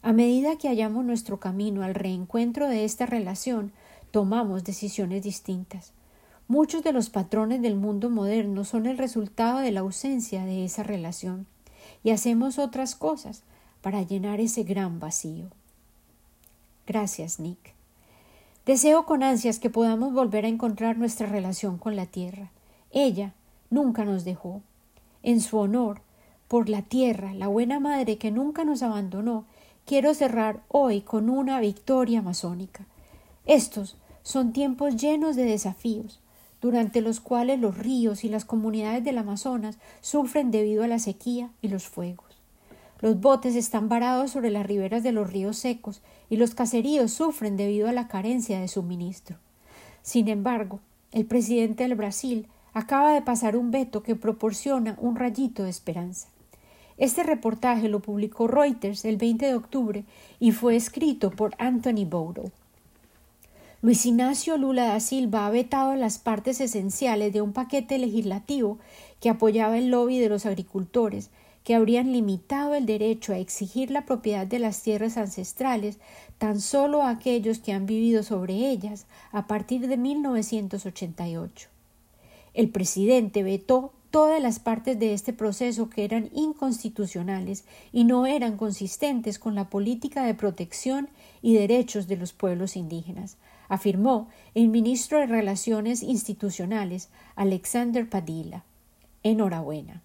A 0.02 0.12
medida 0.12 0.58
que 0.58 0.68
hallamos 0.68 1.06
nuestro 1.06 1.40
camino 1.40 1.84
al 1.84 1.96
reencuentro 1.96 2.68
de 2.68 2.84
esta 2.84 3.06
relación, 3.06 3.72
tomamos 4.12 4.64
decisiones 4.64 5.24
distintas. 5.24 5.94
Muchos 6.50 6.84
de 6.84 6.92
los 6.92 7.10
patrones 7.10 7.62
del 7.62 7.78
mundo 7.78 8.10
moderno 8.10 8.66
son 8.66 8.86
el 8.86 8.98
resultado 8.98 9.60
de 9.60 9.72
la 9.72 9.80
ausencia 9.80 10.44
de 10.44 10.66
esa 10.66 10.84
relación, 10.84 11.46
y 12.04 12.12
hacemos 12.12 12.60
otras 12.60 12.96
cosas 12.96 13.44
para 13.82 14.02
llenar 14.02 14.42
ese 14.42 14.64
gran 14.64 15.00
vacío. 15.00 15.46
Gracias, 16.86 17.40
Nick. 17.40 17.74
Deseo 18.72 19.06
con 19.06 19.22
ansias 19.22 19.60
que 19.60 19.70
podamos 19.70 20.14
volver 20.14 20.46
a 20.46 20.48
encontrar 20.48 20.98
nuestra 20.98 21.28
relación 21.28 21.78
con 21.78 21.98
la 21.98 22.06
tierra. 22.06 22.52
Ella 22.92 23.34
nunca 23.70 24.06
nos 24.06 24.24
dejó. 24.24 24.62
En 25.24 25.42
su 25.42 25.58
honor, 25.58 26.00
por 26.48 26.70
la 26.70 26.82
tierra, 26.82 27.34
la 27.34 27.50
buena 27.50 27.82
madre 27.82 28.18
que 28.18 28.32
nunca 28.32 28.64
nos 28.64 28.82
abandonó, 28.82 29.44
quiero 29.86 30.14
cerrar 30.14 30.62
hoy 30.70 31.02
con 31.02 31.30
una 31.30 31.60
victoria 31.60 32.22
masónica. 32.22 32.86
Estos 33.46 33.98
son 34.24 34.54
tiempos 34.54 34.96
llenos 34.96 35.36
de 35.36 35.44
desafíos, 35.44 36.22
durante 36.62 37.02
los 37.02 37.20
cuales 37.20 37.60
los 37.60 37.78
ríos 37.78 38.24
y 38.24 38.30
las 38.30 38.46
comunidades 38.46 39.04
del 39.04 39.18
Amazonas 39.18 39.80
sufren 40.00 40.50
debido 40.50 40.86
a 40.86 40.88
la 40.88 41.00
sequía 41.00 41.50
y 41.62 41.68
los 41.68 41.90
fuegos. 41.90 42.31
Los 43.02 43.20
botes 43.20 43.56
están 43.56 43.90
varados 43.90 44.32
sobre 44.32 44.52
las 44.52 44.66
riberas 44.66 45.02
de 45.02 45.12
los 45.12 45.32
ríos 45.32 45.58
secos 45.58 46.02
y 46.30 46.38
los 46.38 46.54
caseríos 46.54 47.12
sufren 47.12 47.58
debido 47.58 47.88
a 47.88 47.94
la 47.94 48.08
carencia 48.08 48.60
de 48.60 48.68
suministro. 48.68 49.38
Sin 50.04 50.28
embargo, 50.28 50.80
el 51.12 51.26
presidente 51.26 51.84
del 51.84 51.96
Brasil 51.96 52.48
acaba 52.74 53.14
de 53.14 53.22
pasar 53.22 53.56
un 53.56 53.72
veto 53.72 54.04
que 54.04 54.16
proporciona 54.16 54.98
un 55.00 55.16
rayito 55.16 55.64
de 55.64 55.70
esperanza. 55.70 56.30
Este 56.98 57.24
reportaje 57.24 57.90
lo 57.90 58.00
publicó 58.00 58.48
Reuters 58.48 59.06
el 59.06 59.18
20 59.18 59.48
de 59.48 59.56
octubre 59.56 60.04
y 60.40 60.52
fue 60.52 60.76
escrito 60.76 61.32
por 61.32 61.56
Anthony 61.58 62.06
Bodo. 62.06 62.52
Luis 63.82 64.06
Ignacio 64.06 64.58
Lula 64.58 64.86
da 64.86 65.00
Silva 65.00 65.48
ha 65.48 65.50
vetado 65.50 65.96
las 65.96 66.20
partes 66.20 66.62
esenciales 66.62 67.34
de 67.34 67.42
un 67.42 67.52
paquete 67.52 67.98
legislativo 67.98 68.78
que 69.20 69.30
apoyaba 69.30 69.80
el 69.80 69.90
lobby 69.90 70.20
de 70.20 70.30
los 70.30 70.46
agricultores, 70.46 71.32
que 71.64 71.76
habrían 71.76 72.12
limitado 72.12 72.74
el 72.74 72.86
derecho 72.86 73.34
a 73.34 73.38
exigir 73.38 73.92
la 73.92 74.06
propiedad 74.06 74.48
de 74.48 74.60
las 74.60 74.82
tierras 74.82 75.18
ancestrales 75.18 76.00
tan 76.38 76.60
solo 76.60 77.04
a 77.04 77.10
aquellos 77.10 77.60
que 77.60 77.74
han 77.74 77.86
vivido 77.86 78.24
sobre 78.24 78.70
ellas 78.70 79.06
a 79.32 79.48
partir 79.48 79.88
de 79.88 79.98
1988. 79.98 81.70
El 82.54 82.70
presidente 82.70 83.44
vetó 83.44 83.94
todas 84.10 84.42
las 84.42 84.60
partes 84.60 85.00
de 85.00 85.14
este 85.14 85.34
proceso 85.34 85.90
que 85.90 86.04
eran 86.04 86.30
inconstitucionales 86.34 87.64
y 87.94 88.04
no 88.04 88.26
eran 88.26 88.58
consistentes 88.58 89.40
con 89.40 89.56
la 89.56 89.70
política 89.70 90.24
de 90.24 90.34
protección 90.34 91.10
y 91.42 91.54
derechos 91.54 92.08
de 92.08 92.18
los 92.18 92.34
pueblos 92.34 92.76
indígenas, 92.76 93.38
afirmó 93.70 94.28
el 94.54 94.68
ministro 94.68 95.18
de 95.18 95.28
Relaciones 95.28 96.04
Institucionales, 96.04 97.10
Alexander 97.36 98.08
Padilla. 98.10 98.66
Enhorabuena. 99.24 100.02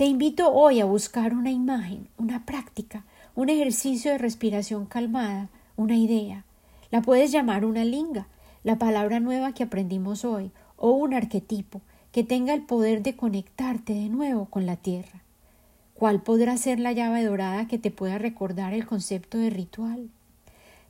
Te 0.00 0.06
invito 0.06 0.50
hoy 0.50 0.80
a 0.80 0.86
buscar 0.86 1.34
una 1.34 1.50
imagen, 1.50 2.08
una 2.16 2.46
práctica, 2.46 3.04
un 3.34 3.50
ejercicio 3.50 4.10
de 4.10 4.16
respiración 4.16 4.86
calmada, 4.86 5.50
una 5.76 5.94
idea. 5.94 6.46
La 6.90 7.02
puedes 7.02 7.32
llamar 7.32 7.66
una 7.66 7.84
linga, 7.84 8.26
la 8.64 8.78
palabra 8.78 9.20
nueva 9.20 9.52
que 9.52 9.62
aprendimos 9.62 10.24
hoy, 10.24 10.52
o 10.78 10.92
un 10.92 11.12
arquetipo 11.12 11.82
que 12.12 12.24
tenga 12.24 12.54
el 12.54 12.62
poder 12.62 13.02
de 13.02 13.14
conectarte 13.14 13.92
de 13.92 14.08
nuevo 14.08 14.46
con 14.46 14.64
la 14.64 14.76
tierra. 14.76 15.20
¿Cuál 15.92 16.22
podrá 16.22 16.56
ser 16.56 16.80
la 16.80 16.92
llave 16.92 17.22
dorada 17.22 17.68
que 17.68 17.78
te 17.78 17.90
pueda 17.90 18.16
recordar 18.16 18.72
el 18.72 18.86
concepto 18.86 19.36
de 19.36 19.50
ritual? 19.50 20.08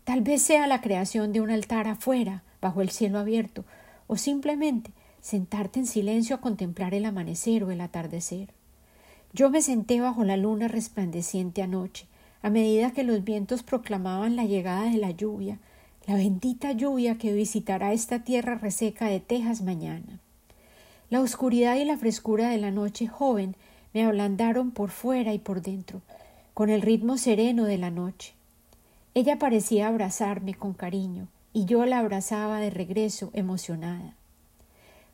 Tal 0.04 0.20
vez 0.20 0.40
sea 0.40 0.68
la 0.68 0.80
creación 0.80 1.32
de 1.32 1.40
un 1.40 1.50
altar 1.50 1.88
afuera, 1.88 2.44
bajo 2.60 2.80
el 2.80 2.90
cielo 2.90 3.18
abierto, 3.18 3.64
o 4.06 4.16
simplemente 4.16 4.92
sentarte 5.20 5.80
en 5.80 5.88
silencio 5.88 6.36
a 6.36 6.40
contemplar 6.40 6.94
el 6.94 7.04
amanecer 7.06 7.64
o 7.64 7.72
el 7.72 7.80
atardecer. 7.80 8.54
Yo 9.32 9.48
me 9.48 9.62
senté 9.62 10.00
bajo 10.00 10.24
la 10.24 10.36
luna 10.36 10.66
resplandeciente 10.66 11.62
anoche, 11.62 12.06
a 12.42 12.50
medida 12.50 12.92
que 12.92 13.04
los 13.04 13.22
vientos 13.22 13.62
proclamaban 13.62 14.34
la 14.34 14.44
llegada 14.44 14.90
de 14.90 14.98
la 14.98 15.12
lluvia, 15.12 15.58
la 16.06 16.16
bendita 16.16 16.72
lluvia 16.72 17.16
que 17.16 17.32
visitará 17.32 17.92
esta 17.92 18.24
tierra 18.24 18.56
reseca 18.56 19.06
de 19.06 19.20
Texas 19.20 19.62
mañana. 19.62 20.18
La 21.10 21.20
oscuridad 21.20 21.76
y 21.76 21.84
la 21.84 21.96
frescura 21.96 22.48
de 22.48 22.58
la 22.58 22.70
noche 22.70 23.06
joven 23.06 23.54
me 23.94 24.04
ablandaron 24.04 24.70
por 24.72 24.90
fuera 24.90 25.32
y 25.32 25.38
por 25.38 25.62
dentro, 25.62 26.02
con 26.54 26.70
el 26.70 26.82
ritmo 26.82 27.16
sereno 27.16 27.64
de 27.64 27.78
la 27.78 27.90
noche. 27.90 28.34
Ella 29.14 29.38
parecía 29.38 29.88
abrazarme 29.88 30.54
con 30.54 30.72
cariño 30.72 31.28
y 31.52 31.64
yo 31.64 31.84
la 31.84 31.98
abrazaba 31.98 32.60
de 32.60 32.70
regreso 32.70 33.30
emocionada. 33.32 34.14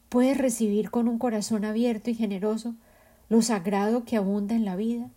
¿Puedes 0.08 0.38
recibir 0.38 0.90
con 0.90 1.08
un 1.08 1.18
corazón 1.18 1.64
abierto 1.64 2.10
y 2.10 2.14
generoso 2.14 2.74
lo 3.28 3.42
sagrado 3.42 4.04
que 4.04 4.16
abunda 4.16 4.54
en 4.54 4.64
la 4.64 4.76
vida? 4.76 5.10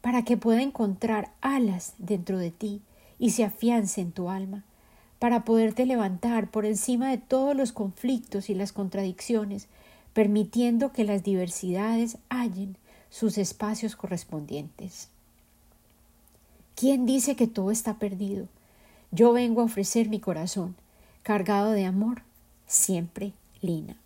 Para 0.00 0.24
que 0.24 0.36
pueda 0.36 0.62
encontrar 0.62 1.32
alas 1.40 1.94
dentro 1.98 2.38
de 2.38 2.50
ti 2.50 2.82
y 3.18 3.30
se 3.30 3.44
afiance 3.44 4.00
en 4.00 4.12
tu 4.12 4.30
alma, 4.30 4.64
para 5.18 5.44
poderte 5.44 5.84
levantar 5.84 6.50
por 6.50 6.64
encima 6.64 7.10
de 7.10 7.18
todos 7.18 7.54
los 7.54 7.72
conflictos 7.72 8.48
y 8.48 8.54
las 8.54 8.72
contradicciones, 8.72 9.68
permitiendo 10.12 10.92
que 10.92 11.04
las 11.04 11.22
diversidades 11.22 12.18
hallen 12.30 12.76
sus 13.10 13.38
espacios 13.38 13.96
correspondientes. 13.96 15.08
¿Quién 16.74 17.04
dice 17.04 17.36
que 17.36 17.46
todo 17.46 17.70
está 17.70 17.98
perdido? 17.98 18.48
Yo 19.10 19.32
vengo 19.32 19.60
a 19.60 19.64
ofrecer 19.64 20.08
mi 20.08 20.20
corazón, 20.20 20.74
cargado 21.22 21.72
de 21.72 21.84
amor, 21.84 22.22
siempre 22.66 23.34
Lina. 23.60 23.99